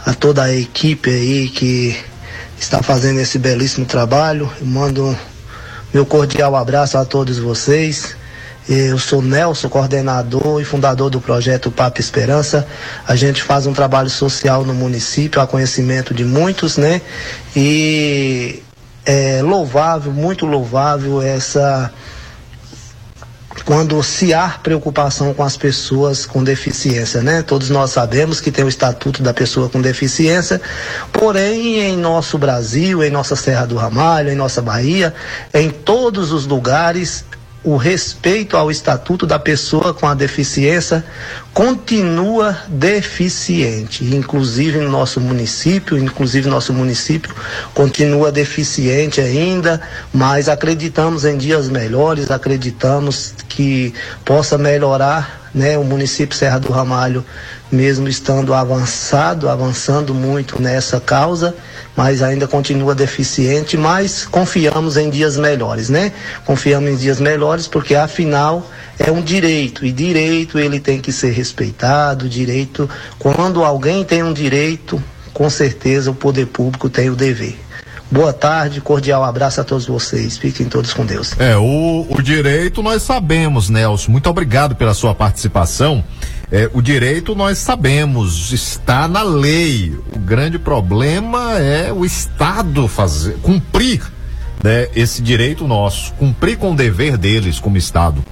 [0.05, 1.97] a toda a equipe aí que
[2.59, 4.51] está fazendo esse belíssimo trabalho.
[4.59, 5.17] Eu mando
[5.93, 8.15] meu cordial abraço a todos vocês.
[8.67, 12.67] Eu sou Nelson, coordenador e fundador do projeto Papa Esperança.
[13.07, 17.01] A gente faz um trabalho social no município, a conhecimento de muitos, né?
[17.55, 18.61] E
[19.05, 21.91] é louvável, muito louvável essa
[23.65, 27.41] quando se há preocupação com as pessoas com deficiência, né?
[27.41, 30.61] Todos nós sabemos que tem o estatuto da pessoa com deficiência,
[31.11, 35.13] porém em nosso Brasil, em nossa Serra do Ramalho, em nossa Bahia,
[35.51, 37.25] em todos os lugares
[37.65, 41.03] o respeito ao estatuto da pessoa com a deficiência
[41.51, 47.33] continua deficiente, inclusive no nosso município, inclusive nosso município
[47.73, 49.81] continua deficiente ainda,
[50.13, 53.93] mas acreditamos em dias melhores, acreditamos que
[54.23, 57.23] possa melhorar, né, o município Serra do Ramalho,
[57.71, 61.55] mesmo estando avançado, avançando muito nessa causa,
[61.95, 66.11] mas ainda continua deficiente, mas confiamos em dias melhores, né?
[66.45, 68.69] Confiamos em dias melhores porque afinal
[68.99, 74.33] é um direito e direito ele tem que ser respeitado, direito quando alguém tem um
[74.33, 75.01] direito,
[75.33, 77.64] com certeza o poder público tem o dever.
[78.11, 80.37] Boa tarde, cordial abraço a todos vocês.
[80.37, 81.33] Fiquem todos com Deus.
[81.39, 84.11] É, o, o direito nós sabemos, Nelson.
[84.11, 86.03] Muito obrigado pela sua participação.
[86.51, 89.97] É, o direito nós sabemos, está na lei.
[90.15, 94.03] O grande problema é o Estado fazer, cumprir
[94.63, 98.23] né, esse direito nosso, cumprir com o dever deles como Estado.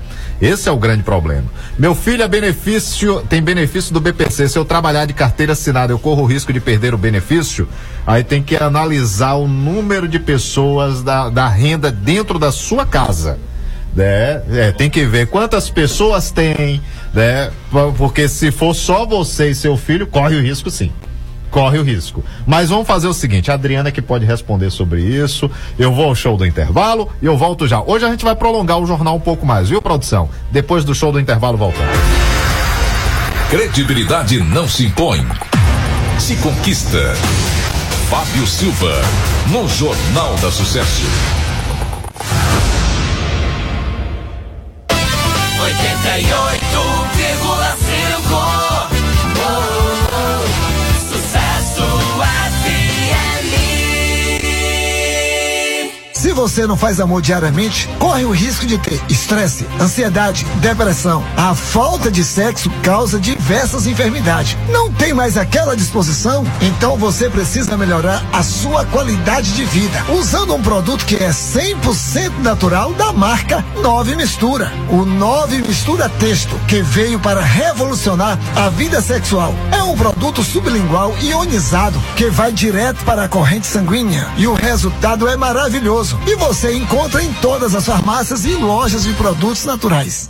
[0.43, 1.45] Esse é o grande problema.
[1.79, 4.49] Meu filho é benefício, tem benefício do BPC.
[4.49, 7.65] Se eu trabalhar de carteira assinada, eu corro o risco de perder o benefício.
[8.05, 13.39] Aí tem que analisar o número de pessoas da, da renda dentro da sua casa.
[13.95, 14.41] Né?
[14.49, 16.81] É, tem que ver quantas pessoas tem,
[17.13, 17.49] né?
[17.97, 20.91] Porque se for só você e seu filho, corre o risco sim
[21.53, 22.25] corre o risco.
[22.47, 25.49] Mas vamos fazer o seguinte, a Adriana que pode responder sobre isso.
[25.77, 27.79] Eu vou ao show do intervalo e eu volto já.
[27.81, 30.27] Hoje a gente vai prolongar o jornal um pouco mais, viu, produção?
[30.51, 31.95] Depois do show do intervalo voltamos.
[33.51, 35.23] Credibilidade não se impõe,
[36.17, 37.13] se conquista.
[38.09, 38.99] Fábio Silva,
[39.51, 41.03] no Jornal da Sucesso.
[45.63, 48.62] 88,5
[56.43, 61.23] você não faz amor diariamente, corre o risco de ter estresse, ansiedade, depressão.
[61.37, 64.57] A falta de sexo causa diversas enfermidades.
[64.69, 66.45] Não tem mais aquela disposição?
[66.59, 72.39] Então você precisa melhorar a sua qualidade de vida usando um produto que é 100%
[72.39, 74.69] natural da marca Nove Mistura.
[74.89, 79.55] O Nove Mistura Texto, que veio para revolucionar a vida sexual.
[79.71, 85.25] É um produto sublingual ionizado que vai direto para a corrente sanguínea e o resultado
[85.25, 86.19] é maravilhoso.
[86.27, 90.29] E você encontra em todas as farmácias e lojas de produtos naturais.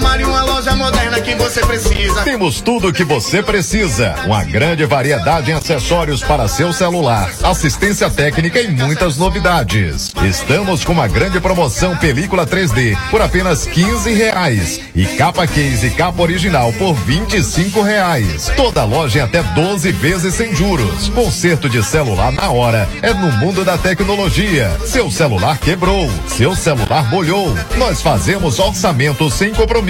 [0.00, 2.22] Ramalho, uma loja moderna que você precisa.
[2.22, 4.14] Temos tudo o que você precisa.
[4.24, 10.10] Uma grande variedade em acessórios para seu celular, assistência técnica e muitas novidades.
[10.24, 15.90] Estamos com uma grande promoção película 3D por apenas 15 reais e capa case e
[15.90, 18.50] capa original por 25 reais.
[18.56, 21.10] Toda loja em até 12 vezes sem juros.
[21.10, 24.74] Conserto de celular na hora é no mundo da tecnologia.
[24.86, 27.54] Seu celular quebrou, seu celular molhou.
[27.76, 29.89] Nós fazemos orçamento sem compromisso.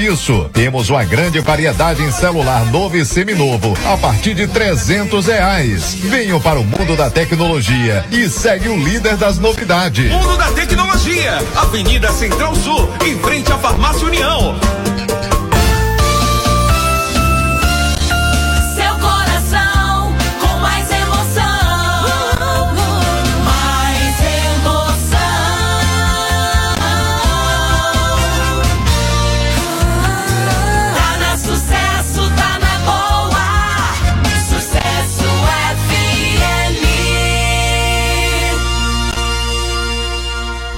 [0.55, 5.95] Temos uma grande variedade em celular novo e seminovo a partir de 300 reais.
[5.95, 10.11] Venham para o mundo da tecnologia e segue o líder das novidades.
[10.11, 14.59] Mundo da Tecnologia, Avenida Central Sul, em frente à Farmácia União.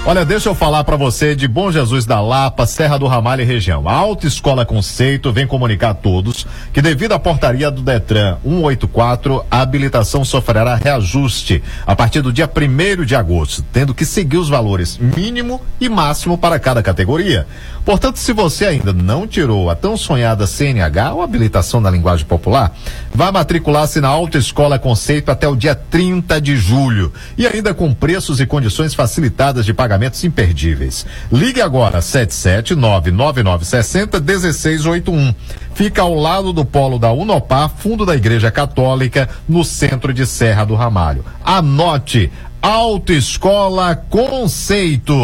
[0.05, 3.45] Olha, deixa eu falar para você de Bom Jesus da Lapa, Serra do Ramalho e
[3.45, 3.87] região.
[3.87, 9.61] A Autoescola Conceito vem comunicar a todos que devido à portaria do Detran 184, a
[9.61, 14.97] habilitação sofrerá reajuste a partir do dia 1 de agosto, tendo que seguir os valores
[14.97, 17.47] mínimo e máximo para cada categoria.
[17.85, 22.75] Portanto, se você ainda não tirou a tão sonhada CNH ou habilitação na linguagem popular,
[23.13, 28.41] vá matricular-se na Autoescola Conceito até o dia 30 de julho e ainda com preços
[28.41, 31.05] e condições facilitadas de pagamentos imperdíveis.
[31.31, 35.35] Ligue agora 7799960 1681.
[35.75, 40.65] Fica ao lado do polo da Unopar, fundo da Igreja Católica, no centro de Serra
[40.65, 41.23] do Ramalho.
[41.43, 45.17] Anote Autoescola Conceito.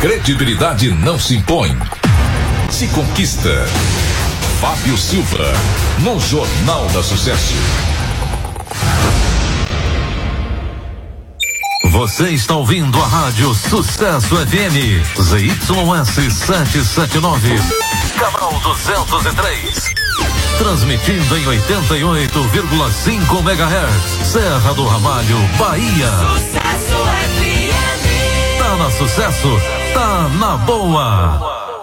[0.00, 1.76] Credibilidade não se impõe,
[2.70, 3.66] se conquista.
[4.60, 5.52] Fábio Silva,
[6.00, 7.54] no Jornal da Sucesso.
[11.94, 17.54] Você está ouvindo a Rádio Sucesso FM, ZYS 779,
[18.18, 19.94] canal 203.
[20.58, 26.10] Transmitindo em 88,5 MHz, Serra do Ramalho, Bahia.
[26.34, 26.96] Sucesso
[27.38, 28.58] FM.
[28.58, 29.60] Tá na sucesso,
[29.94, 31.73] tá na boa.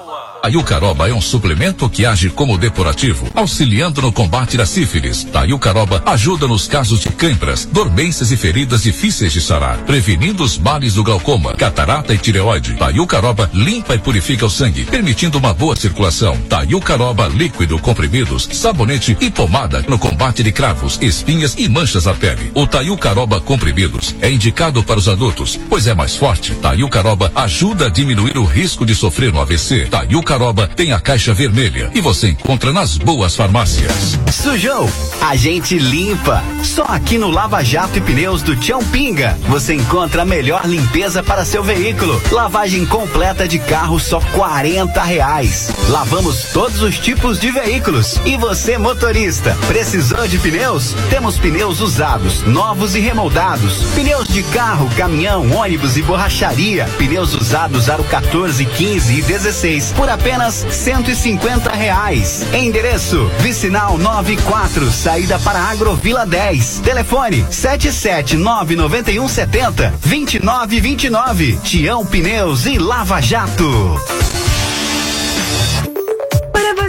[0.43, 5.27] A Yucaroba é um suplemento que age como depurativo, auxiliando no combate da sífilis.
[5.35, 10.57] A Yucaroba ajuda nos casos de câimbras, dormências e feridas difíceis de sarar, prevenindo os
[10.57, 12.75] males do glaucoma, catarata e tireoide.
[12.79, 16.35] A Yucaroba limpa e purifica o sangue, permitindo uma boa circulação.
[16.49, 22.15] A Yucaroba líquido, comprimidos, sabonete e pomada no combate de cravos, espinhas e manchas na
[22.15, 22.51] pele.
[22.55, 26.55] O Tayucaroba comprimidos é indicado para os adultos, pois é mais forte.
[26.55, 29.87] Tayucaroba ajuda a diminuir o risco de sofrer um AVC.
[30.31, 34.17] Tayucaroba tem a caixa vermelha e você encontra nas boas farmácias.
[34.31, 34.89] Sujou?
[35.19, 36.41] A gente limpa.
[36.63, 41.21] Só aqui no Lava Jato e Pneus do Tião Pinga você encontra a melhor limpeza
[41.21, 42.21] para seu veículo.
[42.31, 45.69] Lavagem completa de carro só 40 reais.
[45.89, 48.15] Lavamos todos os tipos de veículos.
[48.23, 50.95] E você, motorista, precisou de pneus?
[51.09, 53.83] Temos pneus usados, novos e remoldados.
[53.95, 56.85] Pneus de carro, caminhão, ônibus e borracharia.
[56.97, 60.20] Pneus usados aro 14, 15 e 16 por apenas
[60.69, 62.45] 150 reais.
[62.53, 66.81] Endereço: Vicinal 94, saída para Agrovila 10.
[66.83, 71.59] Telefone 7799170 2929.
[71.63, 73.99] Tião Pneus e Lava Jato.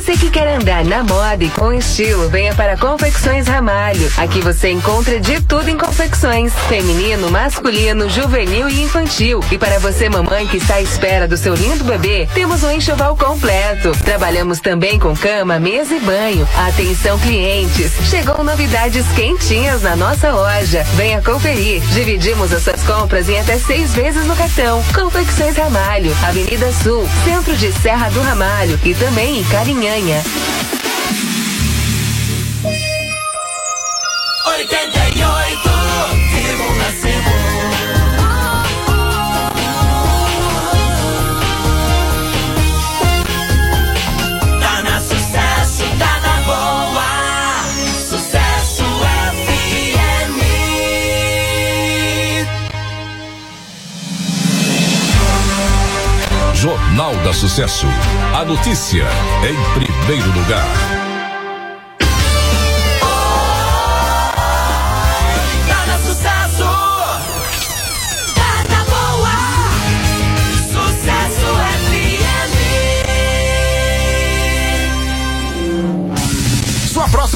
[0.02, 4.12] Você que quer andar na moda e com estilo, venha para Confecções Ramalho.
[4.16, 9.38] Aqui você encontra de tudo em confecções: feminino, masculino, juvenil e infantil.
[9.52, 13.16] E para você, mamãe que está à espera do seu lindo bebê, temos um enxoval
[13.16, 13.92] completo.
[14.04, 16.48] Trabalhamos também com cama, mesa e banho.
[16.66, 17.92] Atenção, clientes!
[18.10, 20.82] Chegou novidades quentinhas na nossa loja.
[20.96, 21.80] Venha conferir.
[21.92, 24.82] Dividimos as suas compras em até seis vezes no cartão.
[24.92, 29.44] Confecções Ramalho, Avenida Sul, centro de Serra do Ramalho e também em
[29.92, 30.22] Carinhanha.
[34.46, 35.71] 88,5
[57.02, 57.86] Jornal da Sucesso.
[58.32, 59.04] A notícia
[59.44, 61.01] em primeiro lugar.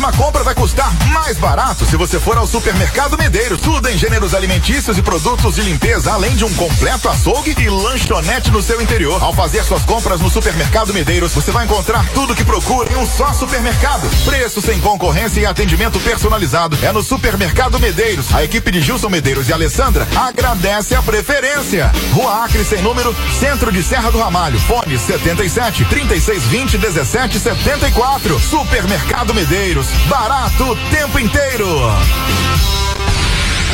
[0.06, 3.60] Próxima compra vai custar mais barato se você for ao Supermercado Medeiros.
[3.60, 8.50] Tudo em gêneros alimentícios e produtos de limpeza, além de um completo açougue e lanchonete
[8.50, 9.20] no seu interior.
[9.22, 13.06] Ao fazer suas compras no Supermercado Medeiros, você vai encontrar tudo que procura em um
[13.06, 14.08] só supermercado.
[14.24, 16.78] Preço sem concorrência e atendimento personalizado.
[16.82, 18.32] É no Supermercado Medeiros.
[18.34, 21.90] A equipe de Gilson Medeiros e Alessandra agradece a preferência.
[22.12, 24.60] Rua Acre sem número, centro de Serra do Ramalho.
[24.60, 28.38] Fone 77 3620 1774.
[28.38, 29.95] Supermercado Medeiros.
[30.08, 31.66] Barato o tempo inteiro.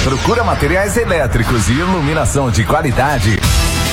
[0.04, 3.38] Procura materiais elétricos e iluminação de qualidade.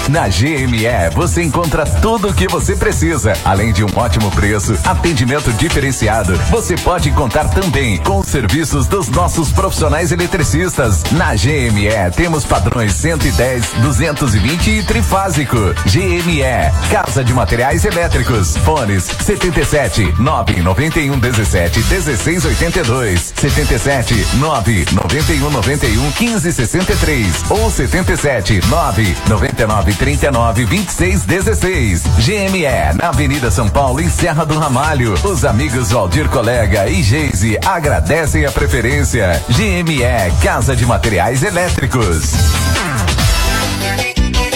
[0.09, 5.53] Na GME você encontra tudo o que você precisa, além de um ótimo preço, atendimento
[5.53, 6.35] diferenciado.
[6.49, 11.03] Você pode contar também com os serviços dos nossos profissionais eletricistas.
[11.11, 15.57] Na GME temos padrões 110, 220 e trifásico.
[15.85, 16.41] GME,
[16.89, 18.57] Casa de Materiais Elétricos.
[18.57, 29.98] Fones 77 991 17 16 82, 77 991 91 15 63 ou 77 9 99
[29.99, 32.03] 39 26 16.
[32.19, 35.13] GME, na Avenida São Paulo, em Serra do Ramalho.
[35.25, 39.43] Os amigos Valdir Colega e Geise agradecem a preferência.
[39.49, 40.01] GME,
[40.41, 42.31] Casa de Materiais Elétricos.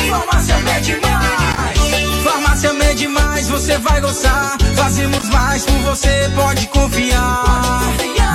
[0.09, 2.23] Farmácia Med Mais.
[2.23, 4.57] Farmácia Med Mais, você vai gostar.
[4.75, 7.83] Fazemos mais por você, pode confiar.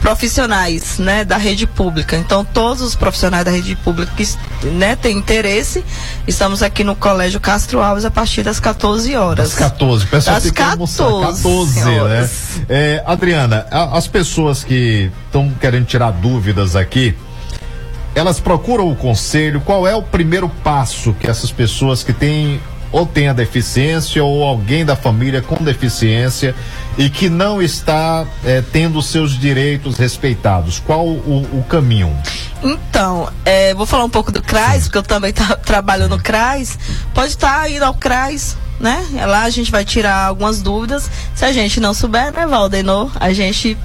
[0.00, 2.16] profissionais, né, da rede pública.
[2.16, 4.26] Então, todos os profissionais da rede pública que,
[4.68, 5.84] né, têm interesse,
[6.26, 9.50] estamos aqui no Colégio Castro Alves a partir das 14 horas.
[9.52, 10.04] Às 14.
[10.04, 11.04] O pessoal Das tem que almoçar.
[11.04, 12.30] 14 14, né?
[12.68, 17.14] É, Adriana, a- as pessoas que estão querendo tirar dúvidas aqui,
[18.14, 19.60] elas procuram o conselho.
[19.60, 22.60] Qual é o primeiro passo que essas pessoas que têm
[22.90, 26.54] ou têm a deficiência ou alguém da família com deficiência
[26.98, 30.82] e que não está eh, tendo seus direitos respeitados?
[30.84, 32.14] Qual o, o caminho?
[32.62, 36.76] Então, é, vou falar um pouco do CRAS, porque eu também tá, trabalho no CRAS.
[37.14, 39.06] Pode estar indo ao CRAS, né?
[39.26, 41.08] Lá a gente vai tirar algumas dúvidas.
[41.36, 43.12] Se a gente não souber, né, Valdenor?
[43.20, 43.78] A gente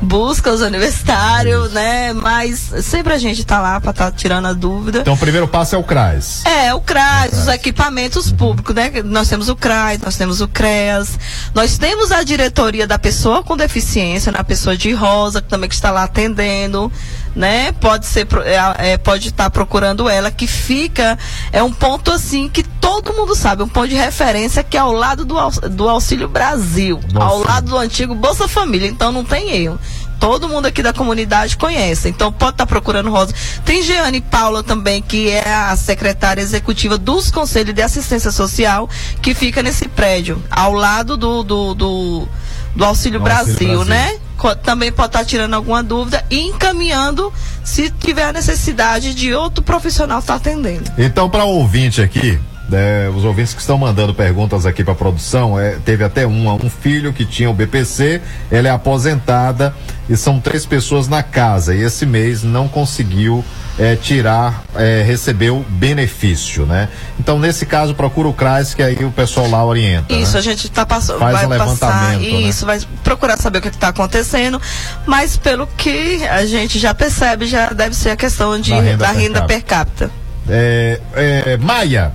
[0.00, 2.12] busca os universitários, né?
[2.12, 5.00] Mas sempre a gente tá lá para estar tirando a dúvida.
[5.00, 6.44] Então, o primeiro passo é o CRAS.
[6.44, 8.90] É, o CRAS, os equipamentos públicos, né?
[9.04, 11.18] Nós temos o CRAS, nós temos o CREAS,
[11.54, 15.74] nós temos a diretoria da pessoa com deficiência, na pessoa de rosa, que também que
[15.74, 16.90] está lá atendendo,
[17.34, 17.72] né?
[17.72, 21.18] Pode ser, é, é, pode estar procurando ela, que fica,
[21.52, 24.92] é um ponto assim que todo mundo sabe, um ponto de referência que é ao
[24.92, 25.36] lado do,
[25.70, 29.78] do Auxílio Brasil, ao lado do antigo Bolsa Família, então não tem erro.
[30.20, 33.34] Todo mundo aqui da comunidade conhece, então pode estar procurando Rosa.
[33.64, 38.88] Tem Jeane Paula também, que é a secretária executiva dos Conselhos de Assistência Social,
[39.20, 42.28] que fica nesse prédio, ao lado do, do, do,
[42.76, 44.12] do Auxílio, Brasil, Auxílio Brasil.
[44.12, 44.20] né?
[44.62, 47.32] Também pode estar tirando alguma dúvida e encaminhando
[47.64, 50.90] se tiver a necessidade de outro profissional estar atendendo.
[50.98, 52.38] Então, para ouvinte aqui,
[52.68, 56.70] né, os ouvintes que estão mandando perguntas aqui para produção, é, teve até uma, um
[56.70, 58.20] filho que tinha o BPC,
[58.50, 59.74] ela é aposentada
[60.08, 63.44] e são três pessoas na casa e esse mês não conseguiu
[63.78, 66.88] é, tirar, é, receber o benefício, né?
[67.18, 70.12] Então, nesse caso, procura o CRAS que aí o pessoal lá orienta.
[70.12, 70.38] Isso, né?
[70.38, 72.40] a gente tá passando, Faz vai um passar levantamento, né?
[72.48, 74.60] isso, vai procurar saber o que está acontecendo,
[75.06, 78.96] mas pelo que a gente já percebe, já deve ser a questão de, Da renda
[78.98, 79.46] da per renda capita.
[79.54, 80.10] per capita.
[80.48, 82.12] É, é, Maia,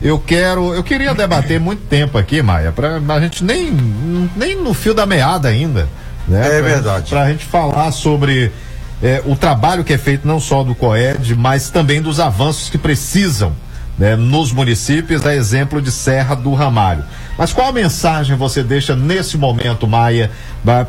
[0.00, 3.70] eu quero, eu queria debater muito tempo aqui, Maia, pra a gente nem,
[4.34, 5.88] nem no fio da meada ainda,
[6.26, 6.40] né?
[6.44, 7.10] É Pra- verdade.
[7.10, 8.50] Pra gente falar sobre
[9.02, 12.78] é, o trabalho que é feito não só do COED, mas também dos avanços que
[12.78, 13.52] precisam
[13.98, 17.04] né, nos municípios, a exemplo de Serra do Ramalho.
[17.36, 20.30] Mas qual a mensagem você deixa nesse momento, Maia,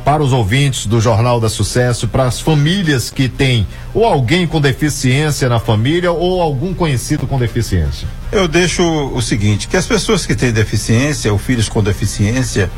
[0.05, 4.61] para os ouvintes do Jornal da Sucesso, para as famílias que têm ou alguém com
[4.61, 8.07] deficiência na família ou algum conhecido com deficiência?
[8.31, 12.69] Eu deixo o seguinte, que as pessoas que têm deficiência, ou filhos com deficiência,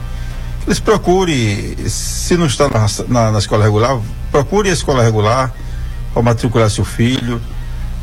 [0.66, 4.00] eles procurem, se não está na, na- na escola regular,
[4.36, 5.54] procure a escola regular
[6.14, 7.42] para matricular seu filho,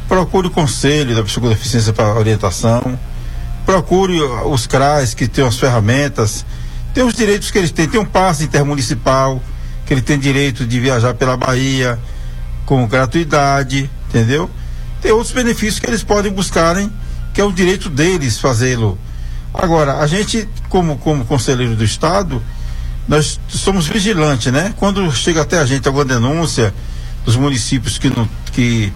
[0.08, 2.98] procure o conselho da pessoa com deficiência para orientação,
[3.66, 6.46] procure os CRAs que têm as ferramentas,
[6.94, 9.42] tem os direitos que eles têm, tem um passe intermunicipal,
[9.84, 11.98] que ele tem direito de viajar pela Bahia
[12.64, 14.48] com gratuidade, entendeu?
[15.02, 16.90] Tem outros benefícios que eles podem buscarem,
[17.34, 18.98] que é o direito deles fazê-lo.
[19.52, 22.42] Agora, a gente, como, como conselheiro do Estado,
[23.08, 24.74] nós somos vigilantes, né?
[24.76, 26.72] Quando chega até a gente alguma denúncia
[27.24, 28.92] dos municípios que não que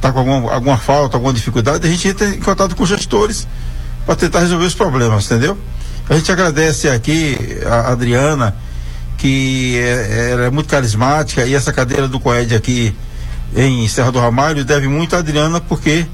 [0.00, 3.46] tá com alguma, alguma falta, alguma dificuldade, a gente entra em contato com gestores
[4.04, 5.58] para tentar resolver os problemas, entendeu?
[6.08, 7.36] A gente agradece aqui
[7.66, 8.54] a Adriana,
[9.18, 12.94] que é, ela é muito carismática, e essa cadeira do Coed aqui
[13.54, 16.06] em Serra do Ramalho deve muito a Adriana, porque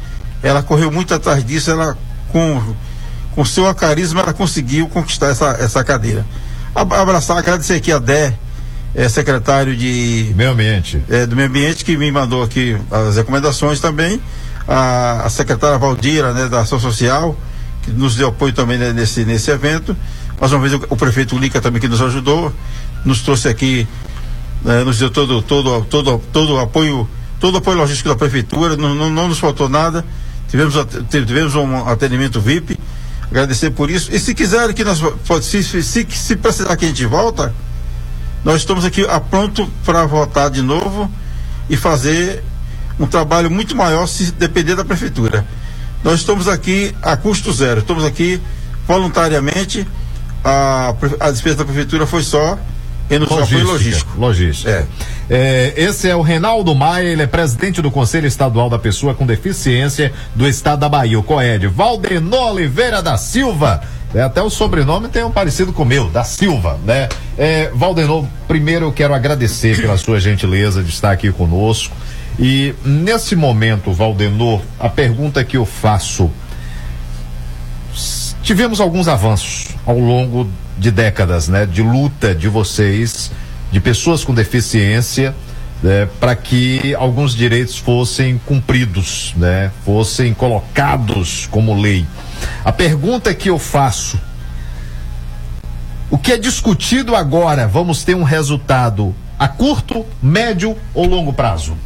[0.43, 1.97] ela correu muito atrás disso, ela
[2.29, 2.75] com
[3.35, 6.25] com seu carisma ela conseguiu conquistar essa, essa cadeira.
[6.75, 8.35] Ab- Abraçar, agradecer aqui a Dé,
[8.95, 11.03] é, secretário de Meio Ambiente.
[11.09, 14.21] é, do Meio Ambiente, que me mandou aqui as recomendações também,
[14.67, 17.37] a, a secretária Valdira, né, da Ação Social,
[17.83, 19.97] que nos deu apoio também né, nesse, nesse evento.
[20.41, 22.53] Mais uma vez o, o prefeito Lica também que nos ajudou,
[23.05, 23.87] nos trouxe aqui,
[24.65, 27.09] né, nos deu todo, todo, todo, todo o apoio,
[27.41, 30.05] todo o apoio logístico da prefeitura, não, não, não nos faltou nada.
[30.49, 30.75] Tivemos,
[31.11, 32.79] tivemos um atendimento VIP,
[33.33, 34.15] agradecer por isso.
[34.15, 35.01] E se quiserem que nós
[35.43, 37.53] se, se, se, se precisar que a gente volta,
[38.45, 41.11] nós estamos aqui a pronto para votar de novo
[41.69, 42.45] e fazer
[43.01, 45.47] um trabalho muito maior se depender da prefeitura.
[46.05, 48.41] Nós estamos aqui a custo zero, estamos aqui
[48.87, 49.87] voluntariamente.
[50.45, 52.59] A, a despesa da prefeitura foi só
[53.17, 54.19] em nos apoio logístico.
[54.19, 54.89] Logística.
[55.29, 59.27] É, esse é o Reinaldo Maia, ele é presidente do Conselho Estadual da Pessoa com
[59.27, 61.67] Deficiência do Estado da Bahia, o COED.
[61.69, 63.83] Valdenor Oliveira da Silva.
[64.15, 67.09] É, até o sobrenome tem um parecido com o meu, da Silva, né?
[67.39, 71.95] É, Valdenor, primeiro eu quero agradecer pela sua gentileza de estar aqui conosco.
[72.39, 76.31] E nesse momento, Valdenor, a pergunta que eu faço
[78.43, 80.49] tivemos alguns avanços ao longo
[80.79, 83.31] de décadas, né, de luta de vocês,
[83.71, 85.35] de pessoas com deficiência,
[85.83, 92.07] né, para que alguns direitos fossem cumpridos, né, fossem colocados como lei.
[92.65, 94.19] A pergunta que eu faço:
[96.11, 97.67] o que é discutido agora?
[97.67, 101.77] Vamos ter um resultado a curto, médio ou longo prazo?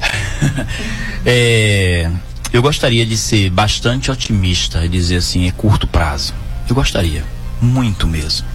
[1.26, 2.10] É,
[2.52, 6.32] eu gostaria de ser bastante otimista e dizer assim, é curto prazo.
[6.68, 7.24] Eu gostaria,
[7.60, 8.46] muito mesmo.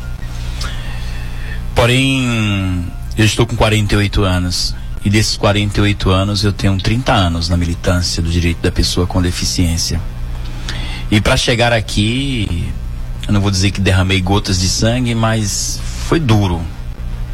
[1.76, 2.86] Porém,
[3.18, 8.24] eu estou com 48 anos e desses 48 anos eu tenho 30 anos na militância
[8.24, 10.00] do direito da pessoa com deficiência.
[11.12, 12.72] E para chegar aqui,
[13.28, 16.62] eu não vou dizer que derramei gotas de sangue, mas foi duro.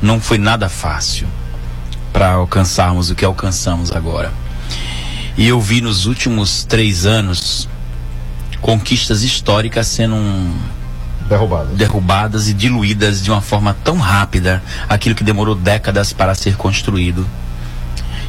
[0.02, 1.28] Não foi nada fácil
[2.12, 4.34] para alcançarmos o que alcançamos agora.
[5.38, 7.69] E eu vi nos últimos três anos
[8.61, 10.53] conquistas históricas sendo um
[11.30, 11.77] derrubadas.
[11.77, 17.26] derrubadas e diluídas de uma forma tão rápida, aquilo que demorou décadas para ser construído.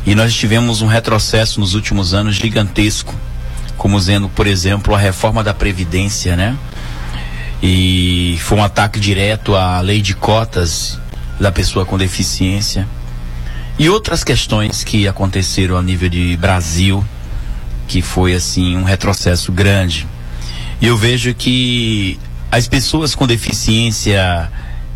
[0.07, 3.15] E nós tivemos um retrocesso nos últimos anos gigantesco,
[3.77, 6.57] como sendo, por exemplo, a reforma da Previdência, né?
[7.63, 10.99] E foi um ataque direto à lei de cotas
[11.39, 12.87] da pessoa com deficiência.
[13.79, 17.05] E outras questões que aconteceram a nível de Brasil,
[17.87, 20.07] que foi assim um retrocesso grande.
[20.81, 22.19] E eu vejo que
[22.51, 24.51] as pessoas com deficiência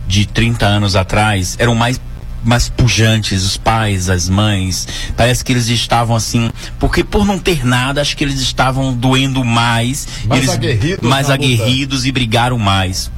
[0.06, 2.01] de 30 anos atrás eram mais
[2.44, 4.86] mais pujantes, os pais, as mães,
[5.16, 9.43] parece que eles estavam assim, porque por não ter nada, acho que eles estavam doendo
[9.43, 13.11] mais, Mais eles, aguerridos mais aguerridos e brigaram mais.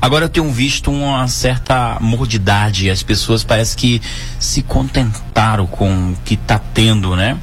[0.00, 4.00] Agora eu tenho visto uma certa mordidade, as pessoas parece que
[4.38, 7.36] se contentaram com o que está tendo, né?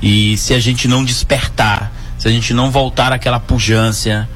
[0.00, 1.92] E se a gente não despertar,
[2.24, 4.26] se a gente não voltar àquela pujança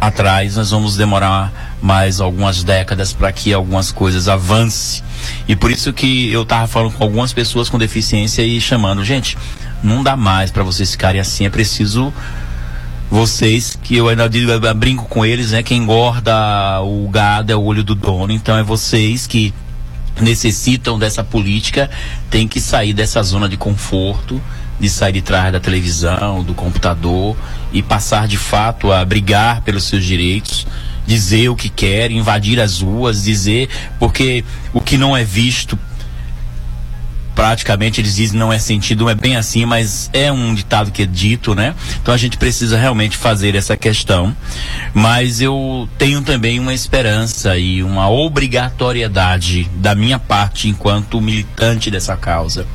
[0.00, 5.02] atrás, nós vamos demorar mais algumas décadas para que algumas coisas avancem.
[5.48, 9.36] E por isso que eu tava falando com algumas pessoas com deficiência e chamando, gente,
[9.82, 12.14] não dá mais para vocês ficarem assim, é preciso
[13.10, 15.64] vocês, que eu ainda digo, eu brinco com eles, né?
[15.64, 19.52] Quem engorda o gado é o olho do dono, então é vocês que
[20.20, 21.90] necessitam dessa política
[22.30, 24.40] têm que sair dessa zona de conforto,
[24.78, 27.36] de sair de trás da televisão, do computador
[27.72, 30.66] e passar de fato a brigar pelos seus direitos,
[31.06, 33.68] dizer o que quer, invadir as ruas, dizer
[33.98, 35.78] porque o que não é visto
[37.34, 41.02] praticamente eles dizem não é sentido, não é bem assim, mas é um ditado que
[41.02, 41.74] é dito, né?
[42.00, 44.34] Então a gente precisa realmente fazer essa questão.
[44.94, 52.16] Mas eu tenho também uma esperança e uma obrigatoriedade da minha parte enquanto militante dessa
[52.16, 52.66] causa.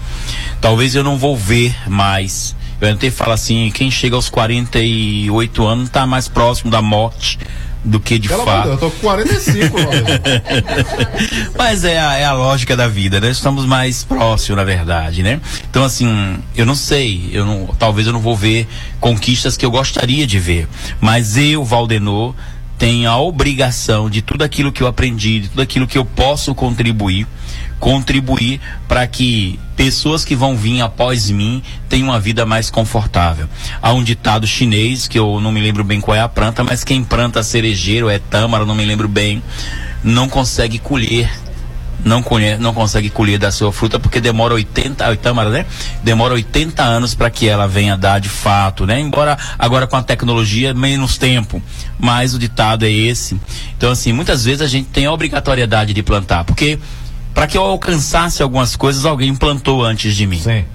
[0.59, 2.55] Talvez eu não vou ver mais.
[2.79, 7.39] Eu até falo assim, quem chega aos 48 anos está mais próximo da morte
[7.83, 8.63] do que de Pelo fato.
[8.69, 9.77] Deus, eu tô com 45,
[11.57, 13.29] Mas é a, é a lógica da vida, né?
[13.29, 15.39] Estamos mais próximos, na verdade, né?
[15.69, 18.67] Então, assim, eu não sei, eu não, talvez eu não vou ver
[18.99, 20.67] conquistas que eu gostaria de ver.
[20.99, 22.35] Mas eu, Valdenor,
[22.77, 26.53] tenho a obrigação de tudo aquilo que eu aprendi, de tudo aquilo que eu posso
[26.53, 27.25] contribuir,
[27.79, 33.47] contribuir para que pessoas que vão vir após mim tenham uma vida mais confortável.
[33.81, 36.83] Há um ditado chinês que eu não me lembro bem qual é a planta, mas
[36.83, 39.41] quem planta cerejeiro é tâmara, não me lembro bem,
[40.03, 41.29] não consegue colher
[42.03, 45.65] não, conhe, não consegue colher da sua fruta porque demora 80, tâmara, né?
[46.03, 48.99] Demora 80 anos para que ela venha dar de fato, né?
[48.99, 51.61] Embora agora com a tecnologia menos tempo,
[51.99, 53.39] mas o ditado é esse.
[53.77, 56.79] Então assim, muitas vezes a gente tem a obrigatoriedade de plantar, porque
[57.33, 60.39] para que eu alcançasse algumas coisas, alguém plantou antes de mim.
[60.39, 60.65] Sim.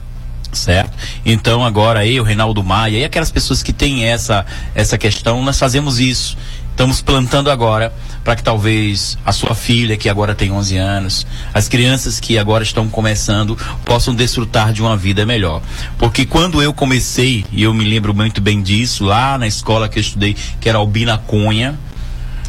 [0.52, 0.92] Certo?
[1.24, 4.44] Então agora eu, Reinaldo Maia e aquelas pessoas que têm essa
[4.74, 6.36] essa questão, nós fazemos isso.
[6.72, 7.92] Estamos plantando agora
[8.24, 12.64] para que talvez a sua filha, que agora tem 11 anos, as crianças que agora
[12.64, 15.60] estão começando, possam desfrutar de uma vida melhor.
[15.98, 19.98] Porque quando eu comecei, e eu me lembro muito bem disso, lá na escola que
[19.98, 21.78] eu estudei, que era Albina Cunha,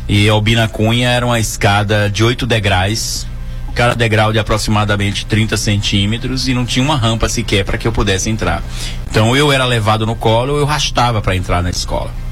[0.07, 3.27] e Albina Cunha era uma escada de oito degraus,
[3.75, 7.91] cada degrau de aproximadamente 30 centímetros e não tinha uma rampa sequer para que eu
[7.91, 8.63] pudesse entrar.
[9.09, 12.22] Então eu era levado no colo, eu rastava para entrar na escola.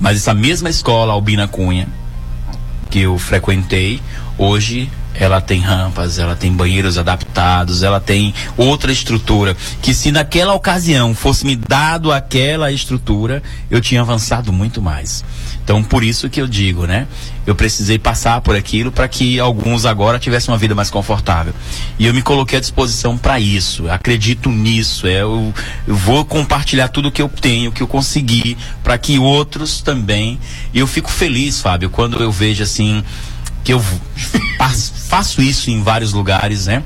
[0.00, 1.88] Mas essa mesma escola, Albina Cunha,
[2.90, 4.00] que eu frequentei,
[4.38, 9.56] hoje ela tem rampas, ela tem banheiros adaptados, ela tem outra estrutura.
[9.80, 15.24] Que se naquela ocasião fosse me dado aquela estrutura, eu tinha avançado muito mais.
[15.66, 17.08] Então, por isso que eu digo, né?
[17.44, 21.52] Eu precisei passar por aquilo para que alguns agora tivessem uma vida mais confortável.
[21.98, 23.90] E eu me coloquei à disposição para isso.
[23.90, 25.08] Acredito nisso.
[25.08, 25.52] É, eu,
[25.84, 30.38] eu, vou compartilhar tudo que eu tenho, que eu consegui, para que outros também.
[30.72, 33.02] E eu fico feliz, Fábio, quando eu vejo assim
[33.64, 33.84] que eu
[35.08, 36.84] faço isso em vários lugares, né?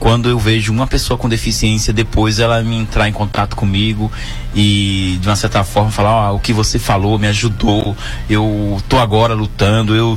[0.00, 4.10] Quando eu vejo uma pessoa com deficiência, depois ela me entrar em contato comigo
[4.54, 7.94] e de uma certa forma falar, ah, o que você falou me ajudou,
[8.28, 10.16] eu tô agora lutando, eu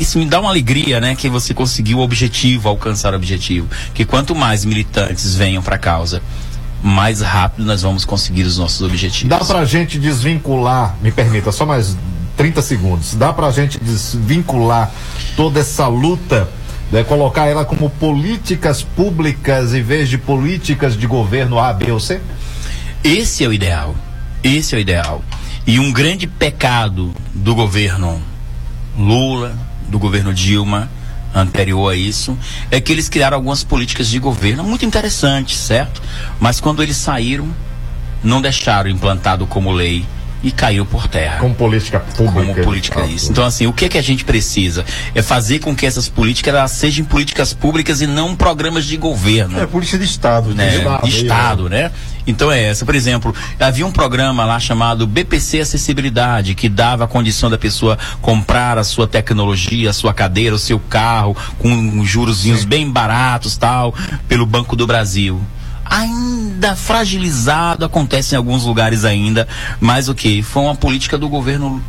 [0.00, 3.68] isso me dá uma alegria, né, que você conseguiu o objetivo, alcançar o objetivo.
[3.92, 6.22] Que quanto mais militantes venham para a causa,
[6.82, 9.28] mais rápido nós vamos conseguir os nossos objetivos.
[9.28, 11.96] Dá pra gente desvincular, me permita, só mais
[12.36, 13.14] 30 segundos.
[13.14, 14.90] Dá pra gente desvincular
[15.36, 16.48] toda essa luta
[16.90, 22.00] né, colocar ela como políticas públicas em vez de políticas de governo A, B ou
[22.00, 22.20] C?
[23.02, 23.94] Esse é o ideal.
[24.42, 25.24] Esse é o ideal.
[25.66, 28.22] E um grande pecado do governo
[28.96, 29.56] Lula,
[29.88, 30.88] do governo Dilma,
[31.34, 32.36] anterior a isso,
[32.70, 36.00] é que eles criaram algumas políticas de governo muito interessantes, certo?
[36.40, 37.48] Mas quando eles saíram,
[38.22, 40.06] não deixaram implantado como lei
[40.42, 41.38] e caiu por terra.
[41.40, 42.54] Como política pública.
[42.54, 43.30] Como política isso.
[43.30, 44.84] Então assim, o que é que a gente precisa?
[45.14, 49.60] É fazer com que essas políticas sejam políticas públicas e não programas de governo.
[49.60, 50.68] É política de Estado, né?
[50.68, 51.90] De Estado, estado né?
[52.26, 52.84] Então é essa.
[52.84, 57.96] Por exemplo, havia um programa lá chamado BPC Acessibilidade, que dava a condição da pessoa
[58.20, 61.68] comprar a sua tecnologia, a sua cadeira, o seu carro, com
[62.60, 62.66] Sim.
[62.66, 63.94] bem baratos, tal,
[64.28, 65.40] pelo Banco do Brasil
[65.88, 69.46] ainda fragilizado, acontece em alguns lugares ainda,
[69.80, 70.42] mas o que?
[70.42, 71.82] Foi uma política do governo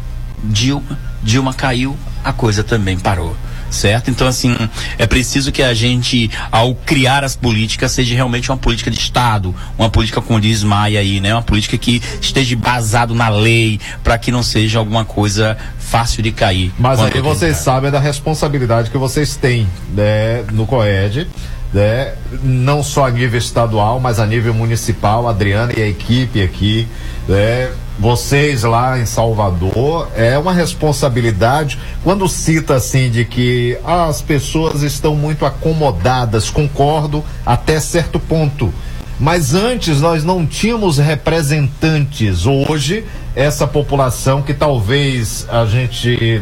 [0.43, 3.35] Dilma, Dilma caiu, a coisa também parou
[3.69, 4.09] certo?
[4.09, 4.55] Então, assim,
[4.97, 9.53] é preciso que a gente, ao criar as políticas, seja realmente uma política de Estado,
[9.77, 11.33] uma política, como diz Maia aí, né?
[11.33, 16.31] Uma política que esteja basado na lei, para que não seja alguma coisa fácil de
[16.31, 16.71] cair.
[16.77, 21.27] Mas aí vocês sabem da responsabilidade que vocês têm né, no COED
[21.77, 22.13] né?
[22.41, 26.87] não só a nível estadual, mas a nível municipal, Adriana e a equipe aqui,
[27.27, 27.69] né?
[27.99, 31.77] vocês lá em Salvador, é uma responsabilidade.
[32.03, 38.73] Quando cita assim de que ah, as pessoas estão muito acomodadas, concordo até certo ponto.
[39.19, 42.47] Mas antes nós não tínhamos representantes.
[42.47, 43.05] Hoje,
[43.35, 46.41] essa população que talvez a gente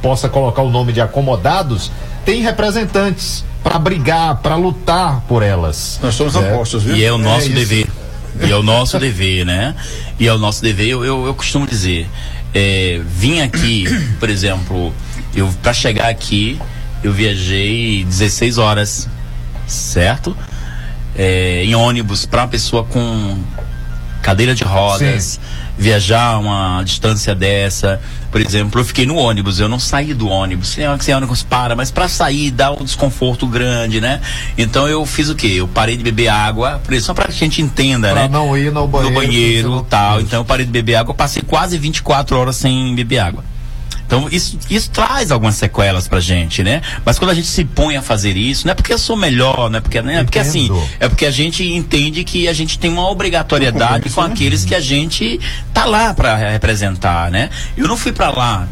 [0.00, 1.92] possa colocar o nome de acomodados,
[2.24, 5.98] tem representantes para brigar, para lutar por elas.
[6.02, 6.38] Nós somos É.
[6.38, 6.96] apostos, viu?
[6.96, 7.54] E é o nosso isso.
[7.54, 7.86] dever.
[8.44, 9.74] E é o nosso dever, né?
[10.18, 12.08] E é o nosso dever, eu, eu, eu costumo dizer,
[12.54, 13.84] é, vim aqui,
[14.18, 14.92] por exemplo,
[15.34, 16.58] eu para chegar aqui,
[17.02, 19.08] eu viajei 16 horas,
[19.66, 20.36] certo?
[21.14, 23.38] É, em ônibus para uma pessoa com
[24.22, 25.38] cadeira de rodas,
[25.76, 28.00] viajar uma distância dessa.
[28.32, 30.68] Por exemplo, eu fiquei no ônibus, eu não saí do ônibus.
[30.68, 34.20] Sem sem ônibus para, mas para sair dá um desconforto grande, né?
[34.56, 35.48] Então eu fiz o quê?
[35.56, 38.28] Eu parei de beber água, só pra que a gente entenda, Pra né?
[38.28, 39.14] não ir no banheiro.
[39.14, 40.20] no banheiro tal.
[40.20, 43.44] Então eu parei de beber água, passei quase 24 horas sem beber água.
[44.12, 46.82] Então isso, isso traz algumas sequelas pra gente, né?
[47.02, 49.70] Mas quando a gente se põe a fazer isso, não é porque eu sou melhor,
[49.70, 50.20] não é porque, né?
[50.20, 50.68] é porque assim,
[51.00, 54.80] é porque a gente entende que a gente tem uma obrigatoriedade com aqueles que a
[54.80, 55.40] gente
[55.72, 57.48] tá lá pra representar, né?
[57.74, 58.68] Eu não fui pra lá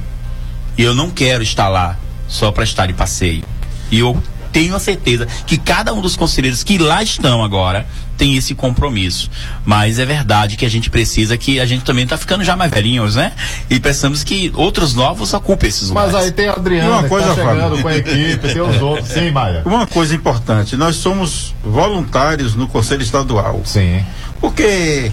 [0.76, 1.98] e eu não quero estar lá
[2.28, 3.42] só para estar de passeio.
[3.90, 4.22] E eu
[4.52, 7.86] tenho a certeza que cada um dos conselheiros que lá estão agora
[8.20, 9.30] tem esse compromisso.
[9.64, 12.70] Mas é verdade que a gente precisa que a gente também tá ficando já mais
[12.70, 13.32] velhinhos, né?
[13.70, 16.26] E precisamos que outros novos ocupem esses Mas lugares.
[16.26, 17.82] aí tem a Adriana uma que coisa, tá chegando Fábio.
[17.82, 19.08] com a equipe, tem os outros.
[19.08, 19.62] Sim, Maia.
[19.70, 23.62] Uma coisa importante, nós somos voluntários no Conselho Estadual.
[23.64, 24.04] Sim.
[24.38, 25.10] Porque,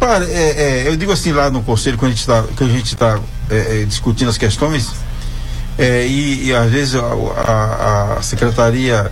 [0.00, 2.68] para, é, é, eu digo assim lá no Conselho, quando a gente está que a
[2.68, 4.90] gente tá, é, é, discutindo as questões,
[5.78, 9.10] é, e, e às vezes a, a- a Secretaria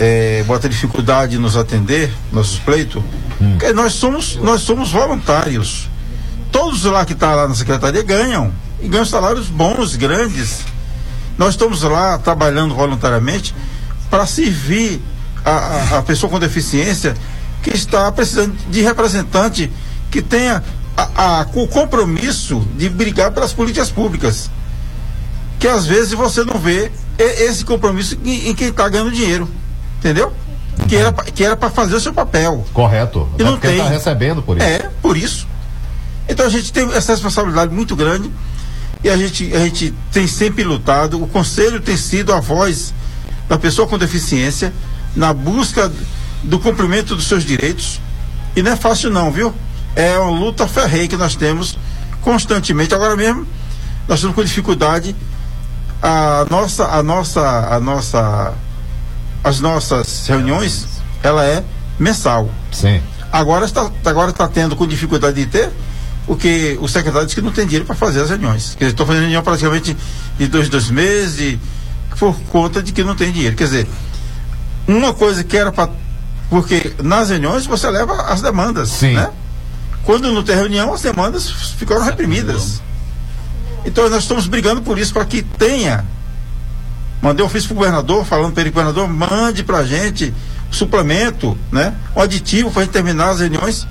[0.00, 3.02] é, bota dificuldade em nos atender, nossos pleitos,
[3.38, 5.88] porque nós somos, nós somos voluntários.
[6.50, 8.52] Todos lá que estão lá na Secretaria ganham.
[8.82, 10.64] E ganham salários bons, grandes.
[11.38, 13.54] Nós estamos lá trabalhando voluntariamente
[14.10, 15.00] para servir
[15.44, 17.14] a, a- a pessoa com deficiência
[17.62, 19.70] que está precisando de representante
[20.10, 20.64] que tenha
[20.96, 24.50] a- o compromisso de brigar pelas políticas públicas.
[25.58, 29.48] Que às vezes você não vê esse compromisso em, em quem está ganhando dinheiro.
[30.00, 30.32] Entendeu?
[30.88, 32.64] Que era, que era para fazer o seu papel.
[32.72, 33.28] Correto.
[33.38, 33.76] E não tem.
[33.78, 34.66] tá recebendo por isso.
[34.66, 35.46] É, por isso.
[36.26, 38.30] Então a gente tem essa responsabilidade muito grande
[39.04, 41.22] e a gente, a gente tem sempre lutado.
[41.22, 42.94] O conselho tem sido a voz
[43.48, 44.72] da pessoa com deficiência
[45.14, 45.92] na busca
[46.42, 48.00] do cumprimento dos seus direitos.
[48.56, 49.52] E não é fácil não, viu?
[49.94, 51.76] É uma luta ferreira que nós temos
[52.22, 52.94] constantemente.
[52.94, 53.46] Agora mesmo,
[54.08, 55.14] nós estamos com dificuldade.
[56.02, 58.54] A nossa, a nossa, a nossa,
[59.42, 60.86] as nossas reuniões,
[61.22, 61.64] ela é
[61.98, 62.50] mensal.
[62.72, 63.00] Sim.
[63.32, 65.70] Agora está, agora está tendo com dificuldade de ter,
[66.26, 68.70] porque o secretário disse que não tem dinheiro para fazer as reuniões.
[68.70, 69.96] Quer dizer, estou fazendo reunião praticamente
[70.38, 71.60] de dois, dois meses, e
[72.18, 73.56] por conta de que não tem dinheiro.
[73.56, 73.88] Quer dizer,
[74.86, 75.90] uma coisa que era para.
[76.48, 78.88] Porque nas reuniões você leva as demandas.
[78.88, 79.14] Sim.
[79.14, 79.30] Né?
[80.04, 82.82] Quando não tem reunião, as demandas ficaram reprimidas.
[83.84, 86.04] Então nós estamos brigando por isso, para que tenha.
[87.22, 90.32] Mandei um ofício para o governador, falando para ele, governador, mande para a gente
[90.70, 91.94] suplemento, né?
[92.16, 93.82] Um aditivo para a gente terminar as reuniões.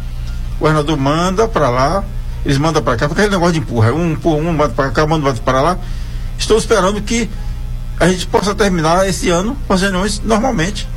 [0.56, 2.04] O governador manda para lá,
[2.46, 5.06] eles mandam para cá, porque aquele negócio de empurra, um empurra, um manda para cá,
[5.06, 5.78] manda para lá.
[6.38, 7.30] Estou esperando que
[8.00, 10.88] a gente possa terminar esse ano com as reuniões normalmente.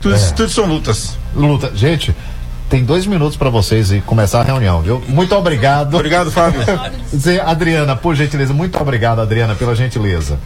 [0.00, 0.18] Tudo, É.
[0.32, 1.16] tudo são lutas.
[1.36, 1.70] Luta.
[1.74, 2.14] Gente,
[2.70, 5.02] tem dois minutos para vocês e começar a reunião, viu?
[5.08, 5.94] Muito obrigado.
[5.94, 6.60] Obrigado, Fábio.
[7.14, 10.38] Zé, Adriana, por gentileza, muito obrigado, Adriana, pela gentileza.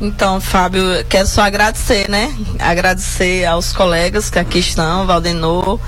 [0.00, 2.32] Então, Fábio, quero só agradecer, né?
[2.60, 5.80] Agradecer aos colegas que aqui estão, Valdenor,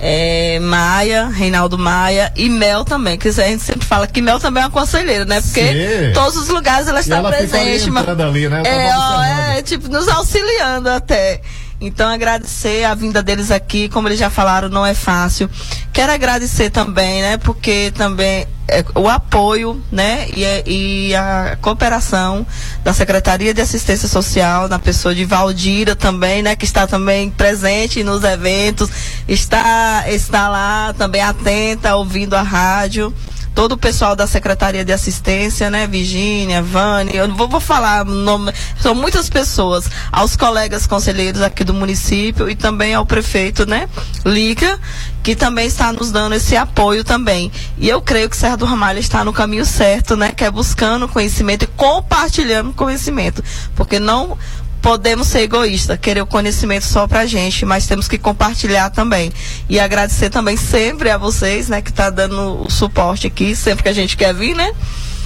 [0.00, 4.62] eh, Maia, Reinaldo Maia e Mel também, que a gente sempre fala que Mel também
[4.62, 5.42] é uma conselheira, né?
[5.42, 5.60] Porque
[6.06, 6.12] Sim.
[6.14, 7.90] todos os lugares ela E está ela fica presente.
[7.90, 8.62] mas- ali, né?
[8.64, 9.22] Eu É, ó,
[9.58, 11.42] é, tipo, nos auxiliando até.
[11.80, 15.48] Então, agradecer a vinda deles aqui, como eles já falaram, não é fácil.
[15.94, 22.46] Quero agradecer também, né, porque também é, o apoio, né, e, a- e a cooperação
[22.84, 28.04] da Secretaria de Assistência Social, na pessoa de Valdira também, né, que está também presente
[28.04, 28.88] nos eventos,
[29.26, 33.12] está, está lá também atenta, ouvindo a rádio
[33.60, 38.54] todo o pessoal da Secretaria de Assistência, né, Virgínia, Vânia, eu vou, vou falar nome,
[38.80, 43.86] são muitas pessoas, aos colegas conselheiros aqui do município e também ao prefeito, né,
[44.24, 44.80] Lica,
[45.22, 47.52] que também está nos dando esse apoio também.
[47.76, 51.06] E eu creio que Serra do Ramalho está no caminho certo, né, que é buscando
[51.06, 53.44] conhecimento e compartilhando conhecimento,
[53.76, 54.38] porque não
[54.80, 59.32] podemos ser egoístas, querer o conhecimento só pra gente, mas temos que compartilhar também.
[59.68, 63.88] E agradecer também sempre a vocês, né, que tá dando o suporte aqui, sempre que
[63.88, 64.72] a gente quer vir, né?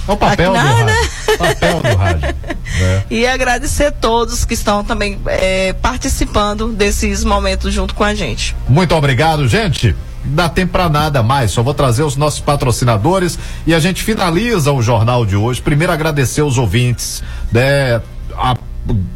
[0.07, 0.85] É o papel Aqui do rádio.
[0.85, 1.09] né?
[1.37, 2.21] Papel do rádio.
[2.79, 3.03] né?
[3.09, 8.55] E agradecer a todos que estão também eh, participando desses momentos junto com a gente.
[8.69, 9.95] Muito obrigado, gente.
[10.23, 14.71] Dá tempo pra nada mais, só vou trazer os nossos patrocinadores e a gente finaliza
[14.71, 15.61] o jornal de hoje.
[15.61, 17.21] Primeiro agradecer os ouvintes,
[17.51, 18.01] né,
[18.35, 18.55] a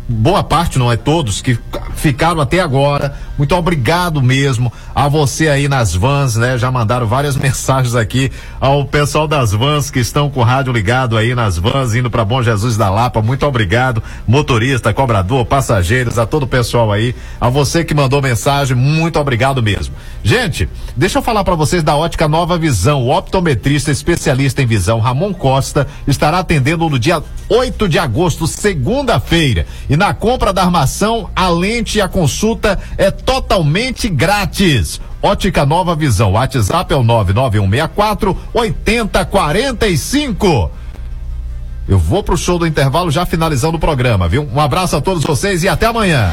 [0.08, 1.58] boa parte, não é todos, que
[1.96, 3.16] ficaram até agora.
[3.38, 6.58] Muito obrigado mesmo a você aí nas vans, né?
[6.58, 11.16] Já mandaram várias mensagens aqui ao pessoal das vans que estão com o rádio ligado
[11.16, 13.22] aí nas vans, indo para Bom Jesus da Lapa.
[13.22, 17.16] Muito obrigado, motorista, cobrador, passageiros, a todo o pessoal aí.
[17.40, 19.94] A você que mandou mensagem, muito obrigado mesmo.
[20.24, 23.04] Gente, deixa eu falar para vocês da Ótica Nova Visão.
[23.04, 29.59] O optometrista especialista em visão, Ramon Costa, estará atendendo no dia 8 de agosto, segunda-feira.
[29.90, 35.02] E na compra da armação, a lente e a consulta é totalmente grátis.
[35.22, 36.31] Ótica Nova Visão.
[36.34, 40.72] WhatsApp é o 99164 8045.
[41.88, 44.48] Eu vou pro show do intervalo já finalizando o programa, viu?
[44.53, 46.30] Um abraço a todos vocês e até amanhã.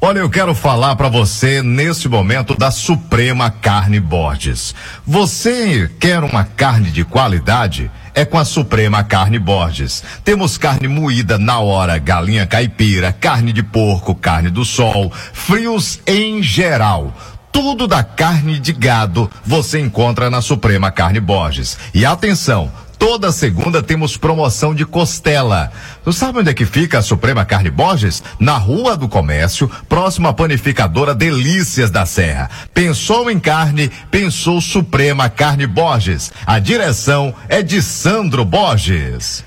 [0.00, 4.72] Olha, eu quero falar para você neste momento da Suprema Carne Borges.
[5.04, 7.90] Você quer uma carne de qualidade?
[8.14, 10.04] É com a Suprema Carne Borges.
[10.22, 16.44] Temos carne moída na hora, galinha caipira, carne de porco, carne do sol, frios em
[16.44, 17.12] geral
[17.50, 21.76] tudo da carne de gado você encontra na Suprema Carne Borges.
[21.92, 25.70] E atenção, Toda segunda temos promoção de costela.
[26.04, 28.22] Tu sabe onde é que fica a Suprema Carne Borges?
[28.40, 32.50] Na Rua do Comércio, próxima à panificadora Delícias da Serra.
[32.74, 36.32] Pensou em carne, pensou Suprema Carne Borges.
[36.44, 39.44] A direção é de Sandro Borges.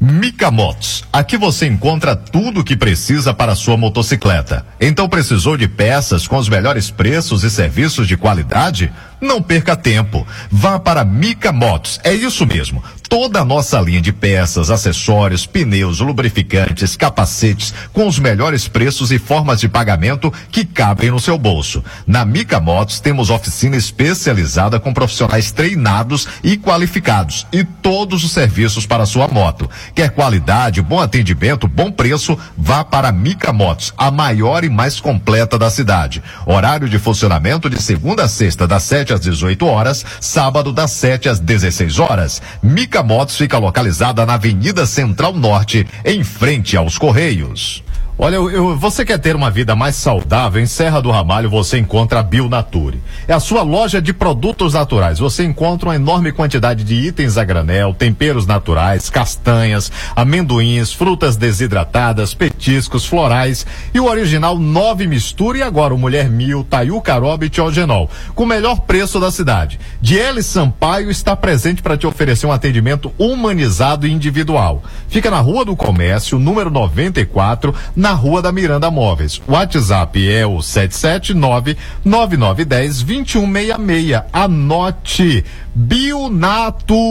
[0.00, 1.02] Mica Motos.
[1.10, 4.66] Aqui você encontra tudo o que precisa para sua motocicleta.
[4.78, 8.92] Então precisou de peças com os melhores preços e serviços de qualidade?
[9.20, 10.26] Não perca tempo.
[10.50, 12.00] Vá para Mica Motos.
[12.02, 12.82] É isso mesmo.
[13.08, 19.18] Toda a nossa linha de peças, acessórios, pneus, lubrificantes, capacetes, com os melhores preços e
[19.18, 21.84] formas de pagamento que cabem no seu bolso.
[22.06, 28.86] Na Mica Motos temos oficina especializada com profissionais treinados e qualificados e todos os serviços
[28.86, 29.70] para sua moto.
[29.94, 32.36] Quer qualidade, bom atendimento, bom preço?
[32.56, 36.22] Vá para Mica Motos, a maior e mais completa da cidade.
[36.46, 41.28] Horário de funcionamento de segunda a sexta, das 7 às 18 horas, sábado das 7
[41.28, 42.40] às 16 horas.
[42.62, 47.83] Mica Motos fica localizada na Avenida Central Norte, em frente aos Correios.
[48.16, 50.62] Olha, eu, eu, você quer ter uma vida mais saudável?
[50.62, 53.00] Em Serra do Ramalho você encontra a Bionature.
[53.26, 55.18] É a sua loja de produtos naturais.
[55.18, 62.34] Você encontra uma enorme quantidade de itens a granel, temperos naturais, castanhas, amendoins, frutas desidratadas,
[62.34, 67.50] petiscos, florais e o original Nove Mistura e agora o Mulher Mil, Taiu Caroba e
[67.50, 69.80] Tiogenol, com o melhor preço da cidade.
[70.00, 74.84] Diele Sampaio está presente para te oferecer um atendimento humanizado e individual.
[75.08, 77.74] Fica na Rua do Comércio, número 94,
[78.04, 79.40] na Rua da Miranda Móveis.
[79.48, 81.74] O WhatsApp é o 779
[82.04, 84.22] 9910 2166.
[84.30, 85.42] Anote
[85.74, 87.08] Bionature.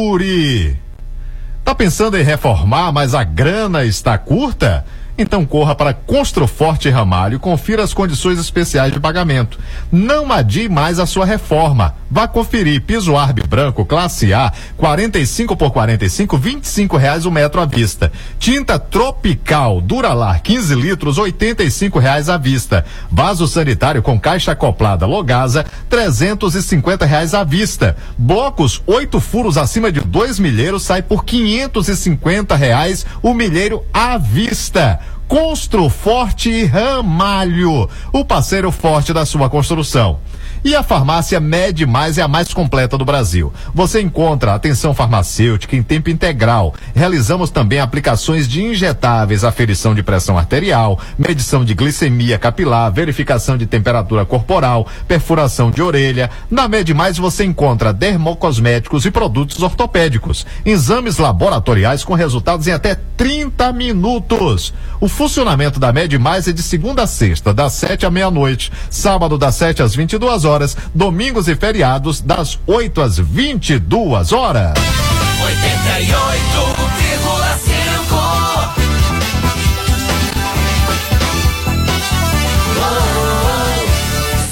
[1.66, 4.86] Tá pensando em reformar, mas a grana está curta?
[5.18, 9.60] Então corra para Construforte Ramalho e confira as condições especiais de pagamento.
[9.92, 11.96] Não adie mais a sua reforma.
[12.10, 17.66] Vá conferir piso Arbe branco classe A, 45 por 45, 25 reais o metro à
[17.66, 18.12] vista.
[18.40, 22.86] Tinta Tropical Duralar 15 litros, 85 reais à vista.
[23.12, 27.96] Vaso sanitário com caixa acoplada Logasa, 350 reais à vista.
[28.18, 35.00] Blocos oito furos acima de dois milheiros sai por 550 reais o milheiro à vista.
[35.34, 40.20] Construforte Ramalho, o parceiro forte da sua construção.
[40.66, 43.52] E a farmácia Med Mais é a mais completa do Brasil.
[43.74, 46.74] Você encontra atenção farmacêutica em tempo integral.
[46.96, 53.66] Realizamos também aplicações de injetáveis, aferição de pressão arterial, medição de glicemia capilar, verificação de
[53.66, 56.30] temperatura corporal, perfuração de orelha.
[56.50, 62.96] Na Med Mais você encontra dermocosméticos e produtos ortopédicos, exames laboratoriais com resultados em até
[63.18, 64.74] 30 minutos.
[65.02, 69.38] O funcionamento da Med Mais é de segunda a sexta, das 7 à meia-noite, sábado
[69.38, 70.53] das 7 às 22 horas,
[70.94, 74.78] domingos e feriados das 8 às 22 horas.
[74.78, 74.84] 88,5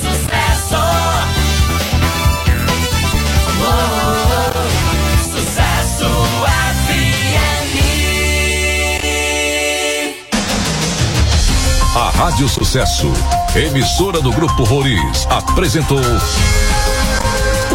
[0.01, 0.81] Sucesso
[5.31, 6.09] Sucesso
[6.75, 7.71] FM
[11.95, 13.11] A Rádio Sucesso,
[13.55, 15.99] emissora do Grupo Roriz, apresentou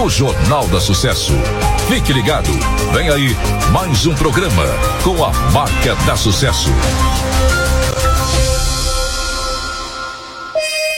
[0.02, 1.32] o Jornal da Sucesso.
[1.86, 2.50] Fique ligado,
[2.94, 3.36] vem aí
[3.72, 4.64] mais um programa
[5.04, 6.70] com a marca da Sucesso.